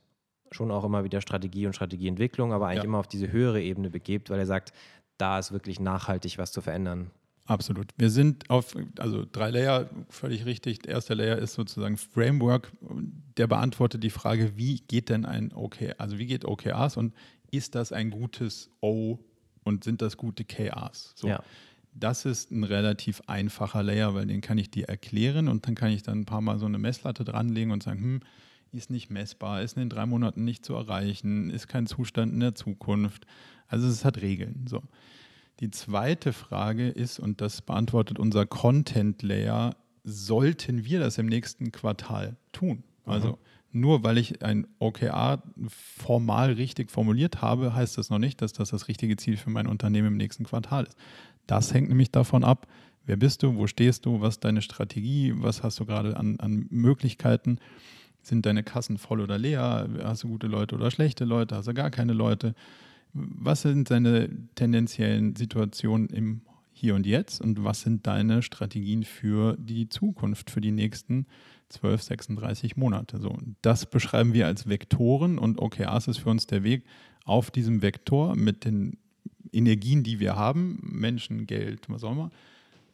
schon 0.50 0.70
auch 0.70 0.84
immer 0.84 1.04
wieder 1.04 1.20
Strategie 1.20 1.66
und 1.66 1.74
Strategieentwicklung, 1.74 2.52
aber 2.52 2.68
eigentlich 2.68 2.84
immer 2.84 2.98
auf 2.98 3.08
diese 3.08 3.30
höhere 3.30 3.60
Ebene 3.60 3.90
begebt, 3.90 4.30
weil 4.30 4.38
er 4.38 4.46
sagt, 4.46 4.72
da 5.18 5.38
ist 5.38 5.52
wirklich 5.52 5.80
nachhaltig 5.80 6.38
was 6.38 6.52
zu 6.52 6.60
verändern. 6.60 7.10
Absolut. 7.48 7.92
Wir 7.96 8.10
sind 8.10 8.50
auf, 8.50 8.76
also 8.98 9.24
drei 9.30 9.50
Layer, 9.50 9.88
völlig 10.10 10.44
richtig. 10.44 10.80
Der 10.80 10.92
erste 10.92 11.14
Layer 11.14 11.38
ist 11.38 11.54
sozusagen 11.54 11.96
Framework, 11.96 12.70
der 13.38 13.46
beantwortet 13.46 14.04
die 14.04 14.10
Frage, 14.10 14.52
wie 14.56 14.80
geht 14.80 15.08
denn 15.08 15.24
ein 15.24 15.52
OKR, 15.54 15.94
also 15.98 16.18
wie 16.18 16.26
geht 16.26 16.44
OKRs 16.44 16.98
und 16.98 17.14
ist 17.50 17.74
das 17.74 17.92
ein 17.92 18.10
gutes 18.10 18.70
O 18.82 19.18
und 19.64 19.82
sind 19.82 20.02
das 20.02 20.18
gute 20.18 20.44
KRs? 20.44 21.14
So. 21.16 21.28
Ja. 21.28 21.42
Das 21.94 22.26
ist 22.26 22.50
ein 22.50 22.64
relativ 22.64 23.22
einfacher 23.26 23.82
Layer, 23.82 24.14
weil 24.14 24.26
den 24.26 24.42
kann 24.42 24.58
ich 24.58 24.70
dir 24.70 24.86
erklären 24.88 25.48
und 25.48 25.66
dann 25.66 25.74
kann 25.74 25.90
ich 25.90 26.02
dann 26.02 26.20
ein 26.20 26.26
paar 26.26 26.42
Mal 26.42 26.58
so 26.58 26.66
eine 26.66 26.78
Messlatte 26.78 27.24
dranlegen 27.24 27.72
und 27.72 27.82
sagen, 27.82 28.00
hm, 28.00 28.20
ist 28.72 28.90
nicht 28.90 29.10
messbar, 29.10 29.62
ist 29.62 29.76
in 29.76 29.80
den 29.80 29.90
drei 29.90 30.06
Monaten 30.06 30.44
nicht 30.44 30.64
zu 30.64 30.74
erreichen, 30.74 31.50
ist 31.50 31.68
kein 31.68 31.86
Zustand 31.86 32.32
in 32.32 32.40
der 32.40 32.54
Zukunft. 32.54 33.26
Also 33.66 33.88
es 33.88 34.04
hat 34.04 34.20
Regeln. 34.20 34.66
So. 34.68 34.82
Die 35.60 35.70
zweite 35.70 36.32
Frage 36.32 36.88
ist, 36.88 37.18
und 37.18 37.40
das 37.40 37.62
beantwortet 37.62 38.18
unser 38.18 38.46
Content 38.46 39.22
Layer, 39.22 39.76
sollten 40.04 40.84
wir 40.84 41.00
das 41.00 41.18
im 41.18 41.26
nächsten 41.26 41.72
Quartal 41.72 42.36
tun? 42.52 42.84
Also 43.04 43.32
mhm. 43.72 43.80
nur 43.80 44.04
weil 44.04 44.18
ich 44.18 44.42
ein 44.42 44.66
OKR 44.78 45.42
formal 45.68 46.52
richtig 46.52 46.90
formuliert 46.90 47.42
habe, 47.42 47.74
heißt 47.74 47.98
das 47.98 48.10
noch 48.10 48.18
nicht, 48.18 48.40
dass 48.40 48.52
das 48.52 48.70
das 48.70 48.88
richtige 48.88 49.16
Ziel 49.16 49.36
für 49.36 49.50
mein 49.50 49.66
Unternehmen 49.66 50.08
im 50.08 50.16
nächsten 50.16 50.44
Quartal 50.44 50.84
ist. 50.84 50.96
Das 51.46 51.74
hängt 51.74 51.88
nämlich 51.88 52.12
davon 52.12 52.44
ab, 52.44 52.66
wer 53.06 53.16
bist 53.16 53.42
du, 53.42 53.56
wo 53.56 53.66
stehst 53.66 54.06
du, 54.06 54.20
was 54.20 54.34
ist 54.34 54.44
deine 54.44 54.62
Strategie, 54.62 55.32
was 55.36 55.62
hast 55.62 55.80
du 55.80 55.86
gerade 55.86 56.16
an, 56.16 56.38
an 56.38 56.66
Möglichkeiten. 56.70 57.58
Sind 58.22 58.46
deine 58.46 58.62
Kassen 58.62 58.98
voll 58.98 59.20
oder 59.20 59.38
leer? 59.38 59.88
Hast 60.02 60.24
du 60.24 60.28
gute 60.28 60.46
Leute 60.46 60.74
oder 60.74 60.90
schlechte 60.90 61.24
Leute? 61.24 61.56
Hast 61.56 61.68
du 61.68 61.74
gar 61.74 61.90
keine 61.90 62.12
Leute? 62.12 62.54
Was 63.12 63.62
sind 63.62 63.88
seine 63.88 64.28
tendenziellen 64.54 65.34
Situationen 65.34 66.08
im 66.10 66.42
hier 66.78 66.94
und 66.94 67.06
jetzt 67.06 67.40
und 67.40 67.64
was 67.64 67.80
sind 67.80 68.06
deine 68.06 68.40
Strategien 68.40 69.02
für 69.02 69.56
die 69.58 69.88
Zukunft, 69.88 70.50
für 70.50 70.60
die 70.60 70.70
nächsten 70.70 71.26
12, 71.70 72.02
36 72.02 72.76
Monate. 72.76 73.18
So, 73.18 73.36
das 73.62 73.86
beschreiben 73.86 74.32
wir 74.32 74.46
als 74.46 74.68
Vektoren 74.68 75.38
und 75.38 75.60
OKRs 75.60 76.08
ist 76.08 76.18
für 76.18 76.30
uns 76.30 76.46
der 76.46 76.62
Weg 76.62 76.84
auf 77.24 77.50
diesem 77.50 77.82
Vektor 77.82 78.36
mit 78.36 78.64
den 78.64 78.96
Energien, 79.52 80.04
die 80.04 80.20
wir 80.20 80.36
haben, 80.36 80.78
Menschen, 80.82 81.46
Geld, 81.46 81.88
was 81.88 82.04
auch 82.04 82.12
immer, 82.12 82.30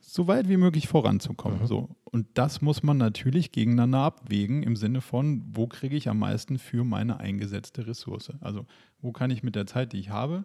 so 0.07 0.29
weit 0.29 0.49
wie 0.49 0.57
möglich 0.57 0.89
voranzukommen. 0.89 1.63
Mhm. 1.63 1.67
So. 1.67 1.89
Und 2.05 2.27
das 2.35 2.61
muss 2.61 2.83
man 2.83 2.97
natürlich 2.97 3.53
gegeneinander 3.53 4.01
abwägen 4.01 4.63
im 4.63 4.77
Sinne 4.77 5.01
von, 5.01 5.43
wo 5.53 5.67
kriege 5.67 5.97
ich 5.97 6.09
am 6.09 6.19
meisten 6.19 6.59
für 6.59 6.85
meine 6.85 7.21
eingesetzte 7.21 7.87
Ressource? 7.87 8.33
Also 8.41 8.67
wo 9.01 9.13
kann 9.13 9.31
ich 9.31 9.43
mit 9.43 9.55
der 9.55 9.67
Zeit, 9.67 9.93
die 9.93 9.99
ich 9.99 10.11
habe, 10.11 10.45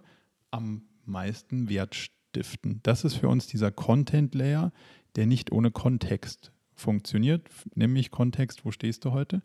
am 0.51 0.83
meisten 1.05 1.69
Wert 1.69 1.95
stiften? 1.95 2.79
Das 2.83 3.03
ist 3.03 3.15
für 3.15 3.27
uns 3.27 3.47
dieser 3.47 3.71
Content-Layer, 3.71 4.71
der 5.15 5.25
nicht 5.25 5.51
ohne 5.51 5.71
Kontext 5.71 6.51
funktioniert, 6.73 7.49
nämlich 7.75 8.09
Kontext, 8.09 8.65
wo 8.65 8.71
stehst 8.71 9.05
du 9.05 9.11
heute? 9.11 9.41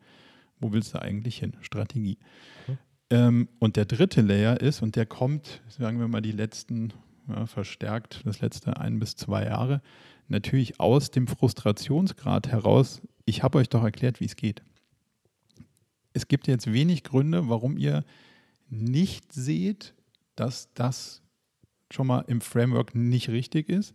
Wo 0.61 0.73
willst 0.73 0.95
du 0.95 1.03
eigentlich 1.03 1.39
hin? 1.39 1.57
Strategie. 1.61 2.19
Mhm. 2.69 2.79
Ähm, 3.11 3.49
und 3.59 3.77
der 3.77 3.85
dritte 3.85 4.23
Layer 4.23 4.61
ist, 4.61 4.83
und 4.83 4.97
der 4.97 5.07
kommt, 5.07 5.63
sagen 5.69 5.99
wir 5.99 6.09
mal, 6.09 6.23
die 6.23 6.33
letzten, 6.33 6.93
ja, 7.29 7.47
verstärkt, 7.47 8.23
das 8.25 8.41
letzte 8.41 8.77
ein 8.79 8.99
bis 8.99 9.17
zwei 9.17 9.45
Jahre, 9.45 9.83
natürlich 10.29 10.81
aus 10.81 11.11
dem 11.11 11.27
Frustrationsgrad 11.27 12.49
heraus, 12.49 13.03
ich 13.25 13.43
habe 13.43 13.59
euch 13.59 13.69
doch 13.69 13.83
erklärt, 13.83 14.21
wie 14.21 14.27
es 14.27 14.37
geht. 14.37 14.63
Es 16.13 16.29
gibt 16.29 16.47
jetzt 16.47 16.73
wenig 16.73 17.03
Gründe, 17.03 17.49
warum 17.49 17.77
ihr 17.77 18.05
nicht 18.69 19.33
seht, 19.33 19.95
dass 20.37 20.73
das 20.75 21.23
schon 21.91 22.07
mal 22.07 22.25
im 22.27 22.41
Framework 22.41 22.95
nicht 22.95 23.29
richtig 23.29 23.69
ist 23.69 23.95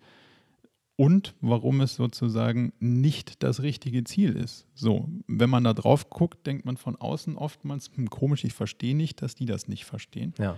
und 0.96 1.34
warum 1.40 1.82
es 1.82 1.96
sozusagen 1.96 2.74
nicht 2.80 3.44
das 3.44 3.62
richtige 3.62 4.04
Ziel 4.04 4.36
ist. 4.36 4.68
So, 4.74 5.08
wenn 5.28 5.50
man 5.50 5.64
da 5.64 5.74
drauf 5.74 6.10
guckt, 6.10 6.46
denkt 6.46 6.66
man 6.66 6.78
von 6.78 6.96
außen 6.96 7.38
oftmals, 7.38 7.90
hm, 7.96 8.10
komisch, 8.10 8.44
ich 8.44 8.54
verstehe 8.54 8.96
nicht, 8.96 9.22
dass 9.22 9.36
die 9.36 9.46
das 9.46 9.68
nicht 9.68 9.86
verstehen. 9.86 10.34
Ja. 10.38 10.58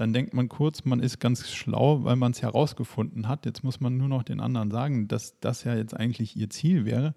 Dann 0.00 0.14
denkt 0.14 0.32
man 0.32 0.48
kurz, 0.48 0.86
man 0.86 1.00
ist 1.00 1.20
ganz 1.20 1.50
schlau, 1.50 2.04
weil 2.04 2.16
man 2.16 2.32
es 2.32 2.40
herausgefunden 2.40 3.28
hat. 3.28 3.44
Jetzt 3.44 3.62
muss 3.62 3.80
man 3.80 3.98
nur 3.98 4.08
noch 4.08 4.22
den 4.22 4.40
anderen 4.40 4.70
sagen, 4.70 5.08
dass 5.08 5.38
das 5.40 5.64
ja 5.64 5.74
jetzt 5.74 5.94
eigentlich 5.94 6.34
ihr 6.38 6.48
Ziel 6.48 6.86
wäre. 6.86 7.12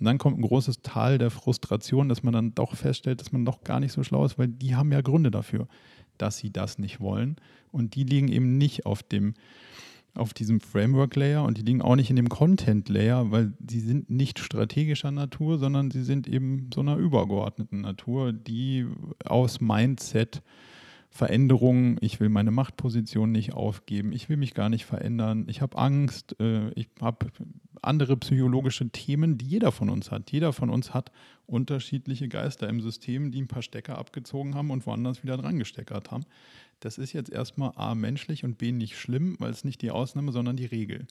Und 0.00 0.06
dann 0.06 0.18
kommt 0.18 0.40
ein 0.40 0.42
großes 0.42 0.82
Tal 0.82 1.18
der 1.18 1.30
Frustration, 1.30 2.08
dass 2.08 2.24
man 2.24 2.34
dann 2.34 2.52
doch 2.52 2.74
feststellt, 2.74 3.20
dass 3.20 3.30
man 3.30 3.44
doch 3.44 3.62
gar 3.62 3.78
nicht 3.78 3.92
so 3.92 4.02
schlau 4.02 4.24
ist, 4.24 4.36
weil 4.36 4.48
die 4.48 4.74
haben 4.74 4.90
ja 4.90 5.00
Gründe 5.00 5.30
dafür, 5.30 5.68
dass 6.18 6.38
sie 6.38 6.50
das 6.50 6.76
nicht 6.76 6.98
wollen. 6.98 7.36
Und 7.70 7.94
die 7.94 8.02
liegen 8.02 8.26
eben 8.26 8.58
nicht 8.58 8.84
auf 8.84 9.04
dem 9.04 9.34
auf 10.16 10.34
diesem 10.34 10.60
Framework-Layer 10.60 11.44
und 11.44 11.58
die 11.58 11.62
liegen 11.62 11.82
auch 11.82 11.96
nicht 11.96 12.10
in 12.10 12.16
dem 12.16 12.28
Content-Layer, 12.28 13.30
weil 13.30 13.52
sie 13.68 13.80
sind 13.80 14.10
nicht 14.10 14.40
strategischer 14.40 15.12
Natur, 15.12 15.58
sondern 15.58 15.92
sie 15.92 16.02
sind 16.02 16.26
eben 16.26 16.70
so 16.74 16.80
einer 16.80 16.96
übergeordneten 16.96 17.80
Natur, 17.80 18.32
die 18.32 18.86
aus 19.24 19.60
Mindset 19.60 20.42
Veränderungen, 21.14 21.96
ich 22.00 22.18
will 22.18 22.28
meine 22.28 22.50
Machtposition 22.50 23.30
nicht 23.30 23.54
aufgeben, 23.54 24.12
ich 24.12 24.28
will 24.28 24.36
mich 24.36 24.52
gar 24.52 24.68
nicht 24.68 24.84
verändern, 24.84 25.44
ich 25.48 25.62
habe 25.62 25.78
Angst, 25.78 26.34
äh, 26.40 26.70
ich 26.70 26.88
habe 27.00 27.28
andere 27.82 28.16
psychologische 28.16 28.88
Themen, 28.88 29.38
die 29.38 29.46
jeder 29.46 29.70
von 29.70 29.90
uns 29.90 30.10
hat. 30.10 30.32
Jeder 30.32 30.52
von 30.52 30.70
uns 30.70 30.92
hat 30.92 31.12
unterschiedliche 31.46 32.28
Geister 32.28 32.68
im 32.68 32.80
System, 32.80 33.30
die 33.30 33.42
ein 33.42 33.46
paar 33.46 33.62
Stecker 33.62 33.96
abgezogen 33.96 34.56
haben 34.56 34.72
und 34.72 34.86
woanders 34.86 35.22
wieder 35.22 35.36
dran 35.36 35.60
gesteckert 35.60 36.10
haben. 36.10 36.24
Das 36.80 36.98
ist 36.98 37.12
jetzt 37.12 37.30
erstmal 37.30 37.70
A 37.76 37.94
menschlich 37.94 38.42
und 38.42 38.58
B 38.58 38.72
nicht 38.72 38.98
schlimm, 38.98 39.36
weil 39.38 39.52
es 39.52 39.62
nicht 39.62 39.82
die 39.82 39.92
Ausnahme, 39.92 40.32
sondern 40.32 40.56
die 40.56 40.66
Regel. 40.66 41.06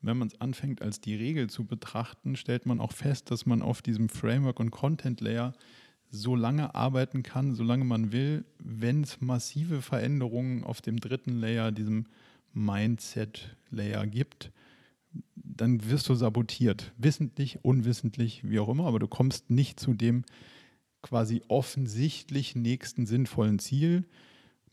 Und 0.00 0.08
wenn 0.08 0.16
man 0.16 0.28
es 0.28 0.40
anfängt 0.40 0.80
als 0.80 1.00
die 1.00 1.16
Regel 1.16 1.50
zu 1.50 1.64
betrachten, 1.64 2.36
stellt 2.36 2.66
man 2.66 2.80
auch 2.80 2.92
fest, 2.92 3.32
dass 3.32 3.46
man 3.46 3.62
auf 3.62 3.82
diesem 3.82 4.10
Framework 4.10 4.60
und 4.60 4.70
Content 4.70 5.20
Layer 5.20 5.54
so 6.10 6.34
lange 6.34 6.74
arbeiten 6.74 7.22
kann, 7.22 7.54
solange 7.54 7.84
man 7.84 8.12
will, 8.12 8.44
wenn 8.58 9.02
es 9.02 9.20
massive 9.20 9.80
Veränderungen 9.80 10.64
auf 10.64 10.80
dem 10.80 10.98
dritten 10.98 11.38
Layer, 11.38 11.72
diesem 11.72 12.06
Mindset-Layer 12.52 14.06
gibt, 14.06 14.50
dann 15.36 15.88
wirst 15.88 16.08
du 16.08 16.14
sabotiert. 16.14 16.92
Wissentlich, 16.98 17.64
unwissentlich, 17.64 18.48
wie 18.48 18.58
auch 18.58 18.68
immer, 18.68 18.86
aber 18.86 18.98
du 18.98 19.08
kommst 19.08 19.50
nicht 19.50 19.78
zu 19.78 19.94
dem 19.94 20.24
quasi 21.02 21.42
offensichtlich 21.48 22.56
nächsten 22.56 23.06
sinnvollen 23.06 23.58
Ziel, 23.58 24.04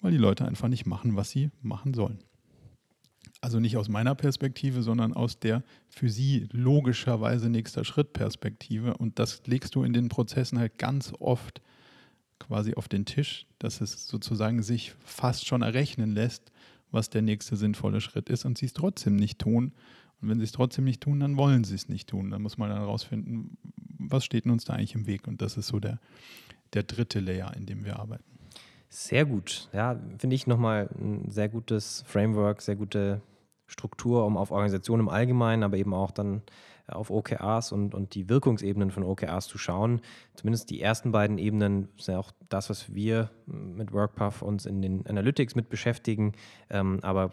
weil 0.01 0.11
die 0.11 0.17
Leute 0.17 0.45
einfach 0.45 0.67
nicht 0.67 0.85
machen, 0.85 1.15
was 1.15 1.29
sie 1.29 1.51
machen 1.61 1.93
sollen. 1.93 2.19
Also 3.39 3.59
nicht 3.59 3.77
aus 3.77 3.87
meiner 3.87 4.15
Perspektive, 4.15 4.81
sondern 4.81 5.13
aus 5.13 5.39
der 5.39 5.63
für 5.89 6.09
sie 6.09 6.47
logischerweise 6.51 7.49
nächster 7.49 7.83
Schritt 7.83 8.13
Perspektive. 8.13 8.97
Und 8.97 9.19
das 9.19 9.43
legst 9.45 9.75
du 9.75 9.83
in 9.83 9.93
den 9.93 10.09
Prozessen 10.09 10.57
halt 10.59 10.77
ganz 10.77 11.13
oft 11.19 11.61
quasi 12.39 12.73
auf 12.73 12.87
den 12.87 13.05
Tisch, 13.05 13.45
dass 13.59 13.81
es 13.81 14.07
sozusagen 14.07 14.63
sich 14.63 14.93
fast 14.99 15.45
schon 15.45 15.61
errechnen 15.61 16.13
lässt, 16.13 16.51
was 16.91 17.09
der 17.09 17.21
nächste 17.21 17.55
sinnvolle 17.55 18.01
Schritt 18.01 18.29
ist 18.29 18.45
und 18.45 18.57
sie 18.57 18.65
es 18.65 18.73
trotzdem 18.73 19.15
nicht 19.15 19.39
tun. 19.39 19.73
Und 20.21 20.29
wenn 20.29 20.39
sie 20.39 20.45
es 20.45 20.51
trotzdem 20.51 20.85
nicht 20.85 21.01
tun, 21.01 21.19
dann 21.19 21.37
wollen 21.37 21.63
sie 21.63 21.75
es 21.75 21.89
nicht 21.89 22.09
tun. 22.09 22.31
Dann 22.31 22.41
muss 22.41 22.57
man 22.57 22.69
dann 22.69 22.79
herausfinden, 22.79 23.57
was 23.99 24.25
steht 24.25 24.45
uns 24.45 24.65
da 24.65 24.73
eigentlich 24.73 24.95
im 24.95 25.05
Weg. 25.05 25.27
Und 25.27 25.41
das 25.41 25.57
ist 25.57 25.67
so 25.67 25.79
der, 25.79 25.99
der 26.73 26.83
dritte 26.83 27.19
Layer, 27.19 27.55
in 27.55 27.65
dem 27.65 27.85
wir 27.85 27.99
arbeiten. 27.99 28.36
Sehr 28.89 29.25
gut. 29.25 29.69
Ja, 29.73 29.99
finde 30.17 30.35
ich 30.35 30.47
nochmal 30.47 30.89
ein 30.99 31.29
sehr 31.29 31.49
gutes 31.49 32.03
Framework, 32.07 32.61
sehr 32.61 32.75
gute 32.75 33.21
Struktur, 33.67 34.25
um 34.25 34.37
auf 34.37 34.51
Organisationen 34.51 35.01
im 35.03 35.09
Allgemeinen, 35.09 35.63
aber 35.63 35.77
eben 35.77 35.93
auch 35.93 36.11
dann 36.11 36.41
auf 36.87 37.09
OKRs 37.09 37.71
und, 37.71 37.93
und 37.93 38.15
die 38.15 38.29
Wirkungsebenen 38.29 38.91
von 38.91 39.03
OKRs 39.03 39.47
zu 39.47 39.57
schauen. 39.57 40.01
Zumindest 40.35 40.69
die 40.69 40.81
ersten 40.81 41.11
beiden 41.11 41.37
Ebenen 41.37 41.89
sind 41.97 42.13
ja 42.13 42.19
auch 42.19 42.31
das, 42.49 42.69
was 42.69 42.93
wir 42.93 43.29
mit 43.45 43.91
WorkPath 43.91 44.41
uns 44.41 44.65
in 44.65 44.81
den 44.81 45.05
Analytics 45.05 45.55
mit 45.55 45.69
beschäftigen. 45.69 46.33
Ähm, 46.69 46.99
aber 47.01 47.31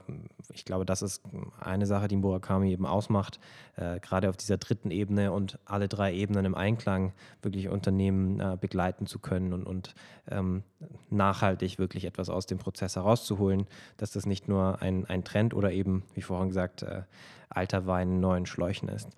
ich 0.53 0.65
glaube, 0.65 0.85
das 0.85 1.03
ist 1.03 1.23
eine 1.61 1.87
Sache, 1.87 2.09
die 2.09 2.17
Murakami 2.17 2.73
eben 2.73 2.87
ausmacht, 2.87 3.39
äh, 3.77 4.01
gerade 4.01 4.29
auf 4.29 4.37
dieser 4.37 4.57
dritten 4.57 4.91
Ebene 4.91 5.33
und 5.33 5.59
alle 5.65 5.89
drei 5.89 6.13
Ebenen 6.13 6.45
im 6.45 6.55
Einklang 6.55 7.13
wirklich 7.43 7.69
Unternehmen 7.69 8.41
äh, 8.41 8.57
begleiten 8.61 9.07
zu 9.07 9.19
können 9.19 9.53
und, 9.53 9.65
und 9.65 9.95
ähm, 10.29 10.65
nachhaltig 11.11 11.79
wirklich 11.79 12.05
etwas 12.05 12.29
aus 12.29 12.47
dem 12.47 12.59
Prozess 12.59 12.97
herauszuholen, 12.97 13.67
dass 13.97 14.13
das 14.13 14.27
nicht 14.27 14.49
nur 14.49 14.83
ein, 14.83 15.05
ein 15.07 15.25
Trend 15.25 15.55
oder 15.55 15.73
eben, 15.73 16.03
wie 16.15 16.23
vorhin 16.23 16.49
gesagt, 16.49 16.83
äh, 16.83 17.03
alter 17.49 17.87
Wein 17.87 18.09
in 18.13 18.21
neuen 18.21 18.47
Schläuchen 18.47 18.89
ist. 18.89 19.09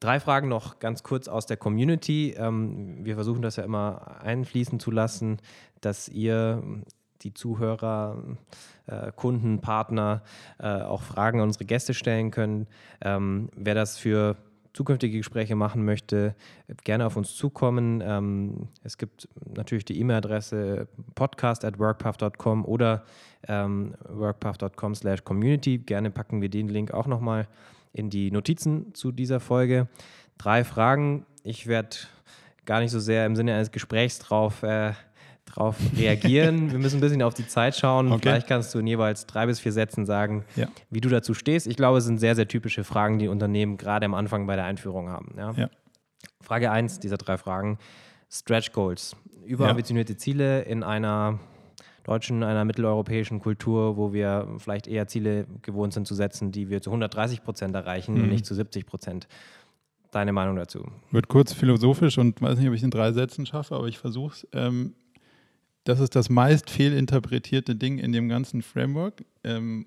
Drei 0.00 0.20
Fragen 0.20 0.48
noch 0.48 0.78
ganz 0.78 1.02
kurz 1.02 1.26
aus 1.26 1.46
der 1.46 1.56
Community. 1.56 2.34
Ähm, 2.36 3.04
wir 3.04 3.16
versuchen 3.16 3.42
das 3.42 3.56
ja 3.56 3.64
immer 3.64 4.20
einfließen 4.22 4.78
zu 4.78 4.90
lassen, 4.90 5.38
dass 5.80 6.08
ihr 6.08 6.62
die 7.22 7.34
Zuhörer, 7.34 8.22
äh, 8.86 9.10
Kunden, 9.12 9.60
Partner 9.60 10.22
äh, 10.58 10.82
auch 10.82 11.02
Fragen 11.02 11.40
an 11.40 11.46
unsere 11.48 11.64
Gäste 11.64 11.94
stellen 11.94 12.30
können. 12.30 12.68
Ähm, 13.00 13.50
wer 13.56 13.74
das 13.74 13.98
für 13.98 14.36
zukünftige 14.78 15.18
Gespräche 15.18 15.56
machen 15.56 15.84
möchte, 15.84 16.36
gerne 16.84 17.04
auf 17.04 17.16
uns 17.16 17.34
zukommen. 17.34 18.00
Ähm, 18.00 18.68
es 18.84 18.96
gibt 18.96 19.28
natürlich 19.52 19.84
die 19.84 19.98
E-Mail-Adresse 19.98 20.86
podcast 21.16 21.64
at 21.64 21.80
workpath.com 21.80 22.64
oder 22.64 23.04
ähm, 23.48 23.96
workpath.com 24.08 24.94
slash 24.94 25.24
community. 25.24 25.78
Gerne 25.78 26.12
packen 26.12 26.40
wir 26.40 26.48
den 26.48 26.68
Link 26.68 26.94
auch 26.94 27.08
nochmal 27.08 27.48
in 27.92 28.08
die 28.08 28.30
Notizen 28.30 28.94
zu 28.94 29.10
dieser 29.10 29.40
Folge. 29.40 29.88
Drei 30.38 30.62
Fragen. 30.62 31.26
Ich 31.42 31.66
werde 31.66 31.96
gar 32.64 32.78
nicht 32.78 32.92
so 32.92 33.00
sehr 33.00 33.26
im 33.26 33.34
Sinne 33.34 33.54
eines 33.54 33.72
Gesprächs 33.72 34.20
drauf, 34.20 34.62
äh, 34.62 34.92
drauf 35.48 35.76
reagieren. 35.96 36.70
Wir 36.72 36.78
müssen 36.78 36.98
ein 36.98 37.00
bisschen 37.00 37.22
auf 37.22 37.34
die 37.34 37.46
Zeit 37.46 37.76
schauen. 37.76 38.12
Okay. 38.12 38.20
Vielleicht 38.22 38.46
kannst 38.46 38.74
du 38.74 38.78
in 38.78 38.86
jeweils 38.86 39.26
drei 39.26 39.46
bis 39.46 39.60
vier 39.60 39.72
Sätzen 39.72 40.06
sagen, 40.06 40.44
ja. 40.56 40.68
wie 40.90 41.00
du 41.00 41.08
dazu 41.08 41.34
stehst. 41.34 41.66
Ich 41.66 41.76
glaube, 41.76 41.98
es 41.98 42.04
sind 42.04 42.18
sehr, 42.18 42.34
sehr 42.34 42.48
typische 42.48 42.84
Fragen, 42.84 43.18
die 43.18 43.28
Unternehmen 43.28 43.76
gerade 43.76 44.06
am 44.06 44.14
Anfang 44.14 44.46
bei 44.46 44.56
der 44.56 44.64
Einführung 44.64 45.08
haben. 45.08 45.34
Ja? 45.36 45.52
Ja. 45.52 45.70
Frage 46.40 46.70
1 46.70 47.00
dieser 47.00 47.16
drei 47.16 47.36
Fragen. 47.36 47.78
Stretch 48.30 48.72
Goals. 48.72 49.16
Überambitionierte 49.44 50.16
Ziele 50.16 50.62
in 50.62 50.82
einer 50.82 51.38
deutschen, 52.08 52.42
einer 52.42 52.64
mitteleuropäischen 52.64 53.40
Kultur, 53.40 53.96
wo 53.96 54.12
wir 54.12 54.48
vielleicht 54.58 54.86
eher 54.86 55.06
Ziele 55.06 55.46
gewohnt 55.62 55.92
sind 55.92 56.06
zu 56.06 56.14
setzen, 56.14 56.52
die 56.52 56.70
wir 56.70 56.80
zu 56.80 56.90
130 56.90 57.42
Prozent 57.42 57.74
erreichen 57.74 58.14
mhm. 58.14 58.24
und 58.24 58.28
nicht 58.30 58.46
zu 58.46 58.54
70 58.54 58.86
Prozent. 58.86 59.28
Deine 60.10 60.32
Meinung 60.32 60.56
dazu? 60.56 60.86
Wird 61.10 61.28
kurz 61.28 61.52
philosophisch 61.52 62.16
und 62.16 62.40
weiß 62.40 62.58
nicht, 62.58 62.66
ob 62.66 62.74
ich 62.74 62.80
es 62.80 62.84
in 62.84 62.90
drei 62.90 63.12
Sätzen 63.12 63.44
schaffe, 63.44 63.74
aber 63.74 63.88
ich 63.88 63.98
versuche 63.98 64.32
es. 64.32 64.48
Ähm, 64.54 64.94
das 65.88 66.00
ist 66.00 66.14
das 66.14 66.28
meist 66.28 66.70
fehlinterpretierte 66.70 67.74
Ding 67.74 67.98
in 67.98 68.12
dem 68.12 68.28
ganzen 68.28 68.62
Framework. 68.62 69.24
Ähm, 69.44 69.86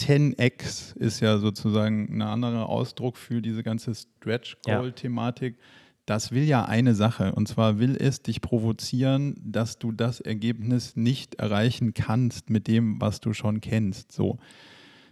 10x 0.00 0.96
ist 0.96 1.20
ja 1.20 1.38
sozusagen 1.38 2.08
ein 2.12 2.22
anderer 2.22 2.68
Ausdruck 2.68 3.16
für 3.16 3.42
diese 3.42 3.62
ganze 3.62 3.94
Stretch-Goal-Thematik. 3.94 5.56
Ja 5.56 5.62
das 6.08 6.32
will 6.32 6.44
ja 6.44 6.64
eine 6.64 6.94
Sache. 6.94 7.34
Und 7.34 7.48
zwar 7.48 7.78
will 7.78 7.94
es 8.00 8.22
dich 8.22 8.40
provozieren, 8.40 9.34
dass 9.44 9.78
du 9.78 9.92
das 9.92 10.20
Ergebnis 10.20 10.96
nicht 10.96 11.34
erreichen 11.34 11.92
kannst 11.92 12.48
mit 12.48 12.66
dem, 12.66 12.98
was 12.98 13.20
du 13.20 13.34
schon 13.34 13.60
kennst. 13.60 14.12
So. 14.12 14.38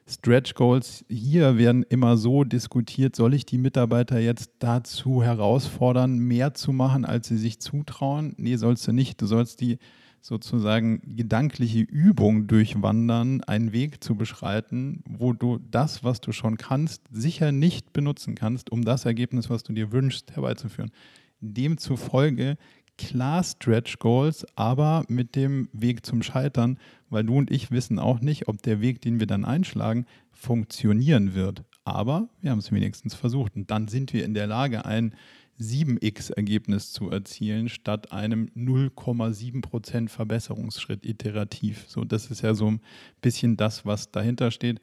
Stretch 0.09 0.55
Goals 0.55 1.05
hier 1.09 1.59
werden 1.59 1.83
immer 1.83 2.17
so 2.17 2.45
diskutiert, 2.45 3.17
soll 3.17 3.35
ich 3.35 3.45
die 3.45 3.59
Mitarbeiter 3.59 4.21
jetzt 4.21 4.53
dazu 4.61 5.23
herausfordern, 5.23 6.19
mehr 6.19 6.55
zu 6.55 6.73
machen, 6.73 7.05
als 7.05 7.27
sie 7.27 7.37
sich 7.37 7.59
zutrauen? 7.61 8.35
Nee, 8.37 8.57
sollst 8.57 8.87
du 8.87 8.93
nicht. 8.93 9.21
Du 9.21 9.27
sollst 9.27 9.61
die 9.61 9.79
sozusagen 10.21 11.01
gedankliche 11.17 11.81
Übung 11.81 12.47
durchwandern, 12.47 13.43
einen 13.45 13.73
Weg 13.73 14.03
zu 14.03 14.15
beschreiten, 14.15 15.03
wo 15.09 15.33
du 15.33 15.59
das, 15.59 16.05
was 16.05 16.21
du 16.21 16.33
schon 16.33 16.57
kannst, 16.57 17.03
sicher 17.11 17.51
nicht 17.51 17.93
benutzen 17.93 18.37
kannst, 18.37 18.71
um 18.71 18.85
das 18.85 19.07
Ergebnis, 19.07 19.51
was 19.51 19.65
du 19.65 19.73
dir 19.73 19.93
wünschst, 19.93 20.33
herbeizuführen. 20.33 20.93
Demzufolge 21.41 22.57
klar 22.99 23.43
Stretch 23.43 23.99
Goals, 23.99 24.47
aber 24.57 25.05
mit 25.09 25.37
dem 25.37 25.69
Weg 25.73 26.05
zum 26.07 26.23
Scheitern, 26.23 26.79
weil 27.11 27.25
du 27.25 27.37
und 27.37 27.51
ich 27.51 27.71
wissen 27.71 27.99
auch 27.99 28.21
nicht, 28.21 28.49
ob 28.49 28.63
der 28.63 28.81
Weg, 28.81 29.01
den 29.01 29.21
wir 29.21 29.27
dann 29.27 29.45
einschlagen, 29.45 30.07
funktionieren 30.33 31.35
wird. 31.35 31.65
Aber 31.85 32.29
wir 32.41 32.51
haben 32.51 32.59
es 32.59 32.73
wenigstens 32.73 33.15
versucht 33.15 33.57
und 33.57 33.71
dann 33.71 33.89
sind 33.89 34.13
wir 34.13 34.25
in 34.25 34.35
der 34.35 34.47
Lage, 34.47 34.85
ein 34.85 35.15
7x-Ergebnis 35.61 36.93
zu 36.93 37.11
erzielen, 37.11 37.69
statt 37.69 38.13
einem 38.13 38.51
0,7% 38.57 40.09
Verbesserungsschritt 40.09 41.07
iterativ. 41.07 41.85
So, 41.89 42.05
das 42.05 42.31
ist 42.31 42.43
ja 42.43 42.55
so 42.55 42.71
ein 42.71 42.81
bisschen 43.23 43.57
das, 43.57 43.87
was 43.87 44.11
dahinter 44.11 44.51
steht. 44.51 44.81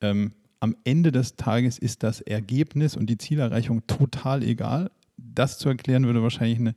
Ähm, 0.00 0.32
am 0.60 0.76
Ende 0.84 1.12
des 1.12 1.36
Tages 1.36 1.78
ist 1.78 2.02
das 2.02 2.20
Ergebnis 2.22 2.96
und 2.96 3.06
die 3.10 3.18
Zielerreichung 3.18 3.86
total 3.86 4.42
egal. 4.42 4.90
Das 5.18 5.58
zu 5.58 5.68
erklären 5.68 6.06
würde 6.06 6.22
wahrscheinlich 6.22 6.58
eine 6.58 6.74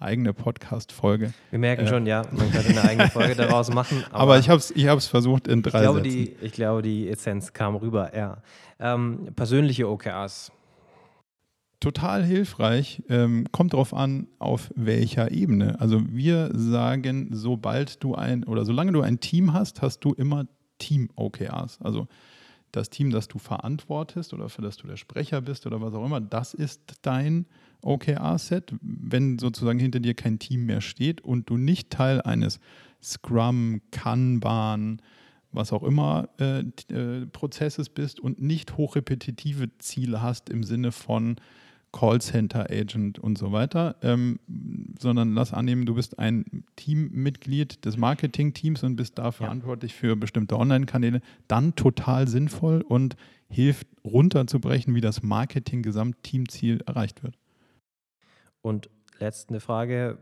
eigene 0.00 0.32
Podcast-Folge. 0.32 1.32
Wir 1.50 1.58
merken 1.58 1.86
äh, 1.86 1.88
schon, 1.88 2.06
ja, 2.06 2.22
man 2.32 2.50
könnte 2.50 2.70
eine 2.70 2.82
eigene 2.82 3.08
Folge 3.08 3.34
daraus 3.34 3.72
machen. 3.72 4.04
Aber, 4.10 4.22
aber 4.22 4.38
ich 4.38 4.48
habe 4.48 4.58
es 4.58 4.70
ich 4.70 4.86
versucht 5.08 5.46
in 5.46 5.62
drei 5.62 5.78
ich 5.78 5.82
glaube, 5.84 5.98
Sätzen. 6.00 6.10
Die, 6.10 6.36
ich 6.40 6.52
glaube, 6.52 6.82
die 6.82 7.08
Essenz 7.08 7.52
kam 7.52 7.76
rüber, 7.76 8.16
ja. 8.16 8.38
Ähm, 8.78 9.28
persönliche 9.36 9.88
OKRs. 9.88 10.52
Total 11.80 12.24
hilfreich. 12.24 13.02
Ähm, 13.08 13.46
kommt 13.52 13.72
darauf 13.72 13.94
an, 13.94 14.26
auf 14.38 14.70
welcher 14.74 15.30
Ebene. 15.30 15.80
Also 15.80 16.02
wir 16.06 16.50
sagen, 16.52 17.28
sobald 17.32 18.02
du 18.02 18.14
ein 18.14 18.44
oder 18.44 18.64
solange 18.64 18.92
du 18.92 19.00
ein 19.00 19.20
Team 19.20 19.52
hast, 19.52 19.80
hast 19.80 20.00
du 20.00 20.12
immer 20.12 20.46
Team-OKRs. 20.78 21.80
Also 21.80 22.06
das 22.72 22.90
Team, 22.90 23.10
das 23.10 23.28
du 23.28 23.38
verantwortest 23.38 24.32
oder 24.34 24.48
für 24.48 24.62
das 24.62 24.76
du 24.76 24.86
der 24.86 24.96
Sprecher 24.96 25.40
bist 25.40 25.66
oder 25.66 25.80
was 25.80 25.94
auch 25.94 26.04
immer, 26.04 26.20
das 26.20 26.54
ist 26.54 26.80
dein 27.02 27.46
OKR-Set, 27.82 28.74
wenn 28.80 29.38
sozusagen 29.38 29.78
hinter 29.78 30.00
dir 30.00 30.14
kein 30.14 30.38
Team 30.38 30.66
mehr 30.66 30.80
steht 30.80 31.20
und 31.20 31.48
du 31.48 31.56
nicht 31.56 31.90
Teil 31.90 32.20
eines 32.20 32.60
Scrum, 33.02 33.80
Kanban, 33.90 35.00
was 35.52 35.72
auch 35.72 35.82
immer 35.82 36.28
äh, 36.38 36.60
äh, 36.92 37.26
Prozesses 37.26 37.88
bist 37.88 38.20
und 38.20 38.40
nicht 38.40 38.76
hochrepetitive 38.76 39.76
Ziele 39.78 40.22
hast 40.22 40.48
im 40.48 40.62
Sinne 40.62 40.92
von 40.92 41.36
Callcenter 41.92 42.70
Agent 42.70 43.18
und 43.18 43.36
so 43.36 43.50
weiter, 43.52 43.96
ähm, 44.02 44.38
sondern 45.00 45.34
lass 45.34 45.52
annehmen, 45.52 45.86
du 45.86 45.94
bist 45.94 46.18
ein 46.18 46.64
Teammitglied 46.76 47.84
des 47.84 47.96
Marketing-Teams 47.96 48.84
und 48.84 48.96
bist 48.96 49.18
da 49.18 49.24
ja. 49.24 49.32
verantwortlich 49.32 49.94
für 49.94 50.14
bestimmte 50.14 50.56
Online-Kanäle, 50.56 51.20
dann 51.48 51.74
total 51.74 52.28
sinnvoll 52.28 52.82
und 52.82 53.16
hilft 53.48 53.88
runterzubrechen, 54.04 54.94
wie 54.94 55.00
das 55.00 55.22
Marketing-Gesamtteamziel 55.22 56.80
erreicht 56.86 57.24
wird. 57.24 57.36
Und 58.62 58.90
letzte 59.18 59.60
Frage: 59.60 60.18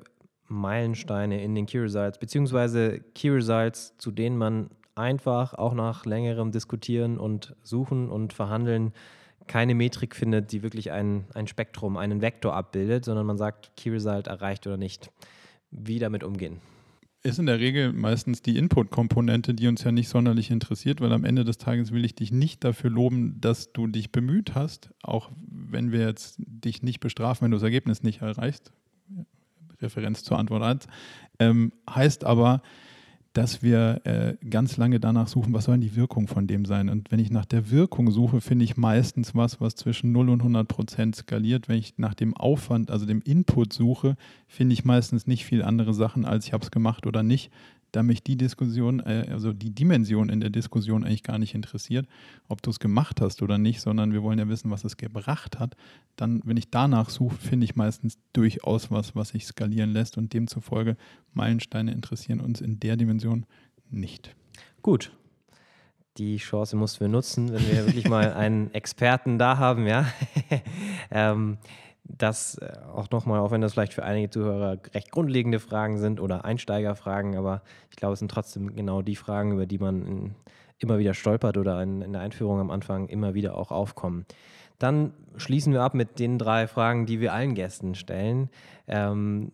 Meilensteine 0.47 1.43
in 1.43 1.55
den 1.55 1.67
Key 1.67 1.79
Results, 1.79 2.19
beziehungsweise 2.19 3.01
Key 3.15 3.31
Results, 3.31 3.97
zu 3.99 4.11
denen 4.11 4.37
man 4.37 4.71
einfach 4.95 5.55
auch 5.55 5.75
nach 5.75 6.05
längerem 6.05 6.51
Diskutieren 6.51 7.19
und 7.19 7.55
Suchen 7.63 8.11
und 8.11 8.33
Verhandeln 8.33 8.93
keine 9.47 9.75
Metrik 9.75 10.15
findet, 10.15 10.53
die 10.53 10.63
wirklich 10.63 10.91
ein, 10.93 11.25
ein 11.35 11.47
Spektrum, 11.47 11.97
einen 11.97 12.21
Vektor 12.21 12.55
abbildet, 12.55 13.05
sondern 13.05 13.27
man 13.27 13.39
sagt, 13.39 13.73
Key 13.77 13.91
Result 13.91 14.27
erreicht 14.27 14.67
oder 14.67 14.77
nicht. 14.77 15.11
Wie 15.71 15.99
damit 15.99 16.25
umgehen? 16.25 16.61
Ist 17.23 17.39
in 17.39 17.47
der 17.47 17.59
Regel 17.59 17.93
meistens 17.93 18.43
die 18.43 18.57
Input-Komponente, 18.57 19.55
die 19.55 19.67
uns 19.67 19.83
ja 19.83 19.93
nicht 19.93 20.09
sonderlich 20.09 20.51
interessiert, 20.51 21.01
weil 21.01 21.13
am 21.13 21.25
Ende 21.25 21.45
des 21.45 21.59
Tages 21.59 21.93
will 21.93 22.05
ich 22.05 22.15
dich 22.15 22.31
nicht 22.31 22.65
dafür 22.65 22.91
loben, 22.91 23.41
dass 23.41 23.73
du 23.73 23.87
dich 23.87 24.13
bemüht 24.13 24.55
hast, 24.55 24.91
auch 25.03 25.31
wenn 25.41 25.91
wir 25.91 26.01
jetzt 26.01 26.37
dich 26.39 26.83
nicht 26.83 27.01
bestrafen, 27.01 27.45
wenn 27.45 27.51
du 27.51 27.57
das 27.57 27.65
Ergebnis 27.65 28.03
nicht 28.03 28.23
erreichst. 28.23 28.73
Referenz 29.81 30.25
zur 30.25 30.39
Antwort 30.39 30.63
1. 30.63 30.87
Ähm, 31.39 31.73
heißt 31.89 32.25
aber, 32.25 32.63
dass 33.39 33.63
wir 33.63 34.01
äh, 34.03 34.35
ganz 34.51 34.79
lange 34.79 34.99
danach 34.99 35.29
suchen, 35.29 35.53
was 35.53 35.67
soll 35.67 35.75
denn 35.75 35.83
die 35.83 35.95
Wirkung 35.95 36.27
von 36.27 36.49
dem 36.49 36.65
sein. 36.65 36.89
Und 36.89 37.13
wenn 37.13 37.21
ich 37.21 37.31
nach 37.31 37.45
der 37.45 37.71
Wirkung 37.71 38.11
suche, 38.11 38.41
finde 38.41 38.65
ich 38.65 38.77
meistens 38.77 39.33
was, 39.33 39.61
was 39.61 39.77
zwischen 39.77 40.11
0 40.11 40.31
und 40.31 40.41
100 40.41 40.67
Prozent 40.67 41.15
skaliert. 41.15 41.69
Wenn 41.69 41.79
ich 41.79 41.95
nach 41.99 42.15
dem 42.15 42.37
Aufwand, 42.37 42.91
also 42.91 43.07
dem 43.07 43.23
Input 43.23 43.73
suche, 43.73 44.17
finde 44.49 44.73
ich 44.73 44.85
meistens 44.85 45.29
nicht 45.29 45.45
viel 45.45 45.63
andere 45.63 45.95
Sachen, 45.95 46.25
als 46.25 46.47
ich 46.47 46.53
habe 46.53 46.65
es 46.65 46.73
gemacht 46.73 47.07
oder 47.07 47.23
nicht 47.23 47.53
da 47.93 48.03
mich 48.03 48.23
die 48.23 48.37
Diskussion, 48.37 49.01
äh, 49.01 49.27
also 49.31 49.53
die 49.53 49.71
Dimension 49.71 50.29
in 50.29 50.41
der 50.41 50.51
Diskussion 50.51 51.05
eigentlich 51.05 51.23
gar 51.23 51.39
nicht 51.39 51.55
interessiert, 51.55 52.07
ob 52.49 52.63
du 52.63 52.71
es 52.71 52.79
gemacht 52.79 53.21
hast 53.21 53.43
oder 53.43 53.59
nicht, 53.59 53.81
sondern 53.81 54.13
wir 54.13 54.23
wollen 54.23 54.39
ja 54.39 54.49
wissen, 54.49 54.71
was 54.71 54.85
es 54.85 54.97
gebracht 54.97 55.59
hat, 55.59 55.77
dann, 56.17 56.41
wenn 56.45 56.57
ich 56.57 56.71
danach 56.71 57.11
suche, 57.11 57.37
finde 57.37 57.65
ich 57.65 57.77
meistens 57.77 58.19
durchaus 58.33 58.91
was, 58.91 59.15
was 59.15 59.31
sich 59.31 59.47
skalieren 59.47 59.93
lässt 59.93 60.19
und 60.19 60.33
demzufolge 60.33 60.97
Meilensteine 61.33 61.93
interessieren 61.93 62.41
uns 62.41 62.61
in 62.61 62.81
der 62.81 62.97
Dimension 62.97 63.47
nicht. 63.91 64.35
Gut. 64.83 65.13
Die 66.19 66.39
Chance 66.39 66.77
mussten 66.77 67.01
wir 67.01 67.09
nutzen, 67.09 67.53
wenn 67.53 67.67
wir 67.69 67.87
wirklich 67.87 68.09
mal 68.09 68.33
einen 68.35 68.75
Experten 68.75 69.39
da 69.39 69.59
haben, 69.59 69.87
ja. 69.87 70.07
ähm, 71.13 71.59
das 72.09 72.57
äh, 72.59 72.73
auch 72.93 73.11
nochmal, 73.11 73.41
auch 73.41 73.51
wenn 73.51 73.61
das 73.61 73.73
vielleicht 73.73 73.95
für 73.95 74.05
einige 74.05 74.31
Zuhörer 74.31 74.79
recht 74.95 75.11
grundlegende 75.11 75.61
Fragen 75.61 75.99
sind 75.99 76.21
oder 76.21 76.45
Einsteigerfragen, 76.45 77.37
aber 77.37 77.63
ich 77.91 77.97
glaube, 77.97 78.15
es 78.15 78.19
sind 78.19 78.31
trotzdem 78.31 78.75
genau 78.75 79.03
die 79.03 79.17
Fragen, 79.17 79.53
über 79.53 79.67
die 79.67 79.79
man 79.79 80.35
immer 80.79 80.99
wieder 80.99 81.15
stolpert 81.15 81.57
oder 81.57 81.83
in, 81.83 82.03
in, 82.03 82.13
der 82.13 82.23
Einführung 82.23 82.61
am 82.61 82.71
Anfang 82.71 83.09
immer 83.09 83.35
wieder 83.35 83.57
auch 83.57 83.71
aufkommen. 83.71 84.27
Dann 84.79 85.13
schließen 85.37 85.73
wir 85.73 85.83
ab 85.83 85.95
mit 85.95 86.19
den 86.19 86.39
drei 86.39 86.67
Fragen, 86.67 87.05
die 87.05 87.21
wir 87.21 87.33
allen 87.33 87.55
Gästen 87.55 87.95
stellen. 87.95 88.49
Ähm, 88.87 89.53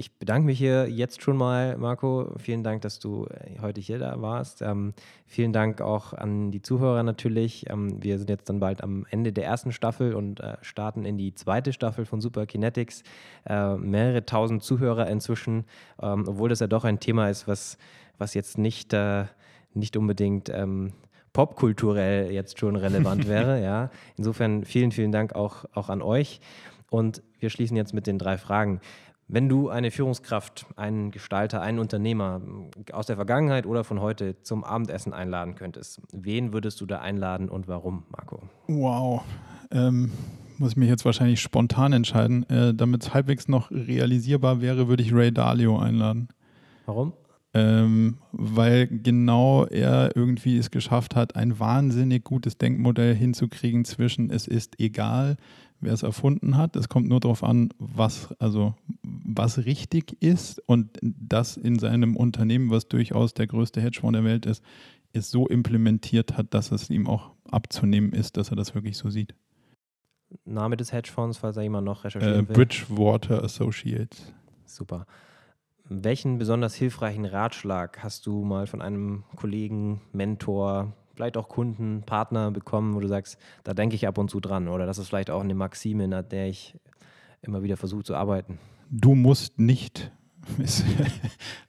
ich 0.00 0.16
bedanke 0.16 0.46
mich 0.46 0.56
hier 0.56 0.88
jetzt 0.88 1.20
schon 1.20 1.36
mal, 1.36 1.76
Marco. 1.76 2.32
Vielen 2.38 2.64
Dank, 2.64 2.80
dass 2.80 3.00
du 3.00 3.26
äh, 3.26 3.60
heute 3.60 3.82
hier 3.82 3.98
da 3.98 4.22
warst. 4.22 4.62
Ähm, 4.62 4.94
vielen 5.26 5.52
Dank 5.52 5.82
auch 5.82 6.14
an 6.14 6.50
die 6.50 6.62
Zuhörer 6.62 7.02
natürlich. 7.02 7.68
Ähm, 7.68 8.02
wir 8.02 8.16
sind 8.16 8.30
jetzt 8.30 8.48
dann 8.48 8.60
bald 8.60 8.82
am 8.82 9.04
Ende 9.10 9.30
der 9.30 9.44
ersten 9.44 9.72
Staffel 9.72 10.14
und 10.14 10.40
äh, 10.40 10.56
starten 10.62 11.04
in 11.04 11.18
die 11.18 11.34
zweite 11.34 11.74
Staffel 11.74 12.06
von 12.06 12.22
Super 12.22 12.46
Kinetics. 12.46 13.02
Äh, 13.44 13.76
mehrere 13.76 14.24
tausend 14.24 14.62
Zuhörer 14.62 15.06
inzwischen, 15.06 15.66
ähm, 16.00 16.24
obwohl 16.26 16.48
das 16.48 16.60
ja 16.60 16.66
doch 16.66 16.84
ein 16.84 16.98
Thema 16.98 17.28
ist, 17.28 17.46
was, 17.46 17.76
was 18.16 18.32
jetzt 18.32 18.56
nicht, 18.56 18.94
äh, 18.94 19.26
nicht 19.74 19.98
unbedingt 19.98 20.48
ähm, 20.48 20.94
popkulturell 21.34 22.30
jetzt 22.32 22.58
schon 22.58 22.74
relevant 22.76 23.28
wäre. 23.28 23.62
ja. 23.62 23.90
Insofern 24.16 24.64
vielen, 24.64 24.92
vielen 24.92 25.12
Dank 25.12 25.34
auch, 25.34 25.66
auch 25.74 25.90
an 25.90 26.00
euch. 26.00 26.40
Und 26.88 27.22
wir 27.38 27.50
schließen 27.50 27.76
jetzt 27.76 27.92
mit 27.92 28.06
den 28.06 28.18
drei 28.18 28.38
Fragen. 28.38 28.80
Wenn 29.32 29.48
du 29.48 29.68
eine 29.68 29.92
Führungskraft, 29.92 30.66
einen 30.74 31.12
Gestalter, 31.12 31.62
einen 31.62 31.78
Unternehmer 31.78 32.40
aus 32.90 33.06
der 33.06 33.14
Vergangenheit 33.14 33.64
oder 33.64 33.84
von 33.84 34.00
heute 34.00 34.42
zum 34.42 34.64
Abendessen 34.64 35.12
einladen 35.12 35.54
könntest, 35.54 36.00
wen 36.10 36.52
würdest 36.52 36.80
du 36.80 36.86
da 36.86 36.98
einladen 36.98 37.48
und 37.48 37.68
warum, 37.68 38.02
Marco? 38.10 38.42
Wow. 38.66 39.22
Ähm, 39.70 40.10
muss 40.58 40.72
ich 40.72 40.76
mich 40.76 40.88
jetzt 40.88 41.04
wahrscheinlich 41.04 41.40
spontan 41.40 41.92
entscheiden. 41.92 42.42
Äh, 42.50 42.74
Damit 42.74 43.04
es 43.04 43.14
halbwegs 43.14 43.46
noch 43.46 43.70
realisierbar 43.70 44.60
wäre, 44.60 44.88
würde 44.88 45.04
ich 45.04 45.14
Ray 45.14 45.30
Dalio 45.30 45.78
einladen. 45.78 46.28
Warum? 46.86 47.12
Ähm, 47.54 48.18
weil 48.32 48.88
genau 48.88 49.64
er 49.64 50.10
irgendwie 50.16 50.56
es 50.56 50.72
geschafft 50.72 51.14
hat, 51.14 51.36
ein 51.36 51.58
wahnsinnig 51.60 52.24
gutes 52.24 52.58
Denkmodell 52.58 53.14
hinzukriegen 53.14 53.84
zwischen 53.84 54.30
es 54.30 54.48
ist 54.48 54.80
egal, 54.80 55.36
wer 55.80 55.92
es 55.92 56.02
erfunden 56.02 56.56
hat. 56.56 56.76
Es 56.76 56.88
kommt 56.88 57.08
nur 57.08 57.20
darauf 57.20 57.42
an, 57.42 57.70
was, 57.78 58.32
also, 58.38 58.74
was 59.02 59.64
richtig 59.64 60.22
ist 60.22 60.60
und 60.66 60.98
das 61.02 61.56
in 61.56 61.78
seinem 61.78 62.16
Unternehmen, 62.16 62.70
was 62.70 62.88
durchaus 62.88 63.34
der 63.34 63.46
größte 63.46 63.80
Hedgefonds 63.80 64.16
der 64.16 64.24
Welt 64.24 64.46
ist, 64.46 64.62
es 65.12 65.30
so 65.30 65.46
implementiert 65.48 66.36
hat, 66.36 66.54
dass 66.54 66.70
es 66.70 66.90
ihm 66.90 67.06
auch 67.06 67.32
abzunehmen 67.50 68.12
ist, 68.12 68.36
dass 68.36 68.50
er 68.50 68.56
das 68.56 68.74
wirklich 68.74 68.96
so 68.96 69.10
sieht. 69.10 69.34
Name 70.44 70.76
des 70.76 70.92
Hedgefonds, 70.92 71.38
falls 71.38 71.56
er 71.56 71.64
jemand 71.64 71.84
noch 71.84 72.04
recherchieren 72.04 72.44
äh, 72.44 72.48
will. 72.48 72.54
Bridgewater 72.54 73.42
Associates. 73.42 74.32
Super. 74.64 75.06
Welchen 75.88 76.38
besonders 76.38 76.76
hilfreichen 76.76 77.24
Ratschlag 77.24 78.00
hast 78.04 78.26
du 78.26 78.44
mal 78.44 78.68
von 78.68 78.80
einem 78.80 79.24
Kollegen, 79.34 80.02
Mentor, 80.12 80.92
vielleicht 81.20 81.36
auch 81.36 81.48
Kunden, 81.48 82.02
Partner 82.06 82.50
bekommen, 82.50 82.94
wo 82.94 83.00
du 83.00 83.08
sagst, 83.08 83.38
da 83.62 83.74
denke 83.74 83.94
ich 83.94 84.08
ab 84.08 84.16
und 84.16 84.30
zu 84.30 84.40
dran 84.40 84.68
oder 84.68 84.86
das 84.86 84.96
ist 84.96 85.08
vielleicht 85.08 85.30
auch 85.30 85.42
eine 85.42 85.54
Maxime, 85.54 86.08
nach 86.08 86.22
der 86.22 86.48
ich 86.48 86.74
immer 87.42 87.62
wieder 87.62 87.76
versuche 87.76 88.04
zu 88.04 88.14
arbeiten? 88.14 88.58
Du 88.90 89.14
musst 89.14 89.58
nicht 89.58 90.10
ist 90.58 90.86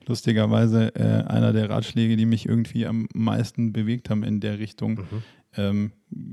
lustigerweise 0.06 0.94
äh, 0.96 1.24
einer 1.26 1.52
der 1.52 1.68
Ratschläge, 1.68 2.16
die 2.16 2.24
mich 2.24 2.46
irgendwie 2.46 2.86
am 2.86 3.06
meisten 3.12 3.74
bewegt 3.74 4.08
haben 4.08 4.22
in 4.22 4.40
der 4.40 4.58
Richtung. 4.58 4.92
Mhm. 4.92 5.22
Ähm, 5.54 5.92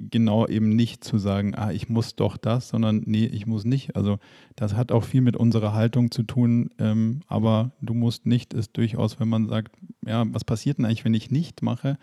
genau 0.10 0.48
eben 0.48 0.70
nicht 0.70 1.04
zu 1.04 1.18
sagen, 1.18 1.54
ah, 1.54 1.72
ich 1.74 1.90
muss 1.90 2.16
doch 2.16 2.38
das, 2.38 2.70
sondern 2.70 3.04
nee, 3.06 3.26
ich 3.26 3.46
muss 3.46 3.66
nicht. 3.66 3.98
Also 3.98 4.18
das 4.56 4.76
hat 4.76 4.94
auch 4.94 5.04
viel 5.04 5.20
mit 5.20 5.36
unserer 5.36 5.74
Haltung 5.74 6.12
zu 6.12 6.24
tun, 6.24 6.70
ähm, 6.80 7.20
aber 7.28 7.72
du 7.82 7.94
musst 7.94 8.26
nicht 8.26 8.54
ist 8.54 8.78
durchaus, 8.78 9.20
wenn 9.20 9.28
man 9.28 9.50
sagt, 9.50 9.76
ja, 10.06 10.24
was 10.34 10.46
passiert 10.46 10.78
denn 10.78 10.86
eigentlich, 10.86 11.04
wenn 11.04 11.14
ich 11.14 11.30
nicht 11.30 11.62
mache? 11.62 11.98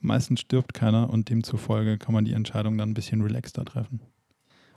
Meistens 0.00 0.40
stirbt 0.40 0.74
keiner 0.74 1.10
und 1.10 1.30
demzufolge 1.30 1.98
kann 1.98 2.14
man 2.14 2.24
die 2.24 2.32
Entscheidung 2.32 2.78
dann 2.78 2.90
ein 2.90 2.94
bisschen 2.94 3.22
relaxter 3.22 3.64
treffen. 3.64 4.00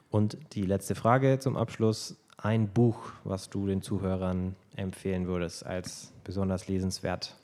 Und 0.10 0.38
die 0.54 0.64
letzte 0.64 0.96
Frage 0.96 1.40
zum 1.40 1.56
Abschluss 1.56 2.18
ein 2.38 2.70
Buch, 2.70 3.12
was 3.24 3.50
du 3.50 3.68
den 3.68 3.82
Zuhörern 3.82 4.56
empfehlen 4.76 5.28
würdest 5.28 5.66
als 5.66 6.14
besonders 6.24 6.68
lesenswert? 6.68 7.36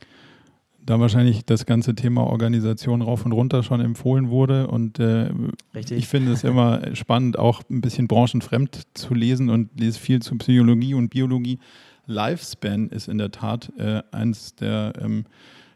Da 0.80 1.00
wahrscheinlich 1.00 1.46
das 1.46 1.66
ganze 1.66 1.96
Thema 1.96 2.26
Organisation 2.26 3.02
rauf 3.02 3.26
und 3.26 3.32
runter 3.32 3.64
schon 3.64 3.82
empfohlen 3.82 4.30
wurde. 4.30 4.68
Und 4.68 5.00
äh, 5.00 5.32
ich 5.74 6.08
finde 6.08 6.32
es 6.32 6.44
immer 6.44 6.82
spannend, 6.96 7.40
auch 7.40 7.64
ein 7.70 7.82
bisschen 7.82 8.08
branchenfremd 8.08 8.84
zu 8.94 9.14
lesen 9.16 9.50
und 9.50 9.80
lese 9.80 10.00
viel 10.00 10.22
zu 10.22 10.38
Psychologie 10.38 10.94
und 10.94 11.10
Biologie. 11.10 11.60
Lifespan 12.06 12.90
ist 12.90 13.08
in 13.08 13.18
der 13.18 13.32
Tat 13.32 13.72
äh, 13.78 14.04
eines 14.12 14.56
der 14.56 14.94
ähm, 15.02 15.26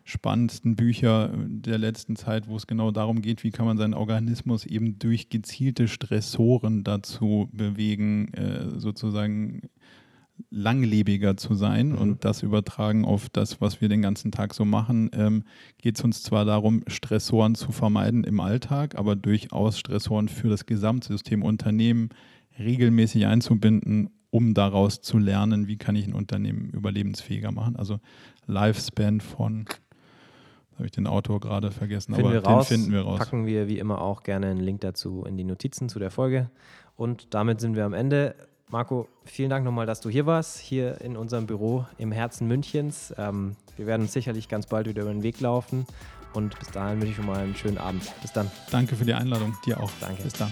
spannendsten 0.10 0.76
Bücher 0.76 1.32
der 1.48 1.78
letzten 1.78 2.16
Zeit, 2.16 2.48
wo 2.48 2.56
es 2.56 2.68
genau 2.68 2.92
darum 2.92 3.22
geht, 3.22 3.44
wie 3.44 3.52
kann 3.52 3.66
man 3.66 3.78
seinen 3.78 3.94
Organismus 3.94 4.66
eben 4.66 4.98
durch 4.98 5.30
gezielte 5.30 5.88
Stressoren 5.88 6.84
dazu 6.84 7.48
bewegen, 7.54 8.34
äh, 8.34 8.80
sozusagen 8.80 9.70
langlebiger 10.50 11.38
zu 11.38 11.54
sein 11.54 11.90
mhm. 11.90 11.98
und 11.98 12.26
das 12.26 12.44
übertragen 12.44 13.06
auf 13.06 13.30
das, 13.30 13.62
was 13.62 13.82
wir 13.82 13.90
den 13.90 14.02
ganzen 14.02 14.32
Tag 14.32 14.54
so 14.54 14.66
machen, 14.66 15.12
ähm, 15.14 15.44
geht 15.78 15.98
es 15.98 16.04
uns 16.04 16.24
zwar 16.24 16.46
darum, 16.46 16.84
Stressoren 16.88 17.56
zu 17.56 17.72
vermeiden 17.72 18.24
im 18.24 18.40
Alltag, 18.40 18.98
aber 18.98 19.16
durchaus 19.16 19.78
Stressoren 19.78 20.28
für 20.28 20.50
das 20.50 20.66
Gesamtsystem 20.66 21.44
Unternehmen 21.44 22.10
regelmäßig 22.58 23.26
einzubinden, 23.26 24.10
um 24.32 24.54
daraus 24.54 25.02
zu 25.02 25.18
lernen, 25.18 25.68
wie 25.68 25.78
kann 25.78 25.96
ich 25.96 26.08
ein 26.08 26.14
Unternehmen 26.14 26.70
überlebensfähiger 26.70 27.52
machen. 27.52 27.76
Also 27.76 28.00
Lifespan 28.48 29.22
von 29.22 29.66
habe 30.80 30.86
ich 30.86 30.92
den 30.92 31.08
Autor 31.08 31.42
gerade 31.42 31.72
vergessen, 31.72 32.16
finden 32.16 32.32
aber 32.32 32.42
wir 32.42 32.46
raus, 32.46 32.70
finden 32.70 32.92
wir 32.92 33.02
raus. 33.02 33.20
Packen 33.20 33.46
wir 33.46 33.68
wie 33.68 33.80
immer 33.80 34.02
auch 34.02 34.24
gerne 34.24 34.48
einen 34.48 34.62
Link 34.62 34.82
dazu 34.82 35.26
in 35.28 35.38
die 35.38 35.44
Notizen 35.44 35.90
zu 35.90 36.00
der 36.00 36.10
Folge. 36.10 36.50
Und 36.96 37.34
damit 37.34 37.60
sind 37.60 37.76
wir 37.76 37.86
am 37.86 37.94
Ende. 37.94 38.34
Marco, 38.70 39.08
vielen 39.26 39.50
Dank 39.50 39.66
nochmal, 39.66 39.86
dass 39.86 40.00
du 40.00 40.10
hier 40.10 40.26
warst, 40.26 40.58
hier 40.58 41.02
in 41.02 41.18
unserem 41.18 41.48
Büro 41.48 41.86
im 41.98 42.12
Herzen 42.12 42.48
Münchens. 42.48 43.14
Ähm, 43.18 43.56
wir 43.76 43.88
werden 43.88 44.04
uns 44.04 44.14
sicherlich 44.14 44.48
ganz 44.48 44.68
bald 44.68 44.88
wieder 44.88 45.02
über 45.02 45.12
den 45.12 45.24
Weg 45.24 45.42
laufen. 45.42 45.86
Und 46.34 46.58
bis 46.60 46.70
dahin 46.70 47.00
wünsche 47.00 47.12
ich 47.12 47.16
schon 47.18 47.26
mal 47.26 47.40
einen 47.40 47.56
schönen 47.56 47.78
Abend. 47.78 48.04
Bis 48.22 48.32
dann. 48.32 48.50
Danke 48.72 48.96
für 48.96 49.06
die 49.06 49.14
Einladung. 49.14 49.56
Dir 49.66 49.80
auch. 49.80 49.92
Danke. 50.00 50.24
Bis 50.24 50.34
dann. 50.34 50.52